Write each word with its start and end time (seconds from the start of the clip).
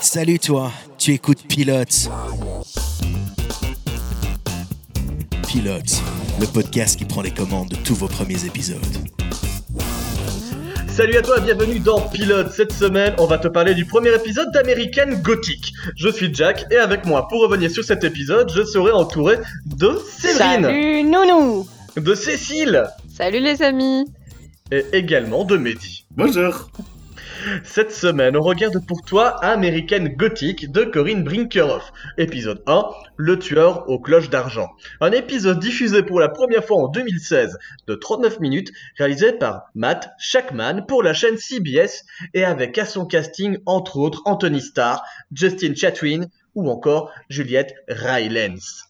Salut 0.00 0.38
toi, 0.38 0.72
tu 0.98 1.12
écoutes 1.12 1.46
Pilote. 1.46 2.08
Pilote, 5.46 6.02
le 6.40 6.46
podcast 6.46 6.98
qui 6.98 7.04
prend 7.04 7.22
les 7.22 7.30
commandes 7.30 7.68
de 7.68 7.76
tous 7.76 7.94
vos 7.94 8.08
premiers 8.08 8.44
épisodes. 8.46 8.78
Salut 10.88 11.16
à 11.16 11.22
toi 11.22 11.38
et 11.38 11.42
bienvenue 11.42 11.80
dans 11.80 12.00
Pilote. 12.00 12.50
Cette 12.50 12.72
semaine, 12.72 13.14
on 13.18 13.26
va 13.26 13.38
te 13.38 13.48
parler 13.48 13.74
du 13.74 13.84
premier 13.84 14.14
épisode 14.14 14.50
d'American 14.52 15.20
Gothic. 15.22 15.72
Je 15.96 16.08
suis 16.08 16.34
Jack 16.34 16.64
et 16.70 16.76
avec 16.76 17.04
moi, 17.04 17.28
pour 17.28 17.42
revenir 17.42 17.70
sur 17.70 17.84
cet 17.84 18.02
épisode, 18.02 18.50
je 18.54 18.64
serai 18.64 18.92
entouré 18.92 19.36
de 19.66 20.00
Séverine, 20.18 20.62
Salut 20.62 21.04
Nounou 21.04 21.68
de 21.96 22.14
Cécile 22.14 22.84
Salut 23.08 23.40
les 23.40 23.62
amis 23.62 24.06
et 24.72 24.84
également 24.92 25.44
de 25.44 25.56
Mehdi. 25.56 26.06
Bonjour. 26.16 26.70
Cette 27.64 27.92
semaine, 27.92 28.36
on 28.36 28.42
regarde 28.42 28.84
pour 28.86 29.02
toi 29.02 29.42
American 29.44 30.04
Gothic 30.16 30.70
de 30.70 30.84
Corinne 30.84 31.24
Brinkerhoff. 31.24 31.92
Épisode 32.18 32.62
1, 32.66 32.84
Le 33.16 33.38
tueur 33.38 33.88
aux 33.88 33.98
cloches 33.98 34.30
d'argent. 34.30 34.68
Un 35.00 35.12
épisode 35.12 35.58
diffusé 35.58 36.02
pour 36.02 36.20
la 36.20 36.28
première 36.28 36.64
fois 36.64 36.78
en 36.78 36.88
2016 36.88 37.58
de 37.86 37.94
39 37.94 38.40
minutes, 38.40 38.72
réalisé 38.98 39.32
par 39.32 39.70
Matt 39.74 40.10
Shackman 40.18 40.82
pour 40.86 41.02
la 41.02 41.14
chaîne 41.14 41.38
CBS 41.38 42.04
et 42.34 42.44
avec 42.44 42.76
à 42.76 42.84
son 42.84 43.06
casting 43.06 43.58
entre 43.64 43.96
autres 43.96 44.22
Anthony 44.26 44.60
Starr, 44.60 45.02
Justin 45.32 45.74
Chatwin 45.74 46.28
ou 46.54 46.70
encore 46.70 47.10
Juliette 47.28 47.74
Rylance. 47.88 48.89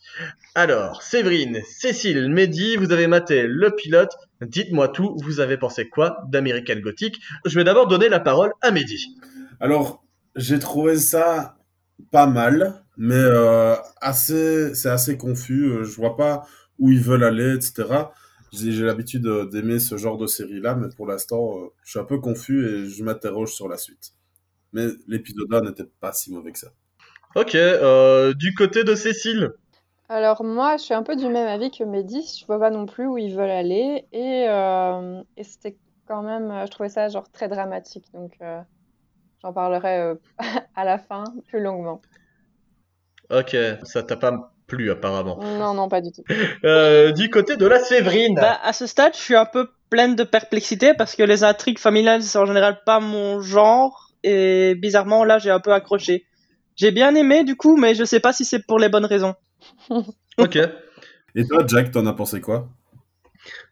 Alors, 0.54 1.02
Séverine, 1.02 1.60
Cécile, 1.64 2.28
Mehdi, 2.28 2.76
vous 2.76 2.92
avez 2.92 3.06
maté 3.06 3.46
le 3.46 3.70
pilote. 3.74 4.16
Dites-moi 4.40 4.88
tout, 4.88 5.16
vous 5.22 5.40
avez 5.40 5.56
pensé 5.56 5.88
quoi 5.88 6.22
d'American 6.28 6.80
Gothic 6.80 7.20
Je 7.44 7.54
vais 7.58 7.64
d'abord 7.64 7.86
donner 7.86 8.08
la 8.08 8.20
parole 8.20 8.52
à 8.62 8.70
Mehdi. 8.70 9.16
Alors, 9.60 10.04
j'ai 10.36 10.58
trouvé 10.58 10.96
ça 10.96 11.56
pas 12.10 12.26
mal, 12.26 12.82
mais 12.96 13.14
euh, 13.14 13.76
assez, 14.00 14.74
c'est 14.74 14.90
assez 14.90 15.16
confus. 15.16 15.64
Euh, 15.64 15.84
Je 15.84 15.94
vois 15.96 16.16
pas 16.16 16.46
où 16.78 16.90
ils 16.90 17.00
veulent 17.00 17.24
aller, 17.24 17.54
etc. 17.54 17.84
J'ai 18.52 18.82
l'habitude 18.82 19.26
euh, 19.26 19.46
d'aimer 19.46 19.78
ce 19.78 19.96
genre 19.96 20.18
de 20.18 20.26
série-là, 20.26 20.74
mais 20.74 20.88
pour 20.96 21.06
l'instant, 21.06 21.70
je 21.84 21.90
suis 21.90 22.00
un 22.00 22.04
peu 22.04 22.18
confus 22.18 22.66
et 22.66 22.86
je 22.88 23.04
m'interroge 23.04 23.52
sur 23.52 23.68
la 23.68 23.76
suite. 23.76 24.12
Mais 24.72 24.86
l'épisode 25.06 25.52
1 25.52 25.62
n'était 25.62 25.88
pas 26.00 26.12
si 26.12 26.32
mauvais 26.32 26.52
que 26.52 26.58
ça. 26.58 26.72
Ok, 27.36 27.54
euh, 27.54 28.34
du 28.34 28.54
côté 28.54 28.82
de 28.82 28.94
Cécile. 28.94 29.52
Alors 30.10 30.42
moi, 30.42 30.76
je 30.76 30.82
suis 30.82 30.94
un 30.94 31.04
peu 31.04 31.14
du 31.14 31.28
même 31.28 31.46
avis 31.46 31.70
que 31.70 31.84
Mehdi, 31.84 32.36
je 32.40 32.44
vois 32.44 32.58
pas 32.58 32.70
non 32.70 32.84
plus 32.84 33.06
où 33.06 33.16
ils 33.16 33.32
veulent 33.32 33.48
aller 33.48 34.06
et, 34.12 34.46
euh, 34.48 35.22
et 35.36 35.44
c'était 35.44 35.76
quand 36.08 36.22
même, 36.22 36.50
euh, 36.50 36.66
je 36.66 36.70
trouvais 36.72 36.88
ça 36.88 37.08
genre 37.08 37.30
très 37.30 37.46
dramatique, 37.46 38.06
donc 38.12 38.32
euh, 38.42 38.60
j'en 39.40 39.52
parlerai 39.52 39.98
euh, 39.98 40.14
à 40.74 40.84
la 40.84 40.98
fin 40.98 41.22
plus 41.46 41.60
longuement. 41.60 42.02
Ok, 43.30 43.56
ça 43.84 44.02
t'a 44.02 44.16
pas 44.16 44.52
plu 44.66 44.90
apparemment. 44.90 45.38
Non, 45.40 45.74
non, 45.74 45.88
pas 45.88 46.00
du 46.00 46.10
tout. 46.10 46.24
Euh, 46.64 47.12
du 47.12 47.30
côté 47.30 47.56
de 47.56 47.66
la 47.66 47.78
Séverine. 47.78 48.34
Bah, 48.34 48.58
à 48.64 48.72
ce 48.72 48.88
stade, 48.88 49.14
je 49.14 49.20
suis 49.20 49.36
un 49.36 49.46
peu 49.46 49.68
pleine 49.90 50.16
de 50.16 50.24
perplexité 50.24 50.92
parce 50.92 51.14
que 51.14 51.22
les 51.22 51.44
intrigues 51.44 51.78
familiales, 51.78 52.24
c'est 52.24 52.38
en 52.38 52.46
général 52.46 52.80
pas 52.84 52.98
mon 52.98 53.40
genre. 53.40 54.10
Et 54.24 54.74
bizarrement, 54.74 55.24
là, 55.24 55.38
j'ai 55.38 55.50
un 55.50 55.60
peu 55.60 55.72
accroché. 55.72 56.26
J'ai 56.74 56.90
bien 56.90 57.14
aimé, 57.14 57.44
du 57.44 57.56
coup, 57.56 57.76
mais 57.76 57.94
je 57.94 58.04
sais 58.04 58.20
pas 58.20 58.32
si 58.32 58.44
c'est 58.44 58.66
pour 58.66 58.80
les 58.80 58.88
bonnes 58.88 59.06
raisons. 59.06 59.34
Ok. 60.38 60.58
Et 61.34 61.46
toi, 61.46 61.64
Jack, 61.66 61.90
t'en 61.92 62.06
as 62.06 62.12
pensé 62.12 62.40
quoi? 62.40 62.68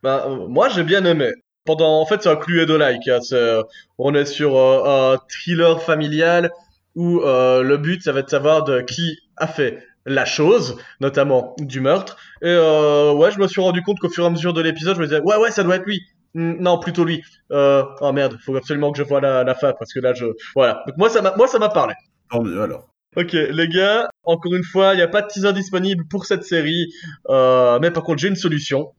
Bah, 0.02 0.24
euh, 0.28 0.48
moi 0.48 0.68
j'ai 0.68 0.84
bien 0.84 1.04
aimé. 1.04 1.30
Pendant, 1.64 2.00
en 2.00 2.06
fait, 2.06 2.22
c'est 2.22 2.30
un 2.30 2.36
clue 2.36 2.62
et 2.62 2.66
de 2.66 2.74
like. 2.74 3.06
hein. 3.08 3.18
Euh, 3.32 3.62
on 3.98 4.14
est 4.14 4.24
sur 4.24 4.56
euh, 4.56 5.14
un 5.14 5.18
thriller 5.28 5.82
familial 5.82 6.50
où 6.94 7.20
euh, 7.20 7.62
le 7.62 7.76
but, 7.76 8.02
ça 8.02 8.12
va 8.12 8.20
être 8.20 8.26
de 8.26 8.30
savoir 8.30 8.64
de 8.64 8.80
qui 8.80 9.18
a 9.36 9.46
fait 9.46 9.82
la 10.06 10.24
chose, 10.24 10.78
notamment 11.00 11.54
du 11.58 11.80
meurtre. 11.80 12.16
Et 12.40 12.46
euh, 12.48 13.12
ouais, 13.12 13.30
je 13.30 13.38
me 13.38 13.46
suis 13.46 13.60
rendu 13.60 13.82
compte 13.82 13.98
qu'au 13.98 14.08
fur 14.08 14.24
et 14.24 14.26
à 14.26 14.30
mesure 14.30 14.54
de 14.54 14.62
l'épisode, 14.62 14.96
je 14.96 15.00
me 15.02 15.06
disais, 15.06 15.20
ouais, 15.20 15.36
ouais, 15.36 15.50
ça 15.50 15.62
doit 15.62 15.76
être 15.76 15.84
lui. 15.84 16.00
Non, 16.34 16.78
plutôt 16.78 17.04
lui. 17.04 17.22
Euh, 17.52 17.84
oh 18.00 18.12
merde, 18.12 18.38
faut 18.44 18.56
absolument 18.56 18.90
que 18.92 18.98
je 18.98 19.02
vois 19.02 19.20
la, 19.20 19.44
la 19.44 19.54
fin 19.54 19.72
parce 19.78 19.92
que 19.92 20.00
là, 20.00 20.14
je, 20.14 20.26
voilà. 20.54 20.82
Donc 20.86 20.96
moi, 20.96 21.10
ça 21.10 21.20
m'a, 21.20 21.34
moi, 21.36 21.46
ça 21.48 21.58
m'a 21.58 21.68
parlé. 21.68 21.94
Tant 22.30 22.42
mieux 22.42 22.60
alors. 22.62 22.88
Ok, 23.18 23.32
les 23.32 23.66
gars, 23.66 24.08
encore 24.22 24.54
une 24.54 24.62
fois, 24.62 24.94
il 24.94 24.98
n'y 24.98 25.02
a 25.02 25.08
pas 25.08 25.22
de 25.22 25.26
teaser 25.26 25.52
disponible 25.52 26.04
pour 26.08 26.24
cette 26.24 26.44
série, 26.44 26.86
euh, 27.28 27.80
mais 27.82 27.90
par 27.90 28.04
contre, 28.04 28.20
j'ai 28.20 28.28
une 28.28 28.36
solution. 28.36 28.92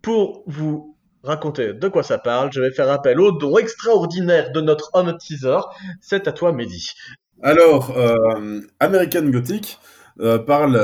Pour 0.00 0.44
vous 0.46 0.96
raconter 1.22 1.74
de 1.74 1.88
quoi 1.88 2.02
ça 2.02 2.16
parle, 2.16 2.50
je 2.54 2.62
vais 2.62 2.72
faire 2.72 2.90
appel 2.90 3.20
au 3.20 3.32
don 3.32 3.58
extraordinaire 3.58 4.50
de 4.52 4.62
notre 4.62 4.88
homme 4.94 5.14
teaser. 5.18 5.58
C'est 6.00 6.26
à 6.26 6.32
toi, 6.32 6.52
Mehdi. 6.52 6.92
Alors, 7.42 7.94
euh, 7.98 8.62
American 8.80 9.24
Gothic 9.24 9.78
euh, 10.20 10.38
parle, 10.38 10.80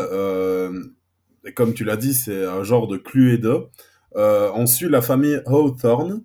comme 1.54 1.72
tu 1.72 1.84
l'as 1.84 1.97
dit, 1.97 2.12
c'est 2.12 2.44
un 2.44 2.62
genre 2.62 2.88
de 2.88 2.98
Cluedo. 2.98 3.70
On 4.14 4.66
suit 4.66 4.91
la 4.91 5.00
famille 5.00 5.41
Hawthorne, 5.47 6.24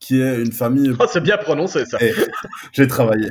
qui 0.00 0.20
est 0.20 0.40
une 0.40 0.50
famille 0.52 0.92
Oh, 0.98 1.04
c'est 1.08 1.20
bien 1.20 1.36
prononcé, 1.36 1.84
ça. 1.84 1.98
Eh, 2.00 2.12
j'ai 2.72 2.88
travaillé. 2.88 3.28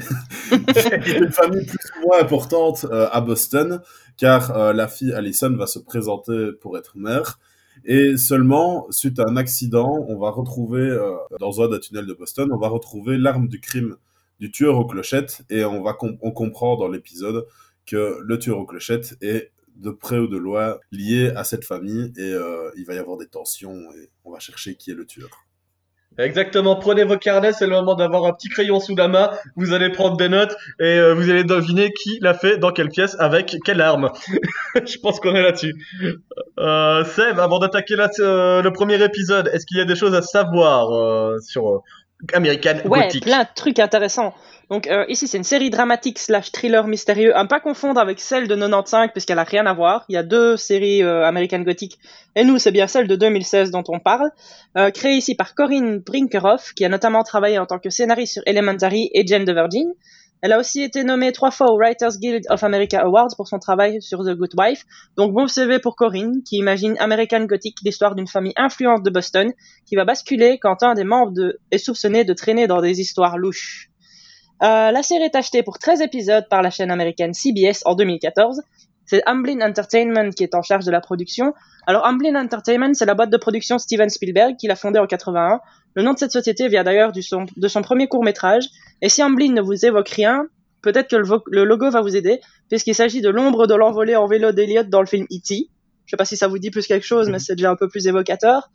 Une 0.51 1.31
famille 1.31 1.65
plus 1.65 1.77
ou 1.97 2.07
moins 2.07 2.21
importante 2.21 2.85
euh, 2.91 3.09
à 3.11 3.21
Boston, 3.21 3.81
car 4.17 4.55
euh, 4.55 4.71
la 4.71 4.87
fille 4.87 5.11
Allison 5.11 5.55
va 5.57 5.65
se 5.67 5.79
présenter 5.79 6.51
pour 6.61 6.77
être 6.77 6.95
mère. 6.95 7.39
Et 7.85 8.17
seulement, 8.17 8.85
suite 8.91 9.19
à 9.19 9.25
un 9.27 9.35
accident, 9.35 10.05
on 10.07 10.17
va 10.19 10.29
retrouver, 10.29 10.81
euh, 10.81 11.15
dans 11.39 11.61
un 11.61 11.69
des 11.69 11.79
tunnels 11.79 12.05
de 12.05 12.13
Boston, 12.13 12.49
on 12.53 12.57
va 12.57 12.67
retrouver 12.67 13.17
l'arme 13.17 13.47
du 13.47 13.59
crime 13.59 13.95
du 14.39 14.51
tueur 14.51 14.77
aux 14.77 14.85
clochettes. 14.85 15.41
Et 15.49 15.65
on, 15.65 15.81
va 15.81 15.93
com- 15.93 16.17
on 16.21 16.31
comprend 16.31 16.77
dans 16.77 16.87
l'épisode 16.87 17.47
que 17.87 18.19
le 18.21 18.37
tueur 18.37 18.59
aux 18.59 18.65
clochettes 18.65 19.15
est 19.21 19.51
de 19.75 19.89
près 19.89 20.19
ou 20.19 20.27
de 20.27 20.37
loin 20.37 20.77
lié 20.91 21.31
à 21.35 21.43
cette 21.43 21.65
famille. 21.65 22.13
Et 22.17 22.35
il 22.77 22.85
va 22.85 22.93
y 22.93 22.97
avoir 22.99 23.17
des 23.17 23.27
tensions 23.27 23.91
et 23.93 24.09
on 24.23 24.31
va 24.31 24.39
chercher 24.39 24.75
qui 24.75 24.91
est 24.91 24.95
le 24.95 25.05
tueur. 25.05 25.29
Exactement, 26.19 26.75
prenez 26.75 27.05
vos 27.05 27.17
carnets, 27.17 27.53
c'est 27.53 27.65
le 27.65 27.75
moment 27.75 27.95
d'avoir 27.95 28.25
un 28.25 28.33
petit 28.33 28.49
crayon 28.49 28.79
sous 28.79 28.95
la 28.95 29.07
main, 29.07 29.31
vous 29.55 29.73
allez 29.73 29.89
prendre 29.89 30.17
des 30.17 30.27
notes 30.27 30.55
et 30.79 30.83
euh, 30.83 31.13
vous 31.13 31.29
allez 31.29 31.45
deviner 31.45 31.91
qui 31.91 32.19
l'a 32.21 32.33
fait, 32.33 32.57
dans 32.57 32.71
quelle 32.71 32.89
pièce, 32.89 33.15
avec 33.19 33.55
quelle 33.63 33.79
arme. 33.79 34.11
Je 34.85 34.97
pense 34.99 35.19
qu'on 35.21 35.33
est 35.33 35.41
là-dessus. 35.41 35.73
Euh, 36.59 37.05
Seb, 37.05 37.39
avant 37.39 37.59
d'attaquer 37.59 37.95
euh, 38.19 38.61
le 38.61 38.71
premier 38.73 39.01
épisode, 39.01 39.49
est-ce 39.53 39.65
qu'il 39.65 39.77
y 39.77 39.81
a 39.81 39.85
des 39.85 39.95
choses 39.95 40.13
à 40.13 40.21
savoir 40.21 40.91
euh, 40.93 41.37
sur 41.39 41.83
American 42.33 42.75
Ouais, 42.85 43.03
Gothic? 43.03 43.23
plein 43.23 43.43
de 43.43 43.49
trucs 43.55 43.79
intéressants. 43.79 44.33
Donc 44.69 44.85
euh, 44.85 45.03
ici, 45.07 45.27
c'est 45.27 45.37
une 45.37 45.43
série 45.43 45.71
dramatique 45.71 46.19
slash 46.19 46.51
thriller 46.51 46.85
mystérieux, 46.87 47.35
à 47.35 47.41
ne 47.41 47.47
pas 47.47 47.59
confondre 47.59 47.99
avec 47.99 48.19
celle 48.19 48.47
de 48.47 48.55
95, 48.55 49.09
puisqu'elle 49.11 49.39
a 49.39 49.43
rien 49.43 49.65
à 49.65 49.73
voir. 49.73 50.05
Il 50.09 50.13
y 50.13 50.17
a 50.17 50.23
deux 50.23 50.57
séries 50.57 51.01
euh, 51.01 51.25
American 51.25 51.59
Gothic, 51.59 51.97
et 52.35 52.43
nous, 52.43 52.59
c'est 52.59 52.71
bien 52.71 52.85
celle 52.85 53.07
de 53.07 53.15
2016 53.15 53.71
dont 53.71 53.83
on 53.87 53.99
parle. 53.99 54.29
Euh, 54.77 54.91
créée 54.91 55.15
ici 55.15 55.33
par 55.33 55.55
Corinne 55.55 55.99
Brinkerhoff, 55.99 56.73
qui 56.75 56.85
a 56.85 56.89
notamment 56.89 57.23
travaillé 57.23 57.57
en 57.57 57.65
tant 57.65 57.79
que 57.79 57.89
scénariste 57.89 58.33
sur 58.33 58.43
Elementary 58.45 59.09
et 59.15 59.25
Jane 59.25 59.43
the 59.43 59.51
Virgin. 59.51 59.91
Elle 60.41 60.53
a 60.53 60.59
aussi 60.59 60.83
été 60.83 61.03
nommée 61.03 61.31
trois 61.33 61.51
fois 61.51 61.71
au 61.71 61.77
Writers 61.77 62.17
Guild 62.17 62.45
of 62.49 62.63
America 62.63 62.99
Awards 63.01 63.35
pour 63.35 63.47
son 63.47 63.59
travail 63.59 64.01
sur 64.01 64.19
The 64.19 64.35
Good 64.35 64.53
Wife. 64.57 64.85
Donc 65.17 65.33
bon 65.33 65.47
CV 65.47 65.79
pour 65.79 65.95
Corinne, 65.95 66.43
qui 66.43 66.57
imagine 66.57 66.95
American 66.99 67.43
Gothic, 67.43 67.77
l'histoire 67.83 68.15
d'une 68.15 68.27
famille 68.27 68.53
influente 68.55 69.03
de 69.03 69.09
Boston, 69.09 69.51
qui 69.85 69.95
va 69.95 70.05
basculer 70.05 70.59
quand 70.61 70.83
un 70.83 70.93
des 70.93 71.03
membres 71.03 71.33
de... 71.33 71.59
est 71.71 71.79
soupçonné 71.79 72.23
de 72.23 72.33
traîner 72.33 72.67
dans 72.67 72.81
des 72.81 73.01
histoires 73.01 73.37
louches. 73.37 73.88
Euh, 74.61 74.91
la 74.91 75.03
série 75.03 75.23
est 75.23 75.35
achetée 75.35 75.63
pour 75.63 75.79
13 75.79 76.01
épisodes 76.01 76.45
par 76.49 76.61
la 76.61 76.69
chaîne 76.69 76.91
américaine 76.91 77.33
CBS 77.33 77.81
en 77.85 77.95
2014. 77.95 78.61
C'est 79.05 79.23
Amblin 79.27 79.61
Entertainment 79.61 80.29
qui 80.29 80.43
est 80.43 80.53
en 80.53 80.61
charge 80.61 80.85
de 80.85 80.91
la 80.91 81.01
production. 81.01 81.53
Alors 81.87 82.05
Amblin 82.05 82.35
Entertainment, 82.35 82.93
c'est 82.93 83.05
la 83.05 83.15
boîte 83.15 83.31
de 83.31 83.37
production 83.37 83.77
Steven 83.79 84.09
Spielberg 84.09 84.55
qui 84.57 84.67
l'a 84.67 84.75
fondée 84.75 84.99
en 84.99 85.07
81. 85.07 85.61
Le 85.95 86.03
nom 86.03 86.13
de 86.13 86.19
cette 86.19 86.31
société 86.31 86.67
vient 86.67 86.83
d'ailleurs 86.83 87.11
son- 87.21 87.47
de 87.55 87.67
son 87.67 87.81
premier 87.81 88.07
court 88.07 88.23
métrage. 88.23 88.65
Et 89.01 89.09
si 89.09 89.23
Amblin 89.23 89.53
ne 89.53 89.61
vous 89.61 89.85
évoque 89.85 90.09
rien, 90.09 90.45
peut-être 90.83 91.09
que 91.09 91.15
le, 91.15 91.63
logo 91.63 91.89
va 91.89 92.01
vous 92.01 92.15
aider, 92.15 92.39
puisqu'il 92.69 92.93
s'agit 92.93 93.21
de 93.21 93.29
l'ombre 93.29 93.65
de 93.65 93.73
l'envolée 93.73 94.15
en 94.15 94.27
vélo 94.27 94.51
d'Eliot 94.51 94.83
dans 94.83 95.01
le 95.01 95.07
film 95.07 95.25
E.T. 95.31 95.69
Je 96.05 96.11
sais 96.11 96.17
pas 96.17 96.25
si 96.25 96.37
ça 96.37 96.47
vous 96.47 96.59
dit 96.59 96.69
plus 96.69 96.85
quelque 96.85 97.05
chose, 97.05 97.29
mais 97.29 97.39
c'est 97.39 97.55
déjà 97.55 97.71
un 97.71 97.75
peu 97.75 97.87
plus 97.87 98.05
évocateur. 98.07 98.69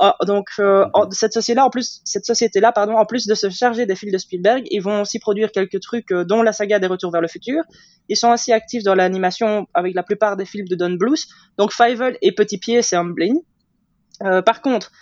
Ah, 0.00 0.14
donc 0.26 0.46
euh, 0.60 0.86
cette 1.10 1.32
société-là, 1.32 1.64
en 1.64 1.70
plus, 1.70 2.00
cette 2.04 2.24
société-là, 2.24 2.70
pardon, 2.70 2.94
en 2.96 3.04
plus 3.04 3.26
de 3.26 3.34
se 3.34 3.50
charger 3.50 3.84
des 3.84 3.96
films 3.96 4.12
de 4.12 4.18
Spielberg, 4.18 4.62
ils 4.70 4.78
vont 4.80 5.00
aussi 5.02 5.18
produire 5.18 5.50
quelques 5.50 5.80
trucs, 5.80 6.12
euh, 6.12 6.24
dont 6.24 6.40
la 6.42 6.52
saga 6.52 6.78
des 6.78 6.86
Retours 6.86 7.10
vers 7.10 7.20
le 7.20 7.26
futur. 7.26 7.64
Ils 8.08 8.16
sont 8.16 8.30
aussi 8.30 8.52
actifs 8.52 8.84
dans 8.84 8.94
l'animation 8.94 9.66
avec 9.74 9.94
la 9.96 10.04
plupart 10.04 10.36
des 10.36 10.44
films 10.44 10.68
de 10.68 10.76
Don 10.76 10.92
Bluth. 10.92 11.26
Donc 11.58 11.72
Fievel 11.72 12.16
et 12.22 12.32
Petit 12.32 12.58
Pied, 12.58 12.80
c'est 12.80 12.96
Amblin. 12.96 13.34
Euh, 14.22 14.40
par 14.40 14.62
contre, 14.62 14.92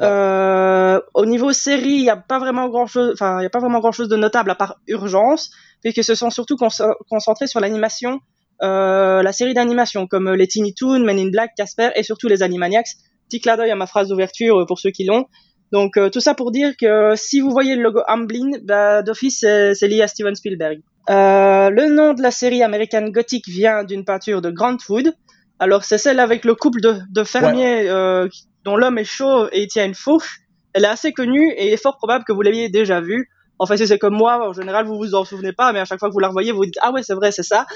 euh, 0.00 1.00
au 1.14 1.26
niveau 1.26 1.52
série, 1.52 1.90
il 1.90 2.02
n'y 2.02 2.10
a 2.10 2.16
pas 2.16 2.40
vraiment 2.40 2.68
grand-chose, 2.68 3.12
enfin, 3.12 3.40
il 3.40 3.46
a 3.46 3.50
pas 3.50 3.60
vraiment 3.60 3.78
grand-chose 3.78 4.08
de 4.08 4.16
notable 4.16 4.50
à 4.50 4.56
part 4.56 4.80
Urgence, 4.88 5.50
puisque 5.80 6.02
ce 6.02 6.16
sont 6.16 6.30
surtout 6.30 6.56
cons- 6.56 6.68
concentrés 7.08 7.46
sur 7.46 7.60
l'animation, 7.60 8.18
euh, 8.62 9.22
la 9.22 9.32
série 9.32 9.54
d'animation 9.54 10.08
comme 10.08 10.32
les 10.32 10.48
Teeny 10.48 10.74
Toon, 10.74 11.04
Men 11.04 11.20
in 11.20 11.30
Black, 11.30 11.52
Casper 11.56 11.90
et 11.94 12.02
surtout 12.02 12.26
les 12.26 12.42
Animaniacs. 12.42 12.96
Petit 13.34 13.40
clin 13.40 13.56
d'œil 13.56 13.72
à 13.72 13.74
ma 13.74 13.86
phrase 13.86 14.10
d'ouverture 14.10 14.60
euh, 14.60 14.64
pour 14.64 14.78
ceux 14.78 14.90
qui 14.90 15.04
l'ont. 15.04 15.26
Donc 15.72 15.96
euh, 15.96 16.08
tout 16.08 16.20
ça 16.20 16.34
pour 16.34 16.52
dire 16.52 16.76
que 16.80 17.14
si 17.16 17.40
vous 17.40 17.50
voyez 17.50 17.74
le 17.74 17.82
logo 17.82 18.00
Amblin, 18.06 18.58
bah, 18.62 19.02
d'office 19.02 19.40
c'est 19.40 19.88
lié 19.88 20.02
à 20.02 20.06
Steven 20.06 20.36
Spielberg. 20.36 20.82
Euh, 21.10 21.68
le 21.68 21.88
nom 21.88 22.14
de 22.14 22.22
la 22.22 22.30
série 22.30 22.62
American 22.62 23.08
Gothic 23.08 23.48
vient 23.48 23.82
d'une 23.82 24.04
peinture 24.04 24.40
de 24.40 24.50
Grant 24.50 24.76
Wood. 24.88 25.12
Alors 25.58 25.82
c'est 25.82 25.98
celle 25.98 26.20
avec 26.20 26.44
le 26.44 26.54
couple 26.54 26.80
de, 26.80 26.94
de 27.10 27.24
fermiers 27.24 27.88
euh, 27.88 28.28
dont 28.64 28.76
l'homme 28.76 28.98
est 28.98 29.04
chaud 29.04 29.48
et 29.50 29.62
il 29.62 29.66
tient 29.66 29.84
une 29.84 29.96
fourche. 29.96 30.42
Elle 30.74 30.84
est 30.84 30.88
assez 30.88 31.12
connue 31.12 31.50
et 31.56 31.66
il 31.66 31.72
est 31.72 31.82
fort 31.82 31.96
probable 31.96 32.24
que 32.24 32.32
vous 32.32 32.42
l'aviez 32.42 32.68
déjà 32.68 33.00
vue. 33.00 33.28
Enfin, 33.58 33.76
si 33.76 33.86
c'est 33.86 33.98
comme 33.98 34.14
moi, 34.14 34.48
en 34.48 34.52
général, 34.52 34.86
vous 34.86 34.96
vous 34.96 35.14
en 35.14 35.24
souvenez 35.24 35.52
pas, 35.52 35.72
mais 35.72 35.80
à 35.80 35.84
chaque 35.84 36.00
fois 36.00 36.08
que 36.08 36.12
vous 36.12 36.20
la 36.20 36.28
revoyez, 36.28 36.52
vous 36.52 36.64
dites 36.64 36.78
Ah 36.82 36.90
ouais, 36.90 37.02
c'est 37.02 37.14
vrai, 37.14 37.30
c'est 37.30 37.44
ça. 37.44 37.66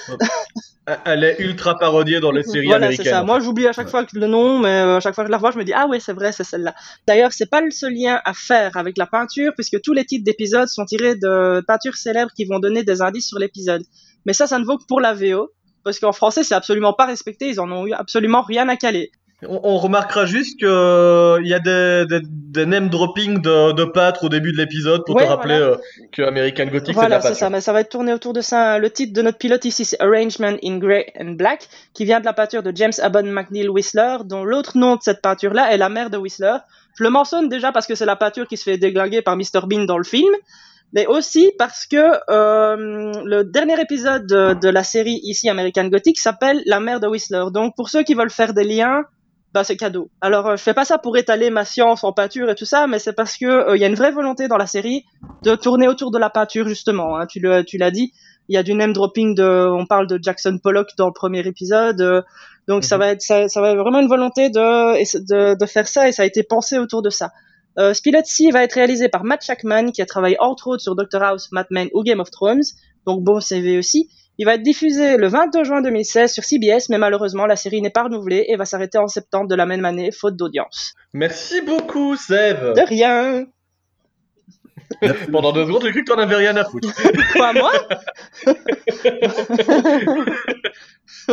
Elle 1.05 1.23
est 1.23 1.37
ultra 1.41 1.79
parodiée 1.79 2.19
dans 2.19 2.33
les 2.33 2.43
séries 2.43 2.67
voilà, 2.67 2.87
américaines. 2.87 3.13
ça. 3.13 3.23
Moi, 3.23 3.41
j'oublie 3.41 3.67
à 3.67 3.73
chaque 3.73 3.89
fois 3.89 4.05
le 4.13 4.27
nom, 4.27 4.59
mais 4.59 4.81
euh, 4.81 4.97
à 4.97 5.01
chaque 5.01 5.15
fois 5.15 5.25
que 5.25 5.29
je 5.29 5.31
la 5.31 5.37
revois, 5.37 5.51
je 5.51 5.59
me 5.59 5.65
dis 5.65 5.73
Ah 5.75 5.87
ouais, 5.87 6.01
c'est 6.01 6.15
vrai, 6.15 6.33
c'est 6.33 6.45
celle-là. 6.45 6.75
D'ailleurs, 7.07 7.33
c'est 7.33 7.49
pas 7.49 7.61
le 7.61 7.71
seul 7.71 7.93
lien 7.93 8.21
à 8.25 8.33
faire 8.33 8.77
avec 8.77 8.97
la 8.97 9.07
peinture, 9.07 9.53
puisque 9.55 9.81
tous 9.83 9.93
les 9.93 10.05
titres 10.05 10.25
d'épisodes 10.25 10.69
sont 10.69 10.85
tirés 10.85 11.15
de 11.15 11.63
peintures 11.67 11.97
célèbres 11.97 12.31
qui 12.35 12.45
vont 12.45 12.59
donner 12.59 12.83
des 12.83 13.03
indices 13.03 13.29
sur 13.29 13.39
l'épisode. 13.39 13.83
Mais 14.25 14.33
ça, 14.33 14.47
ça 14.47 14.59
ne 14.59 14.65
vaut 14.65 14.79
que 14.79 14.87
pour 14.87 15.01
la 15.01 15.15
VO, 15.15 15.51
parce 15.85 16.01
qu'en 16.01 16.13
français, 16.13 16.43
c'est 16.43 16.55
absolument 16.55 16.93
pas 16.93 17.07
respecté, 17.07 17.49
ils 17.49 17.61
en 17.61 17.71
ont 17.71 17.87
eu 17.87 17.93
absolument 17.93 18.43
rien 18.43 18.69
à 18.69 18.77
caler. 18.77 19.13
On, 19.47 19.61
on 19.63 19.79
remarquera 19.79 20.27
juste 20.27 20.59
que 20.61 20.67
euh, 20.67 21.41
il 21.43 21.49
y 21.49 21.55
a 21.55 21.61
des, 21.61 22.07
des, 22.09 22.21
des 22.27 22.67
name 22.67 22.89
dropping 22.89 23.41
de, 23.41 23.73
de 23.73 24.25
au 24.25 24.29
début 24.29 24.53
de 24.53 24.57
l'épisode 24.57 25.03
pour 25.07 25.15
Ouais, 25.15 25.25
te 25.25 25.29
rappeler 25.29 25.59
voilà. 25.59 25.75
euh, 25.75 25.77
que 26.11 26.23
American 26.23 26.65
Gothic 26.67 26.87
c'est 26.87 26.91
de 26.91 26.95
Voilà, 26.95 27.17
la 27.17 27.21
c'est 27.21 27.29
peinture. 27.29 27.39
ça, 27.39 27.51
mais 27.51 27.61
ça 27.61 27.73
va 27.73 27.81
être 27.81 27.89
tourné 27.91 28.13
autour 28.13 28.33
de 28.33 28.41
ça. 28.41 28.79
Le 28.81 28.91
titre 28.91 29.13
de 29.13 29.23
notre 29.23 29.39
pilote 29.39 29.65
ici, 29.65 29.85
c'est 29.85 30.01
Arrangement 30.03 30.57
in 30.65 30.79
Grey 30.79 31.13
and 31.21 31.33
Black, 31.33 31.69
qui 31.95 32.05
vient 32.05 32.19
de 32.19 32.25
la 32.25 32.33
peinture 32.33 32.65
de 32.65 32.73
James 32.75 32.93
Abbott 33.01 33.27
McNeill 33.27 33.71
Whistler, 33.71 34.19
dont 34.25 34.45
l'autre 34.45 34.77
nom 34.77 34.97
de 34.97 35.03
cette 35.03 35.23
peinture-là 35.23 35.73
est 35.73 35.79
la 35.79 35.89
mère 35.89 36.11
de 36.11 36.17
Whistler. 36.17 36.57
Je 36.97 37.05
le 37.05 37.11
mentionne 37.11 37.49
déjà 37.49 37.71
parce 37.71 37.87
que 37.87 37.95
c'est 37.95 38.07
la 38.07 38.17
peinture 38.17 38.49
qui 38.49 38.57
se 38.57 38.65
fait 38.65 38.77
déglinguer 38.77 39.23
par 39.23 39.37
Mr. 39.37 39.61
Bean 39.69 39.85
dans 39.85 39.99
le 39.99 40.05
film, 40.05 40.35
mais 40.93 41.07
aussi 41.07 41.53
parce 41.59 41.87
que 41.87 41.97
euh, 42.29 43.13
le 43.25 43.43
dernier 43.45 43.81
épisode 43.81 44.27
de, 44.27 44.55
de 44.55 44.69
la 44.69 44.83
série 44.83 45.21
ici 45.23 45.49
American 45.49 45.85
Gothic 45.85 46.19
s'appelle 46.19 46.61
La 46.67 46.81
mère 46.81 46.99
de 46.99 47.07
Whistler. 47.07 47.45
Donc 47.53 47.75
pour 47.77 47.89
ceux 47.89 48.03
qui 48.03 48.15
veulent 48.15 48.31
faire 48.31 48.53
des 48.53 48.65
liens, 48.65 49.03
bah 49.55 49.65
c'est 49.65 49.77
cadeau. 49.77 50.11
Alors 50.21 50.47
euh, 50.49 50.57
je 50.57 50.63
fais 50.63 50.75
pas 50.75 50.85
ça 50.85 50.99
pour 50.99 51.17
étaler 51.17 51.51
ma 51.51 51.65
science 51.65 52.05
en 52.05 52.13
peinture 52.13 52.51
et 52.51 52.55
tout 52.55 52.65
ça, 52.67 52.87
mais 52.87 52.99
c'est 52.99 53.15
parce 53.15 53.37
que 53.37 53.47
euh, 53.47 53.77
il 53.77 53.81
y 53.81 53.85
a 53.85 53.89
une 53.89 53.95
vraie 53.95 54.11
volonté 54.13 54.47
dans 54.49 54.59
la 54.59 54.67
série 54.67 55.05
de 55.43 55.55
tourner 55.55 55.89
autour 55.89 56.11
de 56.11 56.19
la 56.19 56.31
peinture 56.31 56.69
justement. 56.69 57.17
Hein, 57.19 57.27
tu 57.27 57.41
le, 57.41 57.65
tu 57.65 57.79
l'as 57.79 57.91
dit. 57.91 58.13
Il 58.51 58.55
y 58.55 58.59
a 58.59 58.63
du 58.63 58.75
name 58.75 58.93
dropping 58.95 59.35
de, 59.35 59.69
on 59.71 59.85
parle 59.87 60.07
de 60.07 60.19
Jackson 60.23 60.59
Pollock 60.63 60.89
dans 60.97 61.07
le 61.07 61.13
premier 61.13 61.41
épisode. 61.47 62.01
euh, 62.01 62.23
donc 62.67 62.85
ça 62.85 62.97
Mhm. 62.97 63.01
va 63.01 63.09
être, 63.09 63.23
ça, 63.23 63.49
ça 63.49 63.61
va 63.63 63.71
être 63.71 63.79
vraiment 63.79 64.01
une 64.01 64.09
volonté 64.09 64.51
de, 64.51 65.67
faire 65.67 65.89
ça 65.89 66.09
et 66.09 66.13
ça 66.13 66.23
a 66.23 66.27
été 66.27 66.43
pensé 66.43 66.79
autour 66.79 67.01
de 67.03 67.11
ça. 67.11 67.31
Euh, 67.79 67.95
ce 67.95 68.03
pilote-ci 68.03 68.51
va 68.51 68.63
être 68.65 68.75
réalisé 68.75 69.09
par 69.09 69.25
Matt 69.25 69.43
Shackman 69.45 69.93
qui 69.93 70.03
a 70.03 70.07
travaillé 70.07 70.37
entre 70.41 70.67
autres 70.69 70.83
sur 70.83 70.95
Doctor 70.97 71.23
House, 71.23 71.49
Mad 71.53 71.67
Men 71.71 71.89
ou 71.95 72.03
Game 72.03 72.21
of 72.21 72.31
Thrones. 72.31 72.63
Donc 73.07 73.23
bon 73.23 73.41
CV 73.41 73.79
aussi. 73.79 74.11
Il 74.41 74.45
va 74.45 74.55
être 74.55 74.63
diffusé 74.63 75.17
le 75.17 75.27
22 75.27 75.65
juin 75.65 75.83
2016 75.83 76.33
sur 76.33 76.45
CBS, 76.45 76.91
mais 76.91 76.99
malheureusement 76.99 77.45
la 77.45 77.57
série 77.57 77.83
n'est 77.83 77.91
pas 77.91 78.05
renouvelée 78.05 78.45
et 78.49 78.55
va 78.55 78.65
s'arrêter 78.65 78.97
en 78.97 79.09
septembre 79.09 79.49
de 79.49 79.57
la 79.57 79.67
même 79.67 79.85
année, 79.85 80.13
faute 80.13 80.37
d'audience. 80.37 80.95
Merci 81.13 81.61
beaucoup, 81.61 82.15
Sève. 82.15 82.73
De 82.77 82.87
rien. 82.87 83.47
Pendant 85.33 85.53
deux 85.53 85.67
secondes, 85.67 85.83
j'ai 85.85 85.91
cru 85.91 86.05
que 86.05 86.13
t'en 86.13 86.19
avais 86.21 86.37
rien 86.37 86.57
à 86.57 86.65
foutre. 86.65 86.89
Quoi 87.33 87.53
moi? 87.53 87.73
Je 91.27 91.33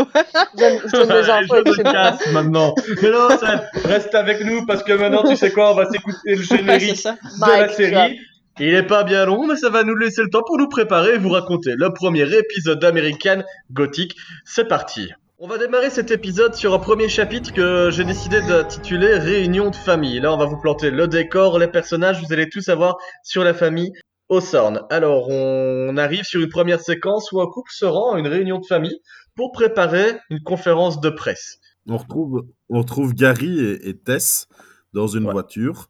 me 1.77 1.83
casse 1.83 2.27
maintenant. 2.33 2.73
Mais 3.01 3.09
non, 3.11 3.29
Sève, 3.37 3.69
reste 3.85 4.15
avec 4.15 4.43
nous 4.43 4.65
parce 4.65 4.81
que 4.81 4.93
maintenant, 4.93 5.23
tu 5.23 5.35
sais 5.35 5.51
quoi, 5.51 5.71
on 5.71 5.75
va 5.75 5.85
s'écouter 5.89 6.35
le 6.35 6.41
générique 6.41 6.97
ça. 6.97 7.13
de 7.13 7.59
la 7.59 7.69
série. 7.69 8.19
Il 8.59 8.73
est 8.73 8.87
pas 8.87 9.03
bien 9.03 9.25
long, 9.25 9.45
mais 9.47 9.57
ça 9.57 9.69
va 9.69 9.83
nous 9.83 9.95
laisser 9.95 10.21
le 10.23 10.29
temps 10.29 10.43
pour 10.45 10.57
nous 10.57 10.69
préparer 10.69 11.15
et 11.15 11.17
vous 11.17 11.29
raconter 11.29 11.73
le 11.75 11.91
premier 11.91 12.23
épisode 12.33 12.79
d'American 12.79 13.43
Gothic. 13.71 14.15
C'est 14.45 14.67
parti. 14.67 15.11
On 15.39 15.47
va 15.47 15.57
démarrer 15.57 15.89
cet 15.89 16.09
épisode 16.11 16.55
sur 16.55 16.73
un 16.73 16.79
premier 16.79 17.09
chapitre 17.09 17.51
que 17.51 17.89
j'ai 17.91 18.05
décidé 18.05 18.39
d'intituler 18.39 19.17
Réunion 19.17 19.69
de 19.71 19.75
famille. 19.75 20.21
Là, 20.21 20.33
on 20.33 20.37
va 20.37 20.45
vous 20.45 20.57
planter 20.57 20.89
le 20.89 21.07
décor, 21.09 21.59
les 21.59 21.67
personnages, 21.67 22.23
vous 22.25 22.31
allez 22.31 22.47
tout 22.47 22.61
savoir 22.61 22.95
sur 23.23 23.43
la 23.43 23.53
famille 23.53 23.91
Hawthorne. 24.29 24.83
Alors, 24.89 25.27
on 25.29 25.97
arrive 25.97 26.23
sur 26.23 26.39
une 26.39 26.47
première 26.49 26.79
séquence 26.79 27.33
où 27.33 27.41
un 27.41 27.47
couple 27.47 27.71
se 27.73 27.85
rend 27.85 28.13
à 28.13 28.19
une 28.19 28.27
réunion 28.27 28.59
de 28.59 28.65
famille 28.65 28.97
pour 29.35 29.51
préparer 29.51 30.13
une 30.29 30.41
conférence 30.41 31.01
de 31.01 31.09
presse. 31.09 31.57
On 31.89 31.97
retrouve, 31.97 32.45
on 32.69 32.79
retrouve 32.79 33.13
Gary 33.13 33.59
et, 33.59 33.89
et 33.89 33.97
Tess 33.97 34.47
dans 34.93 35.07
une 35.07 35.25
Ouais. 35.25 35.33
voiture. 35.33 35.87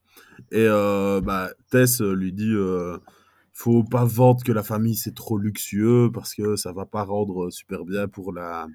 Et 0.52 0.66
euh, 0.68 1.22
bah, 1.22 1.50
Tess 1.72 2.02
euh, 2.02 2.14
lui 2.14 2.34
dit 2.34 2.52
euh, 2.54 2.98
faut 3.54 3.84
pas 3.84 4.06
vendre 4.06 4.44
que 4.44 4.52
la 4.52 4.64
famille 4.64 4.96
c'est 4.96 5.16
trop 5.16 5.38
luxueux 5.38 6.10
parce 6.14 6.34
que 6.36 6.56
ça 6.56 6.72
va 6.74 6.86
pas 6.86 7.04
rendre 7.04 7.50
super 7.50 7.86
bien 7.86 8.08
pour 8.08 8.34
la 8.34 8.68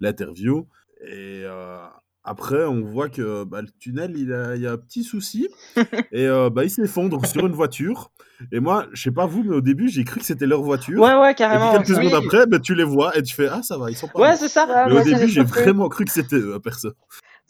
l'interview. 0.00 0.66
Et 1.06 1.42
euh, 1.44 1.78
après, 2.24 2.64
on 2.64 2.82
voit 2.82 3.08
que 3.08 3.42
bah, 3.44 3.62
le 3.62 3.68
tunnel, 3.80 4.14
il 4.16 4.32
a, 4.32 4.54
il 4.54 4.62
y 4.62 4.66
a 4.66 4.72
un 4.72 4.76
petit 4.76 5.02
souci. 5.02 5.48
et 6.12 6.26
euh, 6.26 6.50
bah, 6.50 6.64
il 6.64 6.70
s'effondre 6.70 7.24
sur 7.26 7.46
une 7.46 7.52
voiture. 7.52 8.12
Et 8.52 8.60
moi, 8.60 8.86
je 8.92 9.02
sais 9.02 9.10
pas 9.10 9.26
vous, 9.26 9.42
mais 9.42 9.56
au 9.56 9.60
début, 9.60 9.88
j'ai 9.88 10.04
cru 10.04 10.20
que 10.20 10.26
c'était 10.26 10.46
leur 10.46 10.62
voiture. 10.62 11.00
Ouais, 11.00 11.14
ouais, 11.14 11.30
et 11.30 11.34
puis 11.34 11.38
carrément. 11.38 11.72
quelques 11.72 11.88
Oui. 11.98 12.06
secondes 12.06 12.24
après, 12.24 12.46
bah, 12.46 12.58
tu 12.60 12.74
les 12.76 12.84
vois 12.84 13.16
et 13.16 13.22
tu 13.22 13.34
fais 13.34 13.48
Ah, 13.48 13.62
ça 13.62 13.76
va, 13.76 13.90
ils 13.90 13.96
sont 13.96 14.08
pas 14.08 14.20
Ouais, 14.20 14.36
c'est 14.36 14.48
ça. 14.48 14.66
Mais 14.88 15.00
au 15.00 15.02
début, 15.02 15.28
j'ai 15.28 15.42
vraiment 15.42 15.88
cru 15.88 16.04
que 16.04 16.12
c'était 16.12 16.36
eux, 16.36 16.58
perso. 16.60 16.90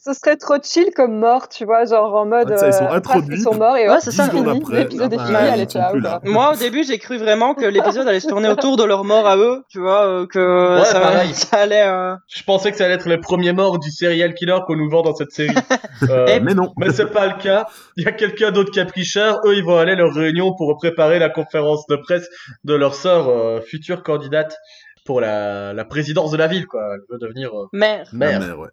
Ce 0.04 0.12
serait 0.14 0.36
trop 0.36 0.56
chill 0.60 0.90
comme 0.96 1.16
mort, 1.20 1.48
tu 1.48 1.64
vois, 1.64 1.84
genre 1.84 2.12
en 2.16 2.26
mode. 2.26 2.50
Ah, 2.52 2.56
ça, 2.56 2.66
ils 2.66 2.72
sont 2.72 2.84
euh, 2.86 2.90
introduits. 2.96 3.36
Ils 3.36 3.42
sont 3.42 3.54
morts 3.54 3.76
et 3.76 3.88
Ouais, 3.88 4.00
c'est 4.00 4.10
ça. 4.10 4.28
L'épisode 4.32 5.12
est 5.12 5.16
là, 5.16 5.22
fini, 5.24 5.32
bah, 5.32 5.52
allez, 5.52 5.64
ciao. 5.66 5.96
Moi, 6.24 6.52
au 6.52 6.56
début, 6.56 6.82
j'ai 6.82 6.98
cru 6.98 7.18
vraiment 7.18 7.54
que 7.54 7.64
l'épisode 7.64 8.08
allait 8.08 8.18
se 8.18 8.26
tourner 8.26 8.48
autour 8.48 8.76
de 8.76 8.82
leur 8.82 9.04
mort 9.04 9.28
à 9.28 9.36
eux, 9.36 9.62
tu 9.68 9.78
vois, 9.78 10.04
euh, 10.06 10.26
que 10.26 10.78
Ouais, 10.78 10.84
ça, 10.84 10.98
pareil. 10.98 11.32
ça 11.34 11.58
allait. 11.58 11.86
euh, 11.86 12.16
Je 12.26 12.42
pensais 12.42 12.72
que 12.72 12.78
ça 12.78 12.86
allait 12.86 12.94
être 12.94 13.08
les 13.08 13.18
premiers 13.18 13.52
morts 13.52 13.78
du 13.78 13.92
serial 13.92 14.34
killer 14.34 14.58
qu'on 14.66 14.74
nous 14.74 14.90
vend 14.90 15.02
dans 15.02 15.14
cette 15.14 15.30
série. 15.32 15.54
Euh, 16.10 16.26
Et- 16.26 16.40
Mais 16.40 16.54
non. 16.54 16.72
Mais 16.78 16.90
c'est 16.90 17.12
pas 17.12 17.28
le 17.28 17.40
cas. 17.40 17.66
Il 17.96 18.02
y 18.04 18.08
a 18.08 18.12
quelqu'un 18.12 18.50
d'autre 18.50 18.72
qui 18.72 18.80
a 18.80 18.84
pris 18.84 19.04
cher. 19.04 19.38
Eux, 19.44 19.54
ils 19.54 19.62
vont 19.64 19.78
aller 19.78 19.92
à 19.92 19.94
leur 19.94 20.12
réunion 20.12 20.52
pour 20.52 20.76
préparer 20.76 21.20
la 21.20 21.28
conférence 21.28 21.86
de 21.86 21.94
presse 21.94 22.28
de 22.64 22.74
leur 22.74 22.94
sœur, 22.96 23.28
euh, 23.28 23.60
future 23.60 24.02
candidate 24.02 24.56
pour 25.04 25.20
la, 25.20 25.72
la 25.72 25.84
présidence 25.84 26.32
de 26.32 26.36
la 26.36 26.48
ville, 26.48 26.66
quoi. 26.66 26.82
Elle 26.94 27.00
veut 27.08 27.18
devenir 27.20 27.50
euh, 27.56 27.66
Mère. 27.72 28.08
La 28.12 28.18
maire. 28.18 28.40
mère, 28.40 28.58
ouais. 28.58 28.68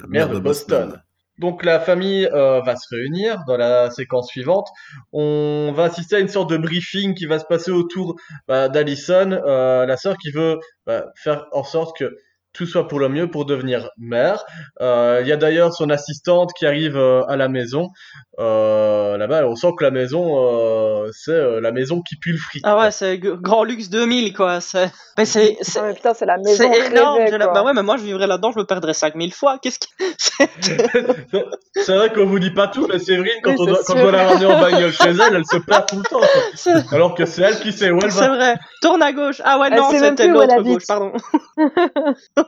La 0.00 0.06
Maire 0.08 0.28
de 0.28 0.38
Boston. 0.38 1.00
Donc 1.38 1.64
la 1.64 1.80
famille 1.80 2.26
euh, 2.26 2.60
va 2.60 2.76
se 2.76 2.86
réunir 2.94 3.42
dans 3.46 3.56
la 3.56 3.90
séquence 3.90 4.28
suivante. 4.28 4.68
On 5.12 5.72
va 5.74 5.84
assister 5.84 6.16
à 6.16 6.18
une 6.18 6.28
sorte 6.28 6.50
de 6.50 6.58
briefing 6.58 7.14
qui 7.14 7.24
va 7.24 7.38
se 7.38 7.46
passer 7.46 7.70
autour 7.70 8.16
bah, 8.46 8.68
d'Alison, 8.68 9.32
euh, 9.32 9.86
la 9.86 9.96
sœur 9.96 10.18
qui 10.18 10.30
veut 10.30 10.58
bah, 10.86 11.06
faire 11.16 11.46
en 11.52 11.64
sorte 11.64 11.96
que 11.96 12.14
tout 12.52 12.66
soit 12.66 12.88
pour 12.88 12.98
le 12.98 13.08
mieux 13.08 13.30
pour 13.30 13.44
devenir 13.44 13.88
mère. 13.98 14.44
Euh, 14.80 15.20
Il 15.22 15.28
y 15.28 15.32
a 15.32 15.36
d'ailleurs 15.36 15.72
son 15.72 15.88
assistante 15.90 16.50
qui 16.58 16.66
arrive 16.66 16.96
euh, 16.96 17.22
à 17.28 17.36
la 17.36 17.48
maison. 17.48 17.90
Euh, 18.38 19.16
Là-bas, 19.18 19.46
on 19.46 19.54
sent 19.54 19.68
que 19.78 19.84
la 19.84 19.90
maison, 19.90 21.04
euh, 21.04 21.08
c'est 21.12 21.30
euh, 21.32 21.60
la 21.60 21.72
maison 21.72 22.00
qui 22.02 22.16
pue 22.16 22.32
le 22.32 22.38
fric. 22.38 22.62
Ah 22.64 22.78
ouais, 22.78 22.90
c'est 22.90 23.18
Grand 23.18 23.64
Luxe 23.64 23.88
2000, 23.90 24.32
quoi. 24.34 24.60
C'est 24.60 24.90
mais 25.18 25.24
c'est- 25.26 25.56
Ah, 25.60 25.64
c'est- 25.64 25.94
putain, 25.94 26.14
c'est 26.14 26.26
la 26.26 26.38
maison 26.38 26.54
c'est 26.56 26.86
énorme. 26.90 27.18
rêvée, 27.18 27.38
la-. 27.38 27.48
Bah 27.48 27.62
ouais, 27.62 27.72
mais 27.74 27.82
moi, 27.82 27.96
je 27.98 28.02
vivrais 28.04 28.26
là-dedans, 28.26 28.52
je 28.52 28.58
me 28.58 28.64
perdrais 28.64 28.94
5000 28.94 29.32
fois. 29.34 29.58
Qu'est-ce 29.62 29.78
que. 29.78 29.86
c'est- 30.18 30.50
C'est 31.76 31.94
vrai 31.96 32.12
qu'on 32.12 32.26
vous 32.26 32.38
dit 32.40 32.50
pas 32.50 32.66
tout, 32.68 32.86
mais 32.92 32.98
Séverine, 32.98 33.30
quand, 33.42 33.50
Oui, 33.50 33.56
on, 33.60 33.64
c'est 33.64 33.70
doit, 33.70 33.78
quand 33.86 33.92
sûr. 33.94 33.96
on 33.96 34.02
doit 34.02 34.12
la 34.12 34.28
ramener 34.28 34.46
en 34.46 34.60
bagnole 34.60 34.92
chez 34.92 35.08
elle, 35.10 35.34
elle 35.34 35.46
se 35.46 35.56
perd 35.58 35.86
tout 35.88 35.96
le 35.96 36.02
temps. 36.02 36.18
quoi. 36.18 36.28
C'est 36.54 36.92
Alors 36.92 37.14
que 37.14 37.24
c'est 37.26 37.42
elle 37.42 37.58
qui 37.60 37.72
sait 37.72 37.90
où 37.90 37.98
elle 38.02 38.10
c'est 38.10 38.20
va. 38.26 38.34
vrai. 38.36 38.58
Tourne 38.82 39.02
à 39.02 39.12
gauche. 39.12 39.40
Ah 39.44 39.58
ouais, 39.58 39.68
Elle 39.70 39.78
non, 39.78 39.90
c'était 39.90 40.26
l'autre 40.28 40.62
gauche, 40.62 40.86
pardon. 40.86 41.12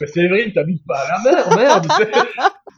Mais 0.00 0.06
Séverine, 0.06 0.52
t'habites 0.52 0.84
pas 0.86 0.98
à 0.98 1.08
la 1.24 1.32
mer, 1.32 1.56
merde. 1.56 1.86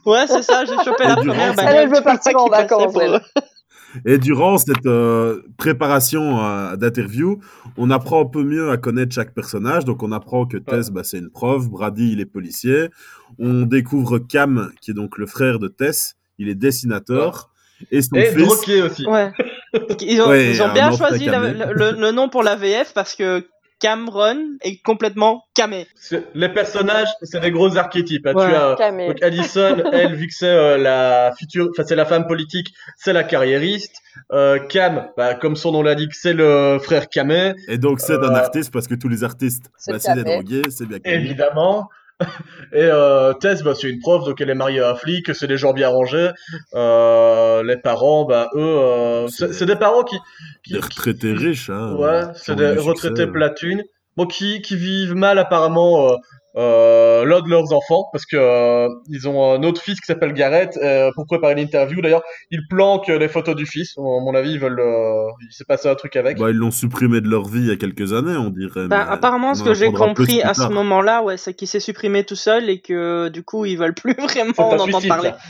Ouais, 0.05 0.25
c'est 0.25 0.41
ça, 0.41 0.65
j'ai 0.65 0.73
chopé 0.83 1.03
la 1.03 1.15
première 1.15 1.53
bagnole. 1.53 1.75
Elle, 1.75 1.75
elle 1.83 1.89
veut 1.95 2.01
partir 2.03 2.35
en 2.37 2.47
vacances. 2.47 2.95
Et 4.05 4.17
durant 4.17 4.57
cette 4.57 4.85
euh, 4.87 5.41
préparation 5.57 6.43
euh, 6.43 6.75
d'interview, 6.75 7.39
on 7.77 7.91
apprend 7.91 8.21
un 8.23 8.25
peu 8.25 8.41
mieux 8.41 8.71
à 8.71 8.77
connaître 8.77 9.13
chaque 9.13 9.33
personnage. 9.35 9.85
Donc, 9.85 10.01
on 10.01 10.11
apprend 10.11 10.47
que 10.47 10.57
Tess, 10.57 10.89
bah, 10.89 11.01
c'est 11.03 11.19
une 11.19 11.29
prof, 11.29 11.69
Brady, 11.69 12.13
il 12.13 12.19
est 12.19 12.25
policier. 12.25 12.89
On 13.37 13.61
découvre 13.63 14.17
Cam, 14.17 14.71
qui 14.81 14.89
est 14.89 14.93
donc 14.95 15.19
le 15.19 15.27
frère 15.27 15.59
de 15.59 15.67
Tess, 15.67 16.15
il 16.39 16.49
est 16.49 16.55
dessinateur. 16.55 17.51
Et 17.91 18.01
son 18.01 18.15
Et 18.15 18.25
fils. 18.27 18.47
drogué 18.47 18.81
aussi. 18.81 19.05
Ouais. 19.05 19.31
Ils 20.01 20.19
ont, 20.21 20.27
Ouais, 20.29 20.51
ils 20.51 20.61
ont 20.61 20.73
bien 20.73 20.91
choisi 20.91 21.25
la- 21.25 21.39
le- 21.51 21.91
le 21.91 22.11
nom 22.11 22.27
pour 22.27 22.43
la 22.43 22.55
VF 22.57 22.93
parce 22.93 23.15
que 23.15 23.45
Cameron 23.81 24.37
est 24.61 24.81
complètement 24.83 25.43
camé. 25.55 25.87
C'est- 25.95 26.27
Les 26.35 26.49
personnages, 26.49 27.07
c'est 27.23 27.41
des 27.41 27.51
gros 27.51 27.75
archétypes. 27.77 28.25
hein. 28.27 28.33
Ouais. 28.35 28.47
Tu 28.49 28.55
as 28.55 28.75
Camé. 28.77 29.07
donc 29.07 29.21
Allison, 29.23 29.75
elle, 29.93 30.15
vu 30.15 30.27
que 30.27 30.33
c'est 30.33 30.45
euh, 30.47 30.77
la 30.77 31.31
future, 31.37 31.67
enfin 31.71 31.83
c'est 31.85 31.95
la 31.95 32.05
femme 32.05 32.27
politique, 32.27 32.73
c'est 32.97 33.11
la 33.13 33.23
carriériste. 33.23 33.95
Euh, 34.31 34.59
Cam, 34.59 35.07
bah, 35.17 35.33
comme 35.35 35.55
son 35.55 35.71
nom 35.71 35.81
l'indique, 35.83 36.13
c'est 36.13 36.33
le 36.33 36.77
frère 36.81 37.09
Camé, 37.09 37.53
Et 37.67 37.77
donc, 37.77 37.99
c'est 37.99 38.13
un 38.13 38.21
Euh, 38.21 38.35
artiste 38.35 38.71
parce 38.71 38.87
que 38.87 38.95
tous 38.95 39.09
les 39.09 39.23
artistes, 39.23 39.65
C'est 39.77 39.91
bah, 40.05 40.15
des 40.15 40.23
drogués, 40.23 40.61
c'est 40.69 40.85
bien 40.87 40.99
évidemment. 41.05 41.89
Et 42.73 42.83
euh, 42.83 43.33
Tess, 43.33 43.63
bah, 43.63 43.73
c'est 43.75 43.89
une 43.89 43.99
prof, 43.99 44.23
donc 44.25 44.39
elle 44.41 44.49
est 44.49 44.55
mariée 44.55 44.79
à 44.79 44.91
un 44.91 44.95
flic, 44.95 45.33
c'est 45.35 45.47
des 45.47 45.57
gens 45.57 45.73
bien 45.73 45.89
rangés. 45.89 46.29
Euh, 46.73 47.63
les 47.63 47.77
parents, 47.77 48.25
bah, 48.25 48.49
eux, 48.55 48.59
euh, 48.59 49.27
c'est 49.27 49.65
des 49.65 49.75
parents 49.75 50.03
qui... 50.03 50.17
qui- 50.63 50.73
Des 50.73 50.79
retraités 50.79 51.33
riches, 51.33 51.69
hein. 51.69 51.95
Ouais, 51.95 52.23
c'est 52.35 52.55
des 52.55 52.65
retraités 52.79 53.27
platune. 53.27 53.83
Bon, 54.17 54.25
qui, 54.25 54.61
qui 54.61 54.75
vivent 54.75 55.15
mal 55.15 55.37
apparemment 55.39 56.11
euh, 56.57 57.21
euh, 57.21 57.25
l'un 57.25 57.41
de 57.41 57.49
leurs 57.49 57.71
enfants, 57.71 58.05
parce 58.11 58.25
que 58.25 58.35
euh, 58.35 58.87
ils 59.07 59.27
ont 59.29 59.53
un 59.53 59.63
autre 59.63 59.81
fils 59.81 59.99
qui 59.99 60.05
s'appelle 60.05 60.33
Garrett. 60.33 60.77
euh, 60.83 61.09
pour 61.15 61.25
préparer 61.25 61.55
l'interview, 61.55 62.01
d'ailleurs, 62.01 62.23
ils 62.49 62.61
planquent 62.69 63.07
les 63.07 63.27
photos 63.29 63.55
du 63.55 63.65
fils. 63.65 63.97
À 63.97 64.01
mon 64.01 64.33
avis, 64.35 64.51
ils 64.53 64.59
veulent, 64.59 64.79
euh, 64.79 65.27
il 65.41 65.53
s'est 65.53 65.63
passé 65.65 65.87
un 65.89 65.95
truc 65.95 66.15
avec. 66.15 66.37
Bah, 66.39 66.49
ils 66.49 66.55
l'ont 66.57 66.71
supprimé 66.71 67.21
de 67.21 67.27
leur 67.29 67.47
vie 67.47 67.59
il 67.61 67.67
y 67.67 67.71
a 67.71 67.75
quelques 67.77 68.11
années, 68.13 68.35
on 68.35 68.49
dirait. 68.49 68.87
Bah, 68.87 69.05
mais 69.07 69.13
apparemment, 69.13 69.53
ce 69.55 69.63
que 69.63 69.73
j'ai 69.73 69.91
compris 69.91 70.41
à 70.41 70.53
ce 70.53 70.61
tard. 70.61 70.71
moment-là, 70.71 71.23
ouais, 71.23 71.37
c'est 71.37 71.53
qu'il 71.53 71.67
s'est 71.67 71.79
supprimé 71.79 72.23
tout 72.25 72.35
seul 72.35 72.69
et 72.69 72.81
que 72.81 73.29
du 73.29 73.43
coup, 73.43 73.65
ils 73.65 73.77
veulent 73.77 73.93
plus 73.95 74.13
vraiment 74.17 74.53
en 74.57 74.75
entendre 74.77 75.07
parler. 75.07 75.31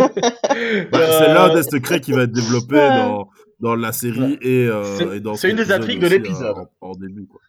Bah, 0.00 0.98
Euh, 0.98 1.18
C'est 1.18 1.34
l'un 1.34 1.54
des 1.54 1.62
secrets 1.62 2.00
qui 2.00 2.12
va 2.12 2.22
être 2.22 2.32
développé 2.32 2.76
dans, 2.96 3.28
dans 3.60 3.74
la 3.74 3.92
série 3.92 4.38
et, 4.42 4.66
euh, 4.66 4.82
C'est- 4.96 5.16
et 5.16 5.20
dans 5.20 5.34
c'est 5.34 5.50
une 5.50 5.56
des 5.56 5.72
intrigues 5.72 6.00
de 6.00 6.06
l'épisode. 6.08 6.56
euh, 6.58 6.64
En, 6.80 6.90
en 6.90 6.92
début, 6.92 7.26
quoi. 7.26 7.40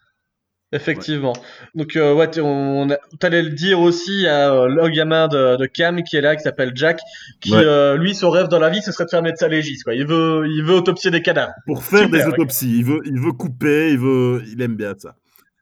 Effectivement. 0.76 1.34
Donc, 1.74 1.96
euh, 1.96 2.14
ouais, 2.14 2.30
on, 2.40 2.88
t'allais 3.20 3.42
le 3.42 3.50
dire 3.52 3.80
aussi, 3.80 4.28
a 4.28 4.54
euh, 4.54 4.68
le 4.68 4.90
gamin 4.90 5.28
de, 5.28 5.56
de 5.58 5.66
Cam 5.66 6.04
qui 6.04 6.18
est 6.18 6.22
là, 6.22 6.36
qui 6.36 6.44
s'appelle 6.44 6.72
Jack, 6.76 7.00
qui, 7.42 7.52
Ouais. 7.54 7.62
euh, 7.64 7.98
lui, 7.98 8.14
son 8.14 8.30
rêve 8.30 8.48
dans 8.50 8.60
la 8.60 8.70
vie, 8.70 8.82
ce 8.82 8.92
serait 8.92 9.06
de 9.06 9.10
faire 9.10 9.22
médecin 9.22 9.48
légiste, 9.48 9.84
quoi. 9.86 9.94
Il 9.96 10.06
veut, 10.06 10.46
il 10.48 10.64
veut 10.64 10.74
autopsier 10.76 11.12
des 11.12 11.22
cadavres. 11.22 11.54
Pour 11.66 11.84
faire 11.84 12.02
Super, 12.02 12.20
des 12.26 12.34
autopsies, 12.34 12.78
il 12.80 12.84
veut, 12.86 13.00
il 13.06 13.20
veut 13.20 13.32
couper, 13.32 13.92
il 13.92 14.00
veut, 14.00 14.44
il 14.52 14.62
aime 14.62 14.76
bien 14.76 14.94
ça. 14.98 15.16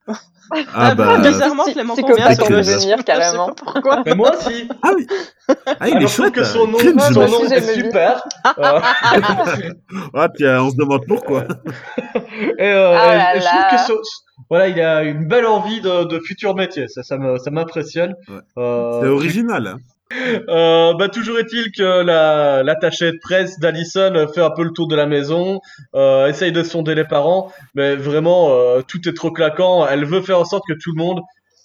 Ah, 0.07 0.15
Ah 0.75 0.95
bah, 0.95 1.17
bizarrement, 1.19 1.63
Psy- 1.63 1.73
Clément 1.73 1.95
vient 1.95 2.35
sur 2.35 2.49
le 2.49 2.61
sais 2.63 2.95
carrément. 3.05 3.53
pourquoi. 3.55 4.03
Mais 4.05 4.13
moi 4.13 4.35
aussi. 4.35 4.67
ah 4.83 4.89
oui, 4.95 5.07
ah, 5.79 5.87
il 5.87 5.95
est 5.97 6.01
je 6.01 6.05
trouve 6.05 6.09
chouette. 6.09 6.33
que 6.33 6.43
son 6.43 6.67
nom, 6.67 6.77
Cringe, 6.77 6.95
Ouais, 6.95 7.13
son 7.13 7.27
nom 7.27 7.45
est 7.49 7.61
super. 7.73 8.21
Euh, 8.59 8.79
Ah 10.13 10.27
tiens, 10.35 10.61
on 10.63 10.69
se 10.71 10.75
demande 10.75 11.05
pourquoi. 11.07 11.43
et, 12.59 12.61
euh, 12.61 12.97
Ah 12.97 13.35
et- 13.35 13.39
je 13.39 13.45
trouve 13.45 13.59
là. 13.61 13.77
que 13.87 13.93
voilà, 14.49 14.67
il 14.67 14.79
a 14.81 15.03
une 15.03 15.27
belle 15.27 15.45
envie 15.45 15.79
de, 15.81 16.03
de 16.03 16.19
futur 16.19 16.55
métier. 16.55 16.87
Ça, 16.87 17.03
ça 17.03 17.17
m'impressionne. 17.51 18.13
Ouais. 18.27 18.35
Euh, 18.57 19.01
C'est 19.01 19.07
original. 19.07 19.75
Euh, 20.49 20.93
bah, 20.93 21.09
toujours 21.09 21.39
est-il 21.39 21.71
que 21.71 22.03
la, 22.03 22.63
l'attaché 22.63 23.11
de 23.11 23.17
presse 23.21 23.59
d'Allison 23.59 24.27
fait 24.33 24.41
un 24.41 24.51
peu 24.51 24.63
le 24.63 24.71
tour 24.71 24.87
de 24.87 24.95
la 24.95 25.05
maison, 25.05 25.59
euh, 25.95 26.27
essaye 26.27 26.51
de 26.51 26.63
sonder 26.63 26.95
les 26.95 27.05
parents, 27.05 27.51
mais 27.75 27.95
vraiment, 27.95 28.49
euh, 28.51 28.81
tout 28.81 29.07
est 29.07 29.13
trop 29.15 29.31
claquant. 29.31 29.85
Elle 29.87 30.05
veut 30.05 30.21
faire 30.21 30.39
en 30.39 30.45
sorte 30.45 30.63
que 30.67 30.73
tout 30.73 30.91
le 30.95 31.03
monde 31.03 31.21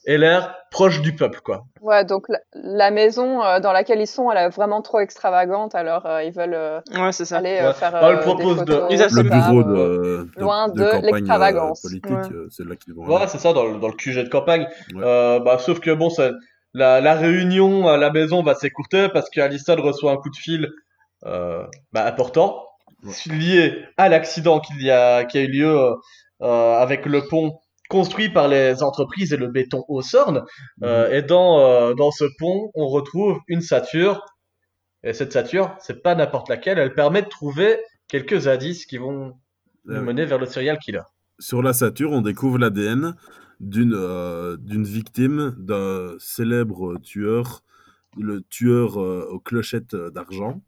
ait 0.06 0.16
l'air 0.18 0.54
proche 0.70 1.00
du 1.02 1.14
peuple, 1.14 1.40
quoi. 1.44 1.64
Ouais, 1.82 2.04
donc 2.04 2.24
la, 2.28 2.38
la 2.54 2.90
maison 2.90 3.42
euh, 3.44 3.60
dans 3.60 3.72
laquelle 3.72 4.00
ils 4.00 4.06
sont, 4.06 4.30
elle 4.30 4.38
est 4.38 4.48
vraiment 4.48 4.80
trop 4.80 5.00
extravagante, 5.00 5.74
alors 5.74 6.06
euh, 6.06 6.22
ils 6.22 6.32
veulent 6.32 6.54
euh, 6.54 6.80
Ouais, 6.94 7.12
c'est 7.12 7.24
ça. 7.26 7.38
aller 7.38 7.58
euh, 7.60 7.68
Ouais. 7.68 7.74
faire 7.74 7.94
Ah, 7.94 8.08
elle 8.10 8.16
euh, 8.16 8.20
propose 8.20 8.58
des 8.60 8.64
de- 8.64 8.72
photos. 8.72 8.96
Sais 8.96 9.22
Le 9.22 9.22
bureau 9.28 9.62
de, 9.62 10.28
de, 10.36 10.40
loin 10.40 10.68
de 10.68 11.06
l'extravagance. 11.06 11.82
politique, 11.82 12.10
Ouais. 12.10 12.32
euh, 12.36 12.46
c'est 12.50 12.66
là 12.66 12.74
qu'ils 12.76 12.94
vont. 12.94 13.04
Voilà, 13.04 13.26
c'est 13.28 13.38
ça, 13.38 13.52
dans 13.52 13.64
le, 13.66 13.78
dans 13.78 13.88
le 13.88 13.94
QG 13.94 14.24
de 14.24 14.28
campagne. 14.30 14.66
Ouais. 14.94 15.02
Euh, 15.04 15.40
bah, 15.40 15.58
sauf 15.58 15.80
que 15.80 15.90
bon, 15.90 16.08
ça, 16.10 16.30
la, 16.74 17.00
la 17.00 17.14
réunion 17.14 17.88
à 17.88 17.96
la 17.96 18.10
maison 18.10 18.42
va 18.42 18.54
s'écourter 18.54 19.08
parce 19.12 19.30
qu'Alison 19.30 19.76
reçoit 19.76 20.12
un 20.12 20.16
coup 20.16 20.30
de 20.30 20.36
fil 20.36 20.70
euh, 21.26 21.64
bah, 21.92 22.06
important, 22.06 22.64
Ouais. 23.04 23.32
lié 23.32 23.84
à 23.96 24.08
l'accident 24.08 24.58
qu'il 24.58 24.82
y 24.82 24.90
a, 24.90 25.24
qui 25.24 25.38
a 25.38 25.42
eu 25.42 25.46
lieu 25.46 25.76
euh, 26.42 26.74
avec 26.74 27.06
le 27.06 27.28
pont 27.28 27.60
construit 27.88 28.28
par 28.28 28.48
les 28.48 28.82
entreprises 28.82 29.32
et 29.32 29.36
le 29.36 29.46
béton 29.48 29.84
au 29.88 30.02
Sorn. 30.02 30.42
Euh, 30.82 31.10
et 31.12 31.22
dans, 31.22 31.94
dans 31.94 32.10
ce 32.10 32.24
pont, 32.38 32.70
on 32.74 32.88
retrouve 32.88 33.38
une 33.46 33.60
sature. 33.60 34.24
Et 35.04 35.12
cette 35.12 35.32
sature, 35.32 35.76
c'est 35.78 36.02
pas 36.02 36.16
n'importe 36.16 36.48
laquelle, 36.48 36.78
elle 36.78 36.92
permet 36.92 37.22
de 37.22 37.28
trouver 37.28 37.78
quelques 38.08 38.48
indices 38.48 38.84
qui 38.84 38.98
vont 38.98 39.12
nous 39.12 39.32
Euh, 39.94 40.02
mener 40.02 40.24
vers 40.26 40.38
le 40.38 40.46
serial 40.46 40.76
killer. 40.78 41.00
Sur 41.38 41.62
la 41.62 41.72
Sature, 41.72 42.10
on 42.12 42.20
découvre 42.20 42.58
l'ADN 42.58 43.14
d'une 43.60 43.94
euh, 43.94 44.56
d'une 44.56 44.84
victime 44.84 45.54
d'un 45.58 46.14
célèbre 46.18 46.98
tueur, 47.02 47.62
le 48.16 48.42
tueur 48.42 49.00
euh, 49.00 49.26
aux 49.30 49.40
clochettes 49.40 49.96
d'argent. 49.96 50.60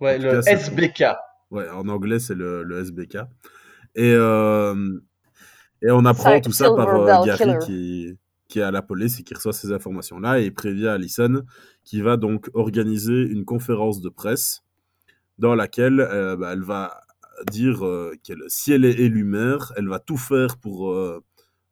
Ouais, 0.00 0.18
le 0.18 0.42
cas, 0.42 0.50
SBK. 0.50 1.04
Ouais, 1.50 1.68
en 1.70 1.88
anglais, 1.88 2.18
c'est 2.18 2.34
le, 2.34 2.62
le 2.62 2.80
SBK. 2.80 3.16
Et, 3.94 4.12
euh, 4.12 4.98
et 5.82 5.90
on 5.90 6.04
apprend 6.04 6.40
tout 6.40 6.52
ça 6.52 6.72
par 6.74 6.88
euh, 6.88 7.24
Gary 7.24 7.38
Killer. 7.38 7.58
qui, 7.64 8.18
qui 8.48 8.58
est 8.58 8.62
à 8.62 8.70
la 8.70 8.82
police 8.82 9.20
et 9.20 9.22
qui 9.22 9.34
reçoit 9.34 9.52
ces 9.52 9.72
informations-là 9.72 10.40
et 10.40 10.50
prévient 10.50 10.88
Allison 10.88 11.42
qui 11.84 12.00
va 12.00 12.16
donc 12.16 12.50
organiser 12.54 13.22
une 13.22 13.44
conférence 13.44 14.00
de 14.00 14.08
presse 14.08 14.62
dans 15.38 15.54
laquelle 15.54 16.00
euh, 16.00 16.36
bah, 16.36 16.50
elle 16.52 16.62
va 16.62 17.00
dire 17.50 17.84
euh, 17.84 18.14
qu'elle, 18.22 18.42
si 18.48 18.72
elle 18.72 18.84
est 18.84 18.98
élue 18.98 19.24
maire, 19.24 19.72
elle 19.76 19.88
va 19.88 19.98
tout 19.98 20.16
faire 20.16 20.56
pour 20.56 20.90
euh, 20.92 21.22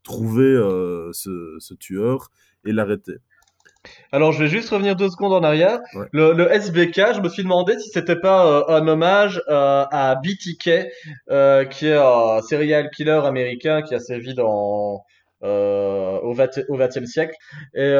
trouver 0.02 0.44
euh, 0.44 1.10
ce, 1.12 1.56
ce 1.58 1.74
tueur 1.74 2.28
et 2.64 2.72
l'arrêter. 2.72 3.14
Alors, 4.12 4.30
je 4.30 4.38
vais 4.38 4.48
juste 4.48 4.70
revenir 4.70 4.94
deux 4.94 5.08
secondes 5.08 5.32
en 5.32 5.42
arrière. 5.42 5.80
Ouais. 5.94 6.06
Le, 6.12 6.32
le 6.34 6.48
SBK, 6.52 7.14
je 7.16 7.20
me 7.20 7.28
suis 7.28 7.42
demandé 7.42 7.76
si 7.80 7.90
c'était 7.90 8.14
pas 8.14 8.46
euh, 8.46 8.76
un 8.76 8.86
hommage 8.86 9.42
euh, 9.48 9.84
à 9.90 10.14
BTK, 10.22 10.86
euh, 11.30 11.64
qui 11.64 11.88
est 11.88 11.96
un 11.96 12.40
serial 12.42 12.90
killer 12.90 13.20
américain 13.24 13.82
qui 13.82 13.94
a 13.94 13.98
sévi 13.98 14.34
dans 14.34 15.02
au 15.44 16.34
XXe 16.76 17.04
siècle. 17.06 17.34
Et 17.74 17.92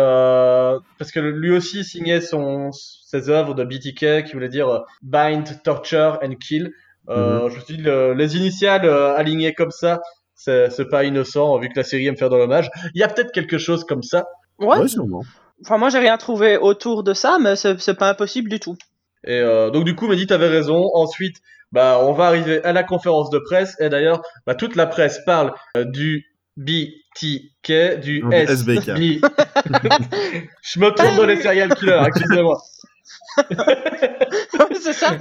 parce 0.98 1.10
que 1.12 1.18
lui 1.18 1.50
aussi 1.50 1.82
signait 1.84 2.20
son 2.20 2.70
ses 2.72 3.28
œuvres 3.28 3.54
de 3.54 3.64
BTK, 3.64 4.24
qui 4.24 4.32
voulait 4.34 4.48
dire 4.48 4.84
bind, 5.02 5.60
torture 5.64 6.20
and 6.22 6.34
kill. 6.36 6.70
Euh, 7.08 7.48
Je 7.50 7.56
me 7.56 7.60
suis 7.62 7.76
dit 7.76 7.82
le- 7.82 8.14
les 8.14 8.36
initiales 8.36 8.88
alignées 8.88 9.54
comme 9.54 9.72
ça. 9.72 10.00
C'est 10.44 10.88
pas 10.90 11.04
innocent 11.04 11.58
vu 11.58 11.68
que 11.68 11.76
la 11.76 11.84
série 11.84 12.06
aime 12.06 12.16
faire 12.16 12.30
de 12.30 12.36
l'hommage. 12.36 12.70
Il 12.94 13.00
y 13.00 13.04
a 13.04 13.08
peut-être 13.08 13.32
quelque 13.32 13.58
chose 13.58 13.84
comme 13.84 14.02
ça. 14.02 14.26
Ouais. 14.58 14.78
Ouais, 14.78 14.88
sûrement. 14.88 15.22
Enfin, 15.64 15.78
moi, 15.78 15.90
j'ai 15.90 15.98
rien 15.98 16.16
trouvé 16.16 16.56
autour 16.56 17.04
de 17.04 17.14
ça, 17.14 17.38
mais 17.40 17.54
c'est 17.56 17.94
pas 17.94 18.10
impossible 18.10 18.50
du 18.50 18.58
tout. 18.58 18.76
Et 19.24 19.38
euh, 19.38 19.70
donc 19.70 19.84
du 19.84 19.94
coup, 19.94 20.08
Mehdi, 20.08 20.26
t'avais 20.26 20.48
raison. 20.48 20.90
Ensuite, 20.94 21.36
bah, 21.70 22.00
on 22.02 22.12
va 22.12 22.26
arriver 22.26 22.62
à 22.64 22.72
la 22.72 22.82
conférence 22.82 23.30
de 23.30 23.38
presse. 23.38 23.76
Et 23.80 23.88
d'ailleurs, 23.88 24.22
bah, 24.46 24.54
toute 24.54 24.76
la 24.76 24.86
presse 24.86 25.20
parle 25.24 25.52
euh, 25.76 25.84
du 25.84 26.26
BTK, 26.56 28.00
du. 28.00 28.24
SBK. 28.30 28.86
Je 30.62 30.80
me 30.80 30.90
trompe 30.90 31.16
dans 31.16 31.26
les 31.26 31.40
serial 31.40 31.74
killers, 31.74 32.02
excusez-moi. 32.06 32.58
C'est 34.80 34.92
ça. 34.92 35.10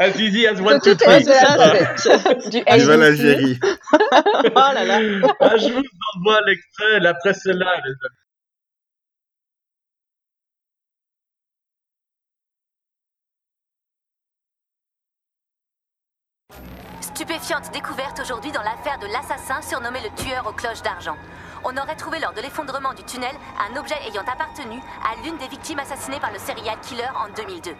As 0.00 0.20
easy 0.20 0.46
as 0.46 0.60
one, 0.60 0.80
two, 0.80 0.94
three. 0.94 1.24
Du 2.50 2.62
l'Algérie. 2.64 3.58
Oh 3.62 4.50
là 4.54 4.84
là. 4.84 5.00
Ah, 5.40 5.56
je 5.56 5.72
vous 5.72 5.82
envoie 6.16 6.40
l'extrait. 6.46 7.00
La 7.00 7.14
presse 7.14 7.46
est 7.46 7.52
là, 7.52 7.74
les 7.84 7.90
amis. 7.90 8.18
Stupéfiante 17.00 17.72
découverte 17.72 18.20
aujourd'hui 18.20 18.52
dans 18.52 18.62
l'affaire 18.62 18.98
de 19.00 19.06
l'assassin 19.06 19.60
surnommé 19.62 19.98
le 20.00 20.22
tueur 20.22 20.46
aux 20.46 20.52
cloches 20.52 20.82
d'argent. 20.82 21.16
On 21.64 21.76
aurait 21.76 21.96
trouvé 21.96 22.18
lors 22.18 22.32
de 22.32 22.40
l'effondrement 22.40 22.94
du 22.94 23.02
tunnel 23.04 23.34
un 23.58 23.78
objet 23.78 23.94
ayant 24.08 24.22
appartenu 24.22 24.80
à 25.04 25.22
l'une 25.24 25.36
des 25.38 25.48
victimes 25.48 25.78
assassinées 25.78 26.20
par 26.20 26.32
le 26.32 26.38
serial 26.38 26.78
killer 26.82 27.08
en 27.16 27.28
2002. 27.36 27.70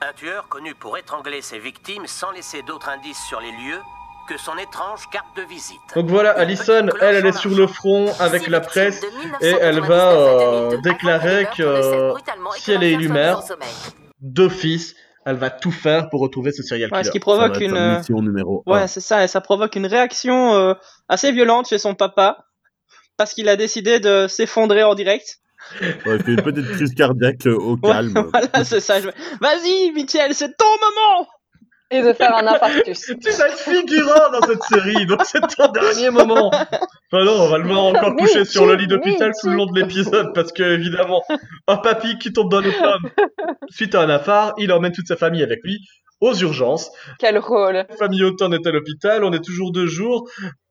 Un 0.00 0.12
tueur 0.14 0.48
connu 0.48 0.74
pour 0.74 0.96
étrangler 0.98 1.40
ses 1.42 1.58
victimes 1.58 2.06
sans 2.06 2.30
laisser 2.30 2.62
d'autres 2.62 2.88
indices 2.88 3.20
sur 3.26 3.40
les 3.40 3.50
lieux 3.50 3.80
que 4.28 4.36
son 4.38 4.56
étrange 4.58 5.08
carte 5.10 5.34
de 5.36 5.42
visite. 5.42 5.80
Donc 5.96 6.06
voilà, 6.08 6.34
Une 6.34 6.42
Alison, 6.42 6.86
elle, 7.00 7.16
elle 7.16 7.26
est 7.26 7.32
sur 7.38 7.50
le 7.50 7.66
front 7.66 8.12
avec 8.20 8.46
la 8.46 8.60
presse 8.60 9.02
et 9.40 9.46
elle 9.60 9.80
1999 9.80 9.88
va 9.88 10.10
euh, 10.12 10.68
2002 10.70 10.90
déclarer 10.90 11.48
que 11.56 12.12
si 12.58 12.72
elle 12.72 12.82
est 12.84 12.92
élue 12.92 13.08
maire, 13.08 13.40
d'office, 14.20 14.94
elle 15.24 15.36
va 15.36 15.50
tout 15.50 15.70
faire 15.70 16.10
pour 16.10 16.20
retrouver 16.20 16.52
ce 16.52 16.62
serial 16.62 16.90
Ouais, 16.90 16.98
killer. 16.98 17.04
ce 17.06 17.10
qui 17.10 17.20
provoque 17.20 17.58
une. 17.60 17.74
sa 17.74 17.98
mission 17.98 18.20
numéro 18.20 18.62
Ouais, 18.66 18.86
c'est 18.86 19.00
ça, 19.00 19.24
et 19.24 19.28
ça 19.28 19.40
provoque 19.40 19.74
une 19.76 19.86
réaction 19.86 20.54
euh, 20.54 20.74
assez 21.08 21.32
violente 21.32 21.66
chez 21.68 21.78
son 21.78 21.94
papa, 21.94 22.44
parce 23.18 23.34
qu'il 23.34 23.48
a 23.50 23.56
décidé 23.56 24.00
de 24.00 24.26
s'effondrer 24.28 24.82
en 24.82 24.94
direct. 24.94 25.38
Ouais, 25.82 26.16
il 26.16 26.22
fait 26.22 26.30
une 26.32 26.42
petite 26.42 26.70
crise 26.70 26.94
cardiaque 26.94 27.46
euh, 27.46 27.54
au 27.56 27.72
Ouais, 27.82 27.90
calme. 27.90 28.14
voilà, 28.32 28.64
c'est 28.64 28.80
ça. 28.80 29.00
je- 29.02 29.08
Vas-y, 29.40 29.92
Michel, 29.92 30.32
c'est 30.34 30.56
ton 30.56 30.64
moment 30.64 31.28
Et 31.90 32.00
de 32.00 32.12
faire 32.14 32.34
un 32.36 32.46
infarctus. 32.46 33.00
Tu 33.22 33.30
vas 33.32 33.48
être 33.48 33.58
figurant 33.58 34.30
dans 34.32 34.46
cette 34.46 34.62
série, 34.62 35.04
donc 35.06 35.20
c'est 35.24 35.40
ton 35.40 35.70
dernier 35.72 36.10
moment. 36.10 36.50
Enfin 36.52 37.24
non, 37.24 37.32
on 37.42 37.48
va 37.48 37.58
le 37.58 37.66
voir 37.68 37.84
encore 37.84 38.14
couché 38.16 38.44
sur 38.44 38.66
le 38.66 38.76
lit 38.76 38.86
d'hôpital 38.86 39.32
tout 39.38 39.48
le 39.48 39.56
long 39.56 39.66
de 39.66 39.78
l'épisode, 39.78 40.32
parce 40.34 40.52
que 40.52 40.62
évidemment, 40.62 41.22
un 41.66 41.76
papy 41.76 42.16
qui 42.18 42.32
tombe 42.32 42.50
dans 42.50 42.60
les 42.60 42.72
pommes 42.72 43.10
suite 43.68 43.94
à 43.94 44.00
un 44.02 44.08
affare, 44.10 44.54
il 44.58 44.70
emmène 44.72 44.92
toute 44.92 45.08
sa 45.08 45.16
famille 45.16 45.42
avec 45.42 45.58
lui 45.64 45.80
aux 46.20 46.34
urgences. 46.34 46.90
Quel 47.18 47.38
rôle. 47.38 47.74
La 47.88 47.96
famille 47.96 48.22
Houghton 48.24 48.52
est 48.52 48.66
à 48.66 48.70
l'hôpital, 48.70 49.22
on 49.24 49.32
est 49.32 49.44
toujours 49.44 49.70
deux 49.72 49.86
jours. 49.86 50.28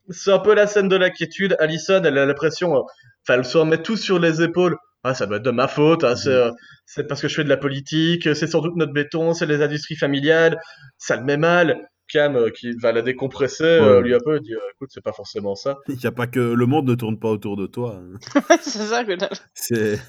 C'est 0.10 0.32
un 0.32 0.40
peu 0.40 0.54
la 0.54 0.68
scène 0.68 0.88
de 0.88 0.96
l'inquiétude. 0.96 1.56
Alison, 1.60 2.02
elle 2.04 2.18
a 2.18 2.26
l'impression, 2.26 2.76
euh, 2.76 2.80
enfin, 2.80 3.40
elle 3.40 3.46
se 3.46 3.58
remet 3.58 3.82
tout 3.82 3.98
sur 3.98 4.20
les 4.20 4.42
épaules. 4.42 4.78
Ah, 5.04 5.14
ça 5.14 5.26
doit 5.26 5.38
être 5.38 5.44
de 5.44 5.52
ma 5.52 5.68
faute, 5.68 6.04
ah, 6.04 6.16
c'est, 6.16 6.30
euh, 6.30 6.52
c'est 6.86 7.06
parce 7.08 7.22
que 7.22 7.28
je 7.28 7.36
fais 7.36 7.44
de 7.44 7.50
la 7.50 7.58
politique, 7.58 8.24
c'est 8.36 8.48
sans 8.48 8.62
doute 8.62 8.76
notre 8.76 8.92
béton, 8.94 9.34
c'est 9.34 9.46
les 9.46 9.62
industries 9.62 9.96
familiales, 9.96 10.60
ça 10.98 11.16
le 11.16 11.24
met 11.24 11.38
mal. 11.38 11.88
Cam, 12.10 12.38
euh, 12.38 12.50
qui 12.50 12.72
va 12.82 12.94
la 12.94 13.02
décompresser, 13.02 13.66
euh, 13.66 13.98
Ouais. 13.98 14.02
lui 14.04 14.16
un 14.16 14.20
peu 14.24 14.40
dit, 14.40 14.54
euh, 14.54 14.60
écoute, 14.74 14.90
c'est 14.94 15.04
pas 15.04 15.12
forcément 15.12 15.56
ça. 15.56 15.78
Il 15.90 15.96
n'y 15.98 16.06
a 16.06 16.12
pas 16.14 16.26
que 16.26 16.40
le 16.40 16.66
monde 16.66 16.88
ne 16.90 16.96
tourne 16.96 17.20
pas 17.20 17.28
autour 17.30 17.58
de 17.58 17.68
toi. 17.68 18.00
hein. 18.02 18.18
c'est 18.62 18.80
ça 18.80 19.04
que 19.04 19.12
C'est... 19.54 20.00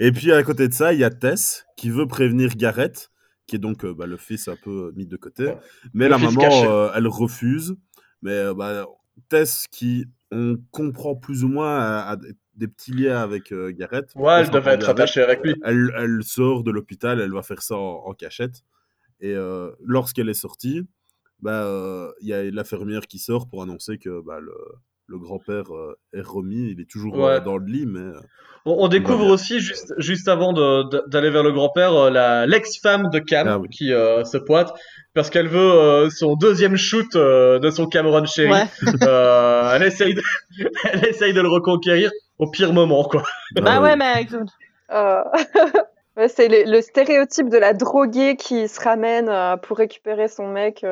Et 0.00 0.12
puis 0.12 0.32
à 0.32 0.42
côté 0.42 0.68
de 0.68 0.72
ça, 0.74 0.92
il 0.94 0.98
y 1.00 1.04
a 1.04 1.10
Tess 1.10 1.64
qui 1.76 1.88
veut 1.90 2.06
prévenir 2.06 2.56
Garrett, 2.56 3.10
qui 3.46 3.56
est 3.56 3.58
donc 3.58 3.84
euh, 3.84 3.94
bah, 3.94 4.06
le 4.06 4.16
fils 4.18 4.48
un 4.48 4.56
peu 4.56 4.92
mis 4.96 5.06
de 5.06 5.16
côté. 5.16 5.46
Ouais. 5.46 5.58
Mais 5.94 6.04
Le 6.06 6.10
la 6.12 6.18
maman, 6.18 6.42
euh, 6.70 6.90
elle 6.94 7.06
refuse. 7.06 7.74
Mais 8.22 8.32
euh, 8.32 8.54
bah, 8.54 8.86
Tess, 9.28 9.66
qui 9.70 10.06
on 10.30 10.56
comprend 10.70 11.14
plus 11.14 11.44
ou 11.44 11.48
moins 11.48 11.78
a, 11.78 12.12
a 12.12 12.16
des- 12.16 12.68
petits 12.68 12.92
liens 12.92 13.20
avec 13.20 13.52
euh, 13.52 13.72
Garrett. 13.72 14.10
Ouais, 14.14 14.40
elle 14.40 14.50
devait 14.50 14.72
être 14.72 14.88
attachée 14.88 15.22
avec 15.22 15.42
lui. 15.44 15.54
Elle, 15.64 15.92
elle 15.96 16.22
sort 16.22 16.62
de 16.62 16.70
l'hôpital, 16.70 17.20
elle 17.20 17.32
va 17.32 17.42
faire 17.42 17.62
ça 17.62 17.76
en, 17.76 18.04
en 18.06 18.14
cachette. 18.14 18.62
Et 19.20 19.34
euh, 19.34 19.70
lorsqu'elle 19.80 20.28
est 20.28 20.34
sortie, 20.34 20.86
bah, 21.40 21.64
euh, 21.64 22.12
il 22.20 22.28
y 22.28 22.32
a 22.34 22.42
l'infirmière 22.50 23.02
qui 23.06 23.18
sort 23.18 23.48
pour 23.48 23.62
annoncer 23.62 23.98
que 23.98 24.20
bah, 24.22 24.40
le, 24.40 24.54
le 25.06 25.18
grand-père 25.18 25.64
euh, 25.74 25.96
est 26.14 26.22
remis. 26.22 26.70
Il 26.72 26.80
est 26.80 26.88
toujours 26.90 27.14
Ouais. 27.16 27.32
euh, 27.34 27.40
dans 27.40 27.56
le 27.58 27.66
lit, 27.66 27.86
mais 27.86 28.00
euh, 28.00 28.20
On, 28.66 28.84
on 28.84 28.88
découvre 28.88 29.26
aussi, 29.26 29.60
juste, 29.60 29.92
juste 29.98 30.26
avant 30.28 30.52
d'aller 30.54 31.30
vers 31.30 31.42
le 31.42 31.52
grand-père, 31.52 31.92
euh, 31.94 32.10
la- 32.10 32.46
l'ex-femme 32.46 33.10
de 33.12 33.18
Cam 33.18 33.46
Ah 33.46 33.58
oui. 33.58 33.68
qui 33.68 33.92
euh, 33.92 34.24
se 34.24 34.38
pointe 34.38 34.72
parce 35.14 35.28
qu'elle 35.30 35.48
veut 35.48 35.58
euh, 35.72 36.08
son 36.10 36.34
deuxième 36.34 36.76
shoot 36.76 37.14
euh, 37.16 37.58
de 37.58 37.70
son 37.70 37.86
Cameron 37.86 38.24
Sherry. 38.24 38.50
Ouais. 38.52 38.64
Euh, 39.02 39.72
elle, 39.74 39.82
essaye 39.82 40.14
de, 40.14 40.22
elle 40.92 41.04
essaye 41.06 41.32
de 41.34 41.40
le 41.42 41.48
reconquérir 41.48 42.10
au 42.38 42.50
pire 42.50 42.72
moment, 42.72 43.04
quoi. 43.04 43.22
Bah 43.56 43.62
Ah 43.76 43.82
ouais, 43.82 43.96
mais. 43.96 44.26
Euh, 44.92 45.22
c'est 46.28 46.48
le, 46.48 46.70
le 46.70 46.80
stéréotype 46.80 47.48
de 47.48 47.58
la 47.58 47.74
droguée 47.74 48.36
qui 48.36 48.66
se 48.68 48.80
ramène 48.80 49.28
euh, 49.28 49.56
pour 49.56 49.76
récupérer 49.76 50.28
son 50.28 50.48
mec. 50.48 50.84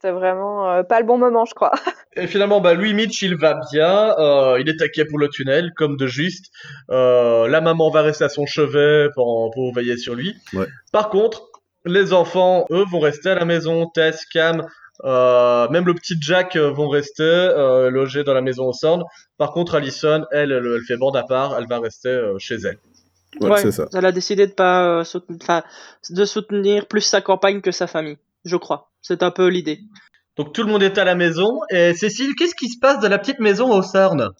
C'est 0.00 0.10
vraiment 0.10 0.70
euh, 0.70 0.82
pas 0.82 1.00
le 1.00 1.06
bon 1.06 1.18
moment, 1.18 1.44
je 1.44 1.54
crois. 1.54 1.72
Et 2.16 2.26
finalement, 2.26 2.60
bah, 2.60 2.74
lui, 2.74 2.94
Mitch, 2.94 3.22
il 3.22 3.36
va 3.36 3.60
bien. 3.72 4.14
euh, 4.18 4.58
il 4.60 4.68
est 4.68 4.76
taqué 4.76 5.04
pour 5.04 5.18
le 5.18 5.28
tunnel, 5.28 5.72
comme 5.76 5.96
de 5.96 6.06
juste. 6.06 6.46
Euh, 6.90 7.48
la 7.48 7.60
maman 7.60 7.90
va 7.90 8.02
rester 8.02 8.24
à 8.24 8.28
son 8.28 8.46
chevet 8.46 9.08
pour, 9.14 9.50
pour 9.52 9.74
veiller 9.74 9.96
sur 9.96 10.14
lui. 10.14 10.34
Ouais. 10.52 10.66
Par 10.92 11.10
contre, 11.10 11.48
les 11.84 12.12
enfants, 12.12 12.66
eux, 12.70 12.84
vont 12.90 13.00
rester 13.00 13.30
à 13.30 13.34
la 13.34 13.44
maison. 13.44 13.86
Tess, 13.88 14.24
Cam, 14.26 14.66
euh, 15.04 15.68
même 15.68 15.86
le 15.86 15.94
petit 15.94 16.16
Jack 16.20 16.56
vont 16.56 16.88
rester 16.88 17.22
euh, 17.22 17.88
logés 17.90 18.24
dans 18.24 18.34
la 18.34 18.40
maison 18.40 18.66
au 18.66 18.72
Sorn. 18.72 19.04
Par 19.36 19.52
contre, 19.52 19.74
Allison, 19.76 20.24
elle, 20.32 20.50
elle, 20.52 20.66
elle 20.66 20.82
fait 20.82 20.96
bande 20.96 21.16
à 21.16 21.22
part. 21.22 21.56
Elle 21.58 21.66
va 21.68 21.78
rester 21.78 22.08
euh, 22.08 22.36
chez 22.38 22.56
elle. 22.56 22.78
ouais, 23.40 23.70
ça. 23.70 23.86
Elle 23.94 24.06
a 24.06 24.12
décidé 24.12 24.46
de 24.46 24.52
pas 24.52 25.00
euh, 25.00 25.04
soutenir, 25.04 25.38
enfin, 25.42 25.62
de 26.10 26.24
soutenir 26.24 26.86
plus 26.86 27.02
sa 27.02 27.20
campagne 27.20 27.60
que 27.60 27.70
sa 27.70 27.86
famille, 27.86 28.18
je 28.44 28.56
crois. 28.56 28.87
C'est 29.02 29.22
un 29.22 29.30
peu 29.30 29.48
l'idée. 29.48 29.78
Donc 30.36 30.52
tout 30.52 30.62
le 30.62 30.70
monde 30.70 30.82
est 30.82 30.98
à 30.98 31.04
la 31.04 31.14
maison. 31.14 31.60
Et 31.70 31.94
Cécile, 31.94 32.34
qu'est-ce 32.36 32.54
qui 32.54 32.68
se 32.68 32.78
passe 32.78 33.00
de 33.00 33.08
la 33.08 33.18
petite 33.18 33.40
maison 33.40 33.70
au 33.72 33.82
Sorn 33.82 34.30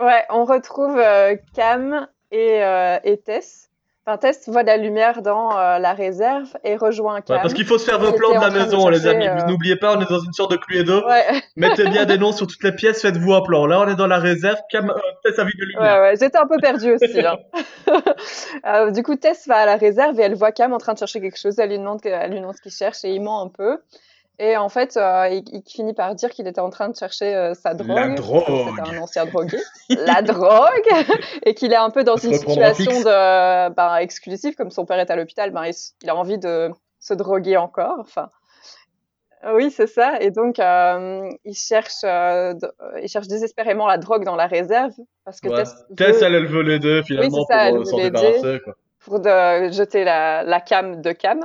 Ouais, 0.00 0.24
on 0.30 0.44
retrouve 0.44 0.98
euh, 0.98 1.36
Cam 1.54 2.06
et, 2.30 2.62
euh, 2.62 2.98
et 3.04 3.16
Tess. 3.18 3.62
Enfin, 4.08 4.18
Tess 4.18 4.48
voit 4.48 4.62
la 4.62 4.76
lumière 4.76 5.20
dans 5.22 5.50
euh, 5.58 5.78
la 5.78 5.92
réserve 5.94 6.48
et 6.62 6.76
rejoint 6.76 7.22
Cam. 7.22 7.36
Ouais, 7.36 7.42
Parce 7.42 7.54
qu'il 7.54 7.64
faut 7.64 7.78
se 7.78 7.86
faire 7.86 7.98
vos 7.98 8.12
plans 8.12 8.28
de 8.28 8.34
la 8.40 8.50
de 8.50 8.54
maison, 8.58 8.88
les 8.88 9.06
amis. 9.06 9.26
euh, 9.26 9.46
N'oubliez 9.48 9.74
pas, 9.76 9.96
on 9.96 10.00
est 10.00 10.08
dans 10.08 10.20
une 10.20 10.32
sorte 10.32 10.52
de 10.52 10.56
cluedo. 10.58 11.04
Ouais, 11.08 11.24
Mettez 11.56 11.88
bien 11.88 12.04
des 12.04 12.16
noms 12.18 12.30
sur 12.32 12.46
toutes 12.46 12.62
les 12.62 12.70
pièces, 12.72 13.00
faites-vous 13.02 13.32
un 13.34 13.40
plan. 13.42 13.66
Là, 13.66 13.80
on 13.80 13.88
est 13.88 13.96
dans 13.96 14.06
la 14.06 14.18
réserve, 14.18 14.58
Cam, 14.70 14.90
euh, 14.90 14.94
Tess 15.24 15.38
a 15.38 15.44
vu 15.44 15.52
de 15.58 15.64
lumière. 15.64 15.94
ouais, 15.94 16.00
ouais, 16.10 16.14
j'étais 16.20 16.38
un 16.38 16.46
peu 16.46 16.58
perdue 16.60 16.92
aussi. 16.92 17.20
hein. 17.20 17.36
Euh, 18.66 18.90
du 18.90 19.02
coup, 19.02 19.16
Tess 19.16 19.46
va 19.46 19.56
à 19.56 19.66
la 19.66 19.76
réserve 19.76 20.18
et 20.20 20.24
elle 20.24 20.34
voit 20.34 20.52
Cam 20.52 20.72
en 20.72 20.78
train 20.78 20.92
de 20.94 20.98
chercher 20.98 21.20
quelque 21.20 21.38
chose. 21.38 21.58
Elle 21.58 21.70
lui 21.70 21.78
demande, 21.78 22.00
elle 22.04 22.30
lui 22.32 22.40
demande 22.40 22.54
ce 22.56 22.60
qu'il 22.62 22.72
cherche 22.72 23.04
et 23.04 23.10
il 23.10 23.20
ment 23.22 23.42
un 23.42 23.48
peu. 23.48 23.78
Et 24.38 24.56
en 24.56 24.68
fait, 24.68 24.96
euh, 24.96 25.28
il, 25.30 25.44
il 25.50 25.62
finit 25.66 25.94
par 25.94 26.14
dire 26.14 26.28
qu'il 26.30 26.46
était 26.46 26.60
en 26.60 26.68
train 26.70 26.88
de 26.90 26.96
chercher 26.96 27.34
euh, 27.34 27.54
sa 27.54 27.72
drogue. 27.74 27.96
La 27.96 28.08
drogue. 28.14 28.68
C'était 28.76 28.90
un 28.96 29.02
ancien 29.02 29.24
drogué. 29.32 29.58
la 29.88 30.20
drogue 30.22 31.04
Et 31.44 31.54
qu'il 31.54 31.72
est 31.72 31.76
un 31.76 31.90
peu 31.90 32.04
dans 32.04 32.16
une 32.16 32.34
situation 32.34 32.90
de, 33.00 33.68
ben, 33.70 33.96
exclusive, 33.96 34.54
comme 34.54 34.70
son 34.70 34.84
père 34.84 34.98
est 34.98 35.10
à 35.10 35.16
l'hôpital, 35.16 35.50
ben, 35.52 35.64
il, 36.02 36.10
a 36.10 36.14
envie 36.16 36.38
de 36.38 36.70
se 37.00 37.14
droguer 37.14 37.56
encore. 37.56 37.96
Enfin, 38.00 38.28
oui, 39.54 39.70
c'est 39.70 39.86
ça. 39.86 40.14
Et 40.20 40.30
donc, 40.30 40.58
euh, 40.58 41.30
il 41.44 41.54
cherche, 41.54 42.02
il 42.04 43.08
cherche 43.08 43.28
désespérément 43.28 43.86
la 43.86 43.96
drogue 43.96 44.24
dans 44.24 44.36
la 44.36 44.46
réserve 44.46 44.92
parce 45.24 45.40
que 45.40 45.48
Ouais. 45.48 45.56
Tess, 45.56 45.74
Tess, 45.96 46.16
veut- 46.16 46.22
elle, 46.24 46.34
elle 46.34 46.46
veut 46.46 46.62
l'aider 46.62 47.02
finalement 47.04 47.38
Oui, 47.38 47.44
ça, 47.48 47.70
pour 47.70 47.86
s'en 47.86 47.96
débarrasser. 47.96 48.60
Quoi. 48.64 48.74
pour 49.00 49.20
de 49.20 49.70
jeter 49.72 50.04
la, 50.04 50.42
la 50.42 50.60
cam 50.60 51.00
de 51.00 51.12
cam. 51.12 51.40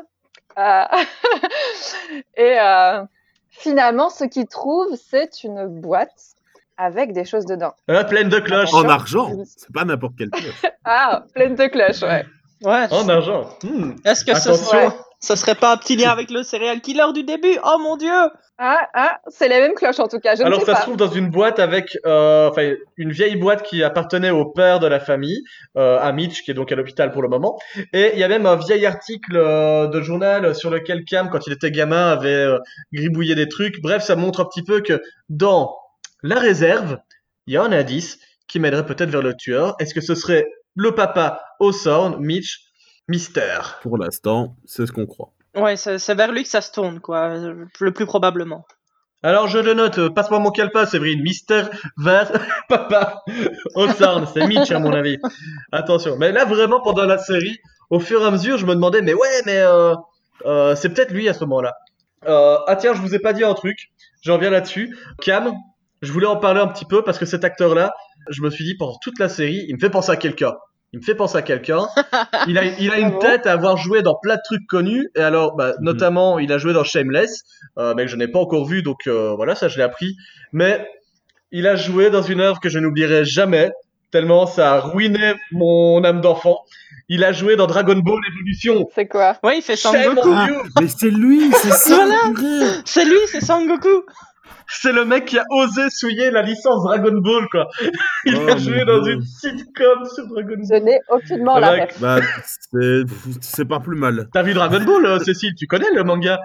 Euh, 0.57 0.83
et 2.37 2.59
euh, 2.59 3.03
finalement, 3.49 4.09
ce 4.09 4.25
qu'il 4.25 4.47
trouve, 4.47 4.95
c'est 5.09 5.43
une 5.43 5.67
boîte 5.67 6.35
avec 6.77 7.13
des 7.13 7.25
choses 7.25 7.45
dedans. 7.45 7.73
Ah, 7.87 8.03
pleine 8.03 8.29
de 8.29 8.39
cloches. 8.39 8.73
En 8.73 8.83
Attention. 8.89 8.89
argent, 8.89 9.43
c'est 9.45 9.71
pas 9.71 9.85
n'importe 9.85 10.15
quelle 10.17 10.31
pièce. 10.31 10.53
Ah, 10.83 11.23
pleine 11.35 11.53
de 11.55 11.67
cloches, 11.67 12.01
ouais. 12.01 12.25
Ouais. 12.63 12.87
En 12.91 13.07
argent. 13.07 13.47
Hmm. 13.63 13.91
Est-ce 14.03 14.25
que 14.25 14.33
ce, 14.35 14.49
Attention. 14.49 14.93
Ce 15.23 15.35
serait 15.35 15.53
pas 15.55 15.71
un 15.73 15.77
petit 15.77 15.95
lien 15.95 16.09
avec 16.09 16.31
le 16.31 16.41
serial 16.41 16.81
killer 16.81 17.05
du 17.13 17.23
début 17.23 17.55
Oh 17.63 17.77
mon 17.79 17.95
dieu 17.95 18.11
Ah, 18.57 18.87
ah, 18.95 19.19
c'est 19.27 19.47
les 19.47 19.59
mêmes 19.59 19.75
cloches 19.75 19.99
en 19.99 20.07
tout 20.07 20.19
cas, 20.19 20.35
je 20.35 20.41
Alors 20.41 20.59
ne 20.59 20.65
sais 20.65 20.71
ça 20.71 20.73
pas. 20.73 20.79
se 20.79 20.85
trouve 20.85 20.97
dans 20.97 21.11
une 21.11 21.29
boîte 21.29 21.59
avec, 21.59 21.95
euh, 22.07 22.49
enfin 22.49 22.73
une 22.97 23.11
vieille 23.11 23.35
boîte 23.35 23.61
qui 23.61 23.83
appartenait 23.83 24.31
au 24.31 24.45
père 24.45 24.79
de 24.79 24.87
la 24.87 24.99
famille, 24.99 25.43
euh, 25.77 25.99
à 25.99 26.11
Mitch, 26.11 26.41
qui 26.41 26.49
est 26.49 26.55
donc 26.55 26.71
à 26.71 26.75
l'hôpital 26.75 27.11
pour 27.11 27.21
le 27.21 27.29
moment. 27.29 27.59
Et 27.93 28.11
il 28.13 28.19
y 28.19 28.23
a 28.23 28.27
même 28.27 28.47
un 28.47 28.55
vieil 28.55 28.83
article 28.87 29.37
euh, 29.37 29.85
de 29.87 30.01
journal 30.01 30.55
sur 30.55 30.71
lequel 30.71 31.05
Cam, 31.05 31.29
quand 31.29 31.45
il 31.45 31.53
était 31.53 31.69
gamin, 31.69 32.11
avait 32.11 32.29
euh, 32.29 32.57
gribouillé 32.91 33.35
des 33.35 33.47
trucs. 33.47 33.79
Bref, 33.83 34.03
ça 34.03 34.15
montre 34.15 34.39
un 34.41 34.45
petit 34.45 34.63
peu 34.63 34.81
que 34.81 35.03
dans 35.29 35.75
la 36.23 36.39
réserve, 36.39 36.97
il 37.45 37.53
y 37.53 37.57
a 37.57 37.63
un 37.63 37.71
indice 37.71 38.17
qui 38.47 38.59
mènerait 38.59 38.87
peut-être 38.87 39.11
vers 39.11 39.21
le 39.21 39.35
tueur. 39.35 39.75
Est-ce 39.79 39.93
que 39.93 40.01
ce 40.01 40.15
serait 40.15 40.47
le 40.75 40.95
papa 40.95 41.43
Hawthorne, 41.59 42.17
Mitch, 42.19 42.70
Mister 43.07 43.59
Pour 43.81 43.97
l'instant, 43.97 44.55
c'est 44.65 44.85
ce 44.85 44.91
qu'on 44.91 45.05
croit. 45.05 45.31
Ouais, 45.55 45.75
c'est 45.75 45.99
c'est 45.99 46.15
vers 46.15 46.31
lui 46.31 46.43
que 46.43 46.49
ça 46.49 46.61
se 46.61 46.71
tourne, 46.71 46.99
quoi, 46.99 47.29
euh, 47.29 47.65
le 47.79 47.91
plus 47.91 48.05
probablement. 48.05 48.65
Alors 49.23 49.47
je 49.47 49.59
le 49.59 49.75
note, 49.75 50.09
passe-moi 50.09 50.39
mon 50.39 50.49
calepin, 50.49 50.85
Séverine. 50.85 51.21
Mister 51.21 51.63
vers 51.97 52.31
papa 52.69 53.23
Hawthorne, 53.75 54.27
c'est 54.33 54.47
Mitch 54.47 54.71
à 54.71 54.79
mon 54.79 54.91
avis. 54.91 55.19
Attention. 55.71 56.17
Mais 56.17 56.31
là 56.31 56.45
vraiment 56.45 56.81
pendant 56.81 57.05
la 57.05 57.19
série, 57.19 57.59
au 57.91 57.99
fur 57.99 58.21
et 58.21 58.25
à 58.25 58.31
mesure, 58.31 58.57
je 58.57 58.65
me 58.65 58.73
demandais, 58.73 59.03
mais 59.03 59.13
ouais, 59.13 59.41
mais 59.45 59.59
euh, 59.59 59.93
euh, 60.45 60.75
c'est 60.75 60.89
peut-être 60.89 61.11
lui 61.11 61.29
à 61.29 61.35
ce 61.35 61.41
moment-là. 61.41 61.75
Euh, 62.27 62.57
ah 62.65 62.75
tiens, 62.75 62.93
je 62.93 63.01
vous 63.01 63.13
ai 63.13 63.19
pas 63.19 63.33
dit 63.33 63.43
un 63.43 63.53
truc. 63.53 63.91
J'en 64.23 64.39
viens 64.39 64.49
là-dessus. 64.49 64.97
Cam, 65.21 65.53
je 66.01 66.11
voulais 66.11 66.27
en 66.27 66.37
parler 66.37 66.61
un 66.61 66.67
petit 66.67 66.85
peu 66.85 67.03
parce 67.03 67.19
que 67.19 67.25
cet 67.25 67.43
acteur-là, 67.43 67.93
je 68.29 68.41
me 68.41 68.49
suis 68.49 68.63
dit 68.63 68.75
pendant 68.75 68.97
toute 69.03 69.19
la 69.19 69.29
série, 69.29 69.65
il 69.67 69.75
me 69.75 69.79
fait 69.79 69.89
penser 69.89 70.11
à 70.11 70.15
quelqu'un. 70.15 70.55
Il 70.93 70.99
me 70.99 71.03
fait 71.05 71.15
penser 71.15 71.37
à 71.37 71.41
quelqu'un. 71.41 71.87
Il 72.47 72.57
a, 72.57 72.65
il 72.65 72.89
a 72.91 72.95
Ah 72.95 72.99
une 72.99 73.17
tête 73.19 73.47
à 73.47 73.53
avoir 73.53 73.77
joué 73.77 74.01
dans 74.01 74.15
plein 74.21 74.35
de 74.35 74.41
trucs 74.43 74.67
connus. 74.67 75.09
Et 75.15 75.21
alors, 75.21 75.55
bah, 75.55 75.73
Mhm. 75.77 75.85
notamment, 75.85 76.37
il 76.39 76.51
a 76.51 76.57
joué 76.57 76.73
dans 76.73 76.83
Shameless, 76.83 77.43
euh, 77.77 77.93
mais 77.95 78.05
que 78.05 78.11
je 78.11 78.15
n'ai 78.17 78.27
pas 78.27 78.39
encore 78.39 78.65
vu, 78.65 78.81
donc 78.83 79.07
euh, 79.07 79.33
voilà, 79.35 79.55
ça 79.55 79.67
je 79.69 79.77
l'ai 79.77 79.83
appris. 79.83 80.15
Mais 80.51 80.85
il 81.51 81.65
a 81.67 81.75
joué 81.75 82.09
dans 82.09 82.21
une 82.21 82.41
œuvre 82.41 82.59
que 82.59 82.67
je 82.69 82.77
n'oublierai 82.79 83.23
jamais, 83.25 83.71
tellement 84.11 84.45
ça 84.47 84.73
a 84.75 84.79
ruiné 84.81 85.33
mon 85.51 86.03
âme 86.03 86.19
d'enfant. 86.19 86.59
Il 87.07 87.23
a 87.23 87.31
joué 87.31 87.55
dans 87.55 87.67
Dragon 87.67 87.95
Ball 87.97 88.19
Evolution. 88.35 88.87
C'est 88.95 89.07
quoi? 89.07 89.37
Ouais, 89.43 89.57
il 89.59 89.61
fait 89.61 89.75
Sangoku. 89.75 90.29
you 90.29 90.55
Mais 90.81 90.87
c'est 90.87 91.09
lui, 91.09 91.51
c'est 91.53 91.71
ça, 91.71 91.95
Voilà. 91.95 92.15
C'est 92.85 93.05
lui, 93.05 93.19
c'est 93.27 93.41
Sangoku. 93.41 94.03
C'est 94.67 94.93
le 94.93 95.03
mec 95.05 95.25
qui 95.25 95.37
a 95.37 95.43
osé 95.49 95.89
souiller 95.89 96.31
la 96.31 96.41
licence 96.41 96.83
Dragon 96.85 97.17
Ball, 97.21 97.45
quoi. 97.51 97.67
Il 98.25 98.35
Oh, 98.37 98.49
a 98.49 98.57
joué 98.57 98.79
mon 98.85 98.85
dans 98.97 99.01
Dieu. 99.03 99.13
une 99.15 99.21
sitcom 99.21 100.05
sur 100.13 100.27
Dragon 100.27 100.55
Je 100.63 100.69
Ball. 100.69 100.83
n'ai 100.83 100.99
aucunement 101.09 101.59
la 101.59 101.71
ref. 101.71 101.99
Bah, 101.99 102.17
c'est 103.41 103.65
pas 103.65 103.79
plus 103.79 103.97
mal. 103.97 104.27
T'as 104.33 104.43
vu 104.43 104.53
Dragon 104.53 104.81
Ball, 104.81 105.05
euh, 105.05 105.19
Cécile? 105.19 105.53
Tu 105.55 105.67
connais 105.67 105.91
le 105.93 106.03
manga? 106.03 106.39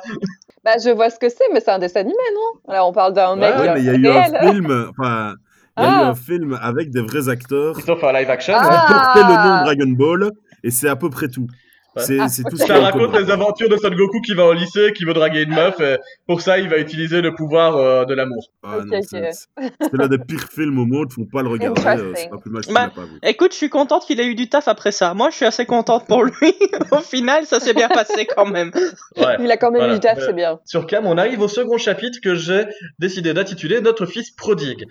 Bah, 0.64 0.72
je 0.82 0.90
vois 0.90 1.10
ce 1.10 1.18
que 1.18 1.28
c'est, 1.28 1.44
mais 1.52 1.60
c'est 1.60 1.70
un 1.70 1.78
dessin 1.78 2.00
animé, 2.00 2.14
non? 2.34 2.72
Là, 2.74 2.84
on 2.84 2.92
parle 2.92 3.12
d'un 3.12 3.36
mec 3.36 3.54
Ouais, 3.56 3.68
euh, 3.68 3.74
mais 3.74 3.80
il 3.80 3.86
y 3.86 3.90
a 3.90 3.94
eu 3.94 4.08
un 4.08 4.50
film, 4.52 4.90
enfin, 4.98 5.34
il 5.78 5.82
y 5.82 5.86
a 5.86 5.88
eu 5.88 5.92
Ah. 5.92 6.08
un 6.08 6.14
film 6.14 6.58
avec 6.60 6.90
des 6.90 7.02
vrais 7.02 7.28
acteurs 7.28 7.76
Ils 7.78 7.90
ont 7.90 7.96
fait 7.96 8.08
un 8.08 8.12
live 8.12 8.30
action. 8.30 8.54
Ah. 8.56 8.86
qui 8.86 8.92
portaient 8.92 9.20
le 9.32 9.48
nom 9.48 9.64
Dragon 9.64 9.90
Ball, 9.96 10.30
et 10.64 10.70
c'est 10.70 10.88
à 10.88 10.96
peu 10.96 11.10
près 11.10 11.28
tout. 11.28 11.46
C'est 11.98 12.18
Ah, 12.20 12.26
tout 12.50 12.56
Ça 12.56 12.78
raconte 12.80 13.16
les 13.18 13.30
aventures 13.30 13.68
de 13.68 13.76
Son 13.76 13.90
Goku 13.90 14.20
qui 14.20 14.34
va 14.34 14.46
au 14.46 14.52
lycée, 14.52 14.92
qui 14.94 15.04
veut 15.04 15.14
draguer 15.14 15.42
une 15.42 15.54
meuf, 15.54 15.78
et 15.80 15.96
pour 16.26 16.40
ça, 16.40 16.58
il 16.58 16.68
va 16.68 16.78
utiliser 16.78 17.20
le 17.22 17.34
pouvoir 17.34 17.76
euh, 17.76 18.04
de 18.04 18.14
l'amour. 18.14 18.44
Ah, 18.62 18.78
c'est 19.02 19.22
l'un 19.92 20.08
des 20.08 20.18
pires 20.18 20.48
films 20.50 20.78
au 20.78 20.86
monde, 20.86 21.12
faut 21.12 21.24
pas 21.24 21.42
le 21.42 21.48
regarder, 21.48 21.80
euh, 21.86 22.12
c'est 22.14 22.28
pas 22.28 22.38
plus 22.38 22.50
mal 22.50 22.62
si 22.62 22.68
tu 22.68 22.74
Bah, 22.74 22.82
l'as 22.84 22.90
pas 22.90 23.02
vu. 23.02 23.18
Écoute, 23.22 23.52
je 23.52 23.56
suis 23.56 23.70
contente 23.70 24.04
qu'il 24.06 24.20
ait 24.20 24.26
eu 24.26 24.34
du 24.34 24.48
taf 24.48 24.68
après 24.68 24.92
ça. 24.92 25.14
Moi, 25.14 25.30
je 25.30 25.36
suis 25.36 25.44
assez 25.46 25.66
contente 25.66 26.06
pour 26.06 26.22
lui. 26.24 26.32
Au 26.92 26.98
final, 26.98 27.46
ça 27.46 27.60
s'est 27.60 27.74
bien 27.74 27.88
passé 27.88 28.26
quand 28.26 28.46
même. 28.46 28.70
Ouais. 29.16 29.36
Il 29.40 29.50
a 29.50 29.56
quand 29.56 29.70
même 29.70 29.80
Voilà. 29.82 29.96
eu 29.96 30.00
taf, 30.00 30.18
Ouais. 30.18 30.24
c'est 30.26 30.32
bien. 30.34 30.58
Sur 30.64 30.86
Cam, 30.86 31.06
on 31.06 31.16
arrive 31.18 31.40
au 31.40 31.48
second 31.48 31.78
chapitre 31.78 32.18
que 32.22 32.34
j'ai 32.34 32.64
décidé 32.98 33.32
d'intituler 33.34 33.80
Notre 33.80 34.06
fils 34.06 34.30
prodigue. 34.30 34.84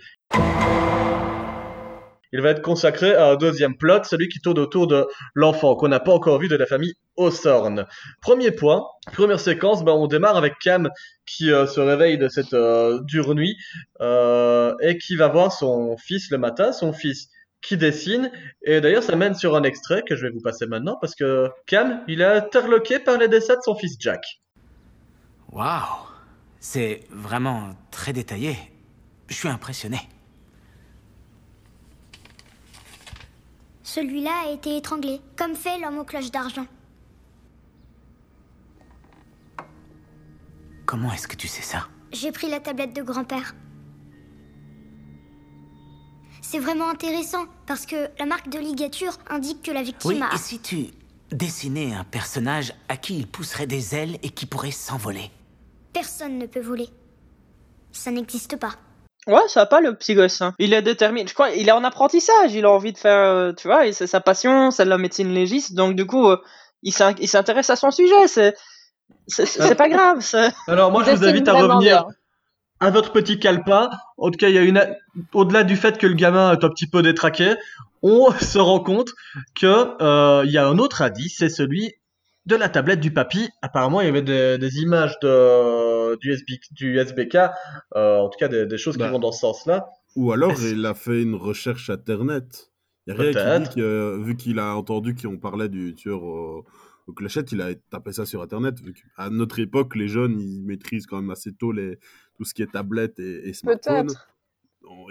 Il 2.33 2.41
va 2.41 2.49
être 2.49 2.61
consacré 2.61 3.13
à 3.13 3.31
un 3.31 3.35
deuxième 3.35 3.77
plot, 3.77 4.03
celui 4.03 4.29
qui 4.29 4.39
tourne 4.39 4.59
autour 4.59 4.87
de 4.87 5.07
l'enfant 5.33 5.75
qu'on 5.75 5.87
n'a 5.87 5.99
pas 5.99 6.13
encore 6.13 6.39
vu 6.39 6.47
de 6.47 6.55
la 6.55 6.65
famille 6.65 6.93
Hawthorne. 7.17 7.85
Premier 8.21 8.51
point, 8.51 8.85
première 9.13 9.39
séquence, 9.39 9.83
ben, 9.83 9.93
on 9.93 10.07
démarre 10.07 10.37
avec 10.37 10.53
Cam 10.59 10.89
qui 11.25 11.51
euh, 11.51 11.65
se 11.65 11.79
réveille 11.79 12.17
de 12.17 12.27
cette 12.27 12.53
euh, 12.53 13.01
dure 13.03 13.33
nuit 13.35 13.57
euh, 14.01 14.73
et 14.81 14.97
qui 14.97 15.15
va 15.15 15.27
voir 15.27 15.51
son 15.51 15.97
fils 15.97 16.29
le 16.31 16.37
matin, 16.37 16.71
son 16.71 16.93
fils 16.93 17.29
qui 17.61 17.77
dessine. 17.77 18.31
Et 18.63 18.81
d'ailleurs, 18.81 19.03
ça 19.03 19.15
mène 19.15 19.35
sur 19.35 19.55
un 19.55 19.63
extrait 19.63 20.03
que 20.03 20.15
je 20.15 20.25
vais 20.25 20.31
vous 20.31 20.41
passer 20.41 20.67
maintenant 20.67 20.97
parce 20.99 21.15
que 21.15 21.49
Cam, 21.65 22.03
il 22.07 22.21
est 22.21 22.25
interloqué 22.25 22.99
par 22.99 23.17
les 23.17 23.27
dessins 23.27 23.55
de 23.55 23.61
son 23.63 23.75
fils 23.75 23.95
Jack. 23.99 24.41
Waouh 25.51 26.07
C'est 26.59 27.03
vraiment 27.09 27.75
très 27.91 28.13
détaillé. 28.13 28.57
Je 29.27 29.33
suis 29.33 29.47
impressionné. 29.47 29.97
Celui-là 33.95 34.47
a 34.47 34.51
été 34.51 34.75
étranglé, 34.75 35.21
comme 35.37 35.55
fait 35.55 35.79
l'homme 35.79 35.99
aux 35.99 36.03
cloches 36.03 36.29
d'argent. 36.29 36.67
Comment 40.85 41.13
est-ce 41.13 41.29
que 41.29 41.37
tu 41.37 41.47
sais 41.47 41.61
ça? 41.61 41.87
J'ai 42.11 42.33
pris 42.33 42.49
la 42.49 42.59
tablette 42.59 42.93
de 42.93 43.01
grand-père. 43.01 43.55
C'est 46.41 46.59
vraiment 46.59 46.89
intéressant, 46.89 47.45
parce 47.67 47.85
que 47.85 48.09
la 48.19 48.25
marque 48.25 48.49
de 48.49 48.59
ligature 48.59 49.17
indique 49.29 49.61
que 49.61 49.71
la 49.71 49.81
victime 49.81 50.11
Oui, 50.11 50.21
a... 50.21 50.35
et 50.35 50.39
si 50.39 50.59
tu 50.59 50.87
dessinais 51.31 51.93
un 51.93 52.03
personnage 52.03 52.73
à 52.89 52.97
qui 52.97 53.17
il 53.17 53.27
pousserait 53.27 53.65
des 53.65 53.95
ailes 53.95 54.19
et 54.23 54.29
qui 54.29 54.45
pourrait 54.45 54.71
s'envoler? 54.71 55.31
Personne 55.93 56.37
ne 56.37 56.47
peut 56.47 56.59
voler. 56.59 56.89
Ça 57.93 58.11
n'existe 58.11 58.57
pas. 58.57 58.75
Ouais, 59.27 59.41
ça 59.47 59.61
va 59.61 59.65
pas 59.65 59.81
le 59.81 59.95
petit 59.95 60.13
gosse. 60.13 60.41
hein. 60.41 60.53
Il 60.59 60.73
est 60.73 60.81
déterminé. 60.81 61.27
Je 61.27 61.33
crois 61.33 61.49
il 61.51 61.67
est 61.67 61.71
en 61.71 61.83
apprentissage. 61.83 62.53
Il 62.53 62.65
a 62.65 62.71
envie 62.71 62.93
de 62.93 62.97
faire, 62.97 63.17
euh, 63.17 63.53
tu 63.53 63.67
vois, 63.67 63.87
et 63.87 63.91
c'est 63.93 64.07
sa 64.07 64.21
passion, 64.21 64.69
c'est 64.71 64.85
de 64.85 64.89
la 64.89 64.97
médecine 64.97 65.33
légiste. 65.33 65.73
Donc 65.73 65.95
du 65.95 66.05
coup, 66.05 66.27
euh, 66.29 66.37
il 66.83 66.93
s'in- 66.93 67.15
il 67.19 67.27
s'intéresse 67.27 67.69
à 67.71 67.75
son 67.75 67.89
sujet. 67.91 68.27
C'est 68.27 68.53
c'est 69.27 69.45
c'est 69.47 69.75
pas 69.75 69.89
grave. 69.89 70.19
c'est- 70.21 70.51
Alors 70.67 70.91
moi, 70.91 71.03
je 71.03 71.11
vous 71.11 71.23
invite 71.29 71.47
à 71.47 71.53
revenir 71.75 72.03
bien. 72.05 72.15
à 72.87 72.89
votre 72.91 73.11
petit 73.11 73.39
calepin. 73.39 73.89
En 74.17 74.29
tout 74.29 74.37
cas, 74.37 74.49
il 74.49 74.55
y 74.55 74.59
a 74.59 74.61
une 74.61 74.83
au-delà 75.33 75.63
du 75.63 75.75
fait 75.75 75.97
que 75.97 76.05
le 76.07 76.13
gamin 76.13 76.51
est 76.53 76.63
un 76.63 76.69
petit 76.69 76.87
peu 76.87 77.01
détraqué, 77.01 77.55
on 78.03 78.31
se 78.31 78.59
rend 78.59 78.79
compte 78.79 79.09
que 79.59 79.95
euh, 80.03 80.43
il 80.45 80.51
y 80.51 80.57
a 80.59 80.67
un 80.67 80.77
autre 80.77 81.01
indice, 81.01 81.37
c'est 81.39 81.49
celui 81.49 81.93
de 82.45 82.55
la 82.55 82.69
tablette 82.69 82.99
du 82.99 83.11
papy. 83.11 83.49
Apparemment, 83.61 84.01
il 84.01 84.05
y 84.05 84.09
avait 84.09 84.21
des, 84.21 84.57
des 84.57 84.77
images 84.79 85.17
de 85.21 86.15
du, 86.17 86.31
SB, 86.31 86.59
du 86.71 86.97
SBK, 86.99 87.35
euh, 87.95 88.19
en 88.19 88.29
tout 88.29 88.37
cas 88.37 88.47
des, 88.47 88.65
des 88.65 88.77
choses 88.77 88.97
Bah. 88.97 89.05
qui 89.05 89.11
vont 89.11 89.19
dans 89.19 89.31
ce 89.31 89.39
sens-là. 89.39 89.87
Ou 90.15 90.31
alors, 90.31 90.53
il 90.61 90.85
a 90.85 90.93
fait 90.93 91.21
une 91.21 91.35
recherche 91.35 91.89
internet. 91.89 92.71
Il 93.07 93.13
y 93.13 93.17
a 93.17 93.21
rien 93.21 93.61
qui 93.63 93.69
dit 93.69 93.75
que, 93.75 94.17
vu 94.23 94.35
qu'il 94.35 94.59
a 94.59 94.75
entendu 94.75 95.13
qu'on 95.13 95.37
parlait 95.37 95.69
du 95.69 95.93
tueur 95.93 96.23
au, 96.23 96.65
au 97.07 97.13
clochette, 97.13 97.51
il 97.51 97.61
a 97.61 97.75
tapé 97.91 98.13
ça 98.13 98.25
sur 98.25 98.41
internet. 98.41 98.79
Vu 98.81 98.93
qu'à 98.93 99.29
notre 99.29 99.59
époque, 99.59 99.95
les 99.95 100.07
jeunes, 100.07 100.39
ils 100.39 100.63
maîtrisent 100.63 101.05
quand 101.05 101.17
même 101.21 101.31
assez 101.31 101.53
tôt 101.53 101.71
les, 101.71 101.99
tout 102.35 102.45
ce 102.45 102.53
qui 102.53 102.61
est 102.63 102.71
tablette 102.71 103.19
et, 103.19 103.49
et 103.49 103.53
smartphone. 103.53 104.07
Peut-être. 104.07 104.27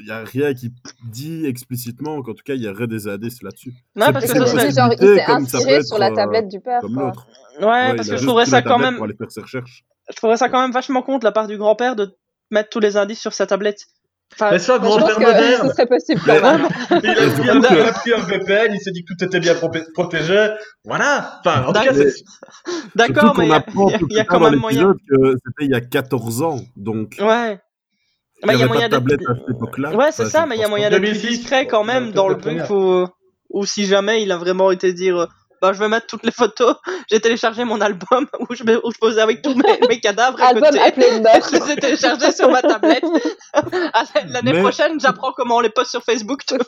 Il 0.01 0.05
n'y 0.07 0.11
a 0.11 0.25
rien 0.25 0.53
qui 0.55 0.73
dit 1.05 1.47
explicitement 1.47 2.21
qu'en 2.23 2.33
tout 2.35 2.43
cas, 2.45 2.55
il 2.55 2.63
y 2.63 2.69
aurait 2.69 2.87
des 2.87 3.09
indices 3.09 3.43
là-dessus. 3.43 3.73
Non, 3.97 4.07
C'est 4.07 4.13
parce 4.13 4.27
que 4.27 4.33
dis, 4.33 4.75
genre, 4.75 4.91
il 4.93 4.99
s'est 4.99 5.25
ça 5.25 5.35
inspiré 5.37 5.83
sur 5.83 5.99
la 5.99 6.11
euh, 6.11 6.15
tablette 6.15 6.49
du 6.49 6.61
père. 6.61 6.81
Comme 6.81 6.99
l'autre. 6.99 7.27
Ouais, 7.61 7.67
Ouais, 7.67 7.97
parce 7.97 8.09
que 8.09 8.17
je 8.17 8.25
trouverais 8.27 8.47
ça 8.47 8.63
quand 8.63 8.79
même, 8.79 8.97
Pour 8.97 9.05
aller 9.05 9.15
faire 9.17 9.31
ses 9.31 9.41
recherches. 9.41 9.85
je 10.11 10.17
trouverais 10.17 10.37
ça 10.37 10.49
quand 10.49 10.61
même 10.61 10.73
vachement 10.73 11.03
con 11.03 11.19
de 11.19 11.25
la 11.25 11.33
part 11.33 11.47
du 11.47 11.57
grand-père 11.57 11.97
de 11.97 12.15
mettre 12.51 12.69
tous 12.71 12.81
les 12.81 12.97
indices 12.97 13.21
sur 13.21 13.33
sa 13.33 13.47
tablette. 13.47 13.81
Enfin, 14.33 14.51
Mais 14.51 14.59
ça, 14.59 14.79
grand-père 14.79 15.21
moderne, 15.21 15.69
ce 15.69 15.75
serait 15.75 15.87
possible 15.87 16.21
quand 16.25 16.33
même. 16.43 16.69
il 16.91 17.11
a, 17.11 17.31
pris 17.31 17.51
un, 17.51 17.59
il 17.61 17.67
a 17.81 17.93
pris 17.93 18.13
un 18.15 18.19
VPN, 18.21 18.75
il 18.75 18.81
s'est 18.81 18.91
dit 18.91 19.05
que 19.05 19.15
tout 19.15 19.25
était 19.25 19.39
bien 19.39 19.55
pro- 19.55 19.71
protégé. 19.93 20.49
Voilà. 20.85 21.41
Enfin, 21.45 21.63
en 21.63 21.73
tout 21.73 21.81
cas, 21.81 21.93
D'accord. 21.93 21.95
c'est 21.95 22.25
D'accord, 22.97 23.23
Surtout 23.37 23.41
mais 23.41 23.47
il 23.47 23.51
y 23.51 23.55
a, 23.55 24.17
y 24.17 24.19
a- 24.21 24.25
quand 24.25 24.41
même 24.41 24.57
moyen. 24.59 24.95
c'était 25.09 25.65
il 25.67 25.71
y 25.71 25.75
a 25.75 25.81
14 25.81 26.43
ans. 26.43 26.59
Donc, 26.77 27.17
Ouais. 27.21 27.61
Il 28.43 28.59
y 28.59 28.63
a 28.63 28.67
moyen 28.67 28.89
d'être. 28.89 29.31
à. 29.85 29.97
Ouais, 29.97 30.13
c'est 30.13 30.27
ça, 30.27 30.47
mais 30.47 30.57
il 30.57 30.61
y 30.61 30.65
a 30.65 30.69
moyen 30.69 30.91
d'être 30.91 31.01
plus 31.01 31.13
2006, 31.13 31.29
discret 31.39 31.67
quand 31.67 31.85
même 31.85 32.13
dans 32.13 32.29
le 32.29 32.35
but 32.35 32.63
où, 32.71 33.07
où 33.51 33.65
si 33.67 33.87
jamais 33.87 34.23
il 34.23 34.33
a 34.33 34.37
vraiment 34.37 34.71
été 34.71 34.93
dire 34.93 35.29
bah 35.63 35.73
je 35.73 35.79
vais 35.79 35.89
mettre 35.89 36.07
toutes 36.07 36.25
les 36.27 36.31
photos, 36.31 36.75
j'ai 37.11 37.21
téléchargé 37.21 37.65
mon 37.65 37.81
album 37.81 38.27
où 38.41 38.55
je, 38.55 38.63
où 38.85 38.93
je 38.93 38.99
posais 38.99 39.23
avec 39.23 39.41
tous 39.41 39.55
mes, 39.55 39.79
mes 39.89 39.99
cadavres 39.99 40.39
à 40.43 40.49
Album 40.49 40.65
côté. 40.65 40.79
appelé 40.79 41.07
Je 41.11 41.53
les 41.65 41.73
ai 41.73 41.77
téléchargés 41.77 42.33
sur 42.33 42.51
ma 42.51 42.61
tablette. 42.61 43.05
L'année 44.29 44.53
Mais- 44.53 44.61
prochaine, 44.61 45.01
j'apprends 45.01 45.33
comment 45.35 45.57
on 45.57 45.61
les 45.61 45.71
poste 45.71 45.91
sur 45.93 46.03
Facebook. 46.03 46.45
tout. 46.47 46.59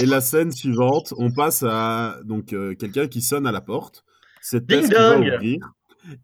Et 0.00 0.06
la 0.06 0.20
scène 0.20 0.52
suivante, 0.52 1.14
on 1.18 1.32
passe 1.32 1.64
à 1.66 2.16
donc 2.24 2.52
euh, 2.52 2.74
quelqu'un 2.78 3.08
qui 3.08 3.22
sonne 3.22 3.46
à 3.46 3.50
la 3.52 3.60
porte. 3.60 4.04
C'est 4.40 4.68
Tess 4.68 4.86
qui 4.88 4.94
va 4.94 5.18
ouvrir. 5.18 5.58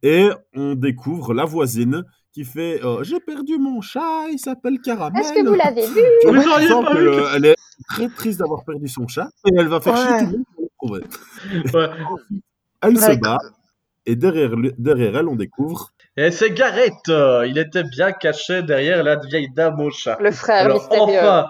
Et 0.04 0.28
on 0.54 0.74
découvre 0.74 1.34
la 1.34 1.44
voisine 1.44 2.04
qui 2.36 2.44
fait 2.44 2.84
euh, 2.84 3.02
J'ai 3.02 3.18
perdu 3.18 3.56
mon 3.56 3.80
chat, 3.80 4.26
il 4.30 4.38
s'appelle 4.38 4.78
Caramel. 4.84 5.18
Est-ce 5.22 5.32
que 5.32 5.46
vous 5.46 5.54
l'avez 5.54 5.86
vu? 5.86 6.02
Sens 6.68 6.84
que, 6.92 6.98
euh, 6.98 7.28
elle 7.34 7.46
est 7.46 7.56
très 7.88 8.08
triste 8.10 8.40
d'avoir 8.40 8.62
perdu 8.62 8.88
son 8.88 9.08
chat 9.08 9.28
et 9.46 9.52
elle 9.56 9.68
va 9.68 9.80
faire 9.80 9.94
Ouais. 9.94 10.18
chier 10.18 10.26
tout 10.26 10.32
le 10.32 10.36
monde 10.36 10.44
pour 10.78 10.94
le 10.96 11.00
trouver. 11.00 11.70
Ouais. 11.72 11.90
Elle 12.82 12.98
se 12.98 13.18
bat 13.18 13.38
et 14.04 14.16
derrière, 14.16 14.50
lui- 14.54 14.74
derrière 14.76 15.16
elle, 15.16 15.28
on 15.28 15.34
découvre 15.34 15.92
Et 16.18 16.30
c'est 16.30 16.50
Gareth. 16.50 16.92
euh, 17.08 17.46
il 17.48 17.56
était 17.56 17.84
bien 17.84 18.12
caché 18.12 18.62
derrière 18.62 19.02
la 19.02 19.16
vieille 19.16 19.48
dame 19.56 19.80
au 19.80 19.90
chat. 19.90 20.18
Le 20.20 20.30
frère 20.30 20.66
Alors 20.66 20.76
mystérieux. 20.82 21.18
enfin, 21.18 21.46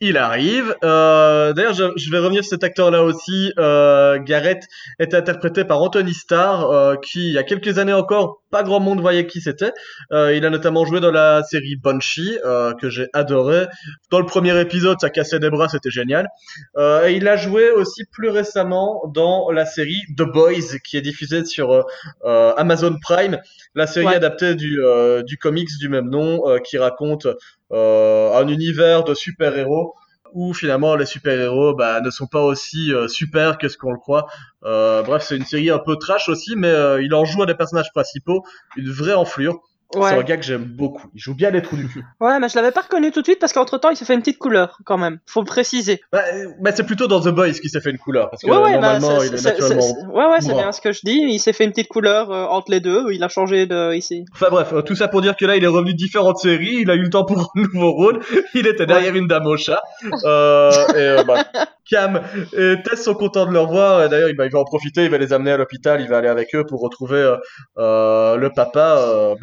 il 0.00 0.16
arrive. 0.18 0.74
Euh, 0.84 1.52
D'ailleurs, 1.52 1.74
je, 1.74 1.84
je 1.96 2.10
vais 2.10 2.18
revenir 2.18 2.42
sur 2.42 2.50
cet 2.50 2.64
acteur-là 2.64 3.02
aussi. 3.02 3.52
Euh, 3.58 4.18
Gareth 4.18 4.64
est 4.98 5.14
interprété 5.14 5.64
par 5.64 5.80
Anthony 5.80 6.12
Starr, 6.12 6.70
euh, 6.70 6.96
qui 6.96 7.28
il 7.28 7.32
y 7.32 7.38
a 7.38 7.42
quelques 7.42 7.78
années 7.78 7.92
encore, 7.92 8.42
pas 8.50 8.62
grand 8.62 8.80
monde 8.80 9.00
voyait 9.00 9.26
qui 9.26 9.40
c'était. 9.40 9.72
Euh, 10.12 10.34
il 10.34 10.44
a 10.44 10.50
notamment 10.50 10.84
joué 10.84 11.00
dans 11.00 11.10
la 11.10 11.42
série 11.44 11.76
Banshee, 11.76 12.38
euh, 12.44 12.74
que 12.74 12.90
j'ai 12.90 13.06
adoré. 13.14 13.66
Dans 14.10 14.18
le 14.20 14.26
premier 14.26 14.58
épisode, 14.60 14.98
ça 15.00 15.08
cassait 15.10 15.38
des 15.38 15.50
bras, 15.50 15.68
c'était 15.68 15.90
génial. 15.90 16.28
Euh, 16.76 17.06
et 17.08 17.14
il 17.14 17.26
a 17.28 17.36
joué 17.36 17.70
aussi 17.70 18.04
plus 18.12 18.28
récemment 18.28 19.02
dans 19.14 19.50
la 19.50 19.64
série 19.66 20.02
The 20.16 20.22
Boys, 20.22 20.78
qui 20.84 20.96
est 20.96 21.02
diffusée 21.02 21.44
sur 21.44 21.84
Amazon 22.24 22.96
Prime, 23.00 23.38
la 23.74 23.86
série 23.86 24.06
Ouais. 24.06 24.14
adaptée 24.14 24.54
du, 24.54 24.78
euh, 24.80 25.22
du 25.22 25.36
comics 25.38 25.68
du 25.80 25.88
même 25.88 26.08
nom, 26.10 26.48
euh, 26.48 26.58
qui 26.58 26.78
raconte 26.78 27.26
un 27.70 28.48
univers 28.48 29.04
de 29.04 29.14
super-héros 29.14 29.94
où 30.36 30.52
finalement 30.52 30.96
les 30.96 31.06
super-héros 31.06 31.74
bah, 31.74 32.00
ne 32.02 32.10
sont 32.10 32.26
pas 32.26 32.42
aussi 32.42 32.92
euh, 32.92 33.08
super 33.08 33.56
que 33.56 33.68
ce 33.68 33.78
qu'on 33.78 33.92
le 33.92 33.98
croit. 33.98 34.26
Euh, 34.64 35.02
bref, 35.02 35.22
c'est 35.22 35.36
une 35.36 35.46
série 35.46 35.70
un 35.70 35.78
peu 35.78 35.96
trash 35.96 36.28
aussi, 36.28 36.56
mais 36.56 36.68
euh, 36.68 37.02
il 37.02 37.14
en 37.14 37.24
joue 37.24 37.42
un 37.42 37.46
des 37.46 37.54
personnages 37.54 37.90
principaux, 37.90 38.44
une 38.76 38.90
vraie 38.90 39.14
enflure. 39.14 39.60
C'est 39.92 40.00
un 40.02 40.22
gars 40.22 40.36
que 40.36 40.42
j'aime 40.42 40.64
beaucoup. 40.64 41.08
Il 41.14 41.20
joue 41.20 41.34
bien 41.34 41.50
les 41.50 41.62
trous 41.62 41.76
du 41.76 41.88
cul. 41.88 42.04
ouais, 42.20 42.38
mais 42.40 42.48
je 42.48 42.56
l'avais 42.56 42.72
pas 42.72 42.82
reconnu 42.82 43.10
tout 43.12 43.20
de 43.20 43.26
suite 43.26 43.38
parce 43.38 43.52
qu'entre 43.52 43.78
temps, 43.78 43.90
il 43.90 43.96
s'est 43.96 44.04
fait 44.04 44.14
une 44.14 44.20
petite 44.20 44.38
couleur 44.38 44.78
quand 44.84 44.98
même. 44.98 45.18
Faut 45.26 45.40
le 45.40 45.46
préciser. 45.46 46.00
Bah, 46.12 46.22
euh, 46.34 46.48
bah, 46.60 46.70
c'est 46.74 46.84
plutôt 46.84 47.06
dans 47.06 47.20
The 47.20 47.28
Boys 47.28 47.52
qu'il 47.52 47.70
s'est 47.70 47.80
fait 47.80 47.90
une 47.90 47.98
couleur, 47.98 48.28
parce 48.30 48.42
que 48.42 48.50
Ouais, 48.50 48.56
ouais, 48.56 48.78
bah, 48.78 48.98
normalement 48.98 49.22
il 49.22 49.34
est 49.34 49.36
c'est- 49.38 49.50
naturellement... 49.50 49.80
c'est- 49.82 50.06
ouais, 50.06 50.26
ouais, 50.26 50.40
c'est 50.40 50.54
bien 50.54 50.72
ce 50.72 50.80
que 50.80 50.92
je 50.92 51.00
dis. 51.04 51.20
Il 51.28 51.38
s'est 51.38 51.52
fait 51.52 51.64
une 51.64 51.70
petite 51.70 51.88
couleur 51.88 52.30
euh, 52.30 52.44
entre 52.46 52.70
les 52.70 52.80
deux. 52.80 53.06
Il 53.12 53.22
a 53.22 53.28
changé 53.28 53.66
de 53.66 53.94
ici. 53.94 54.24
Enfin 54.34 54.48
bref, 54.50 54.72
euh, 54.72 54.82
tout 54.82 54.94
ça 54.96 55.08
pour 55.08 55.22
dire 55.22 55.36
que 55.36 55.44
là, 55.44 55.56
il 55.56 55.64
est 55.64 55.68
revenu 55.68 55.92
de 55.92 55.98
différentes 55.98 56.38
séries, 56.38 56.78
il 56.80 56.90
a 56.90 56.94
eu 56.94 57.02
le 57.02 57.10
temps 57.10 57.24
pour 57.24 57.40
un 57.40 57.46
nouveau 57.54 57.92
rôle, 57.92 58.20
il 58.54 58.66
était 58.66 58.86
derrière 58.86 59.14
une 59.14 59.26
dame 59.28 59.46
au 59.46 59.56
chat. 59.56 59.82
Euh, 60.24 60.70
et 60.94 61.20
euh, 61.20 61.24
bah, 61.24 61.44
Cam 61.88 62.20
et 62.58 62.82
Tess 62.82 63.04
sont 63.04 63.14
contents 63.14 63.46
de 63.46 63.52
le 63.52 63.60
revoir, 63.60 64.08
d'ailleurs, 64.08 64.28
il 64.28 64.36
va, 64.36 64.44
il 64.46 64.50
va 64.50 64.58
en 64.58 64.64
profiter, 64.64 65.04
il 65.04 65.10
va 65.10 65.18
les 65.18 65.32
amener 65.32 65.52
à 65.52 65.56
l'hôpital, 65.56 66.00
il 66.00 66.08
va 66.08 66.18
aller 66.18 66.26
avec 66.28 66.52
eux 66.56 66.64
pour 66.66 66.80
retrouver 66.80 67.18
euh, 67.18 67.36
euh, 67.78 68.36
le 68.36 68.50
papa, 68.50 68.96
euh, 68.98 69.34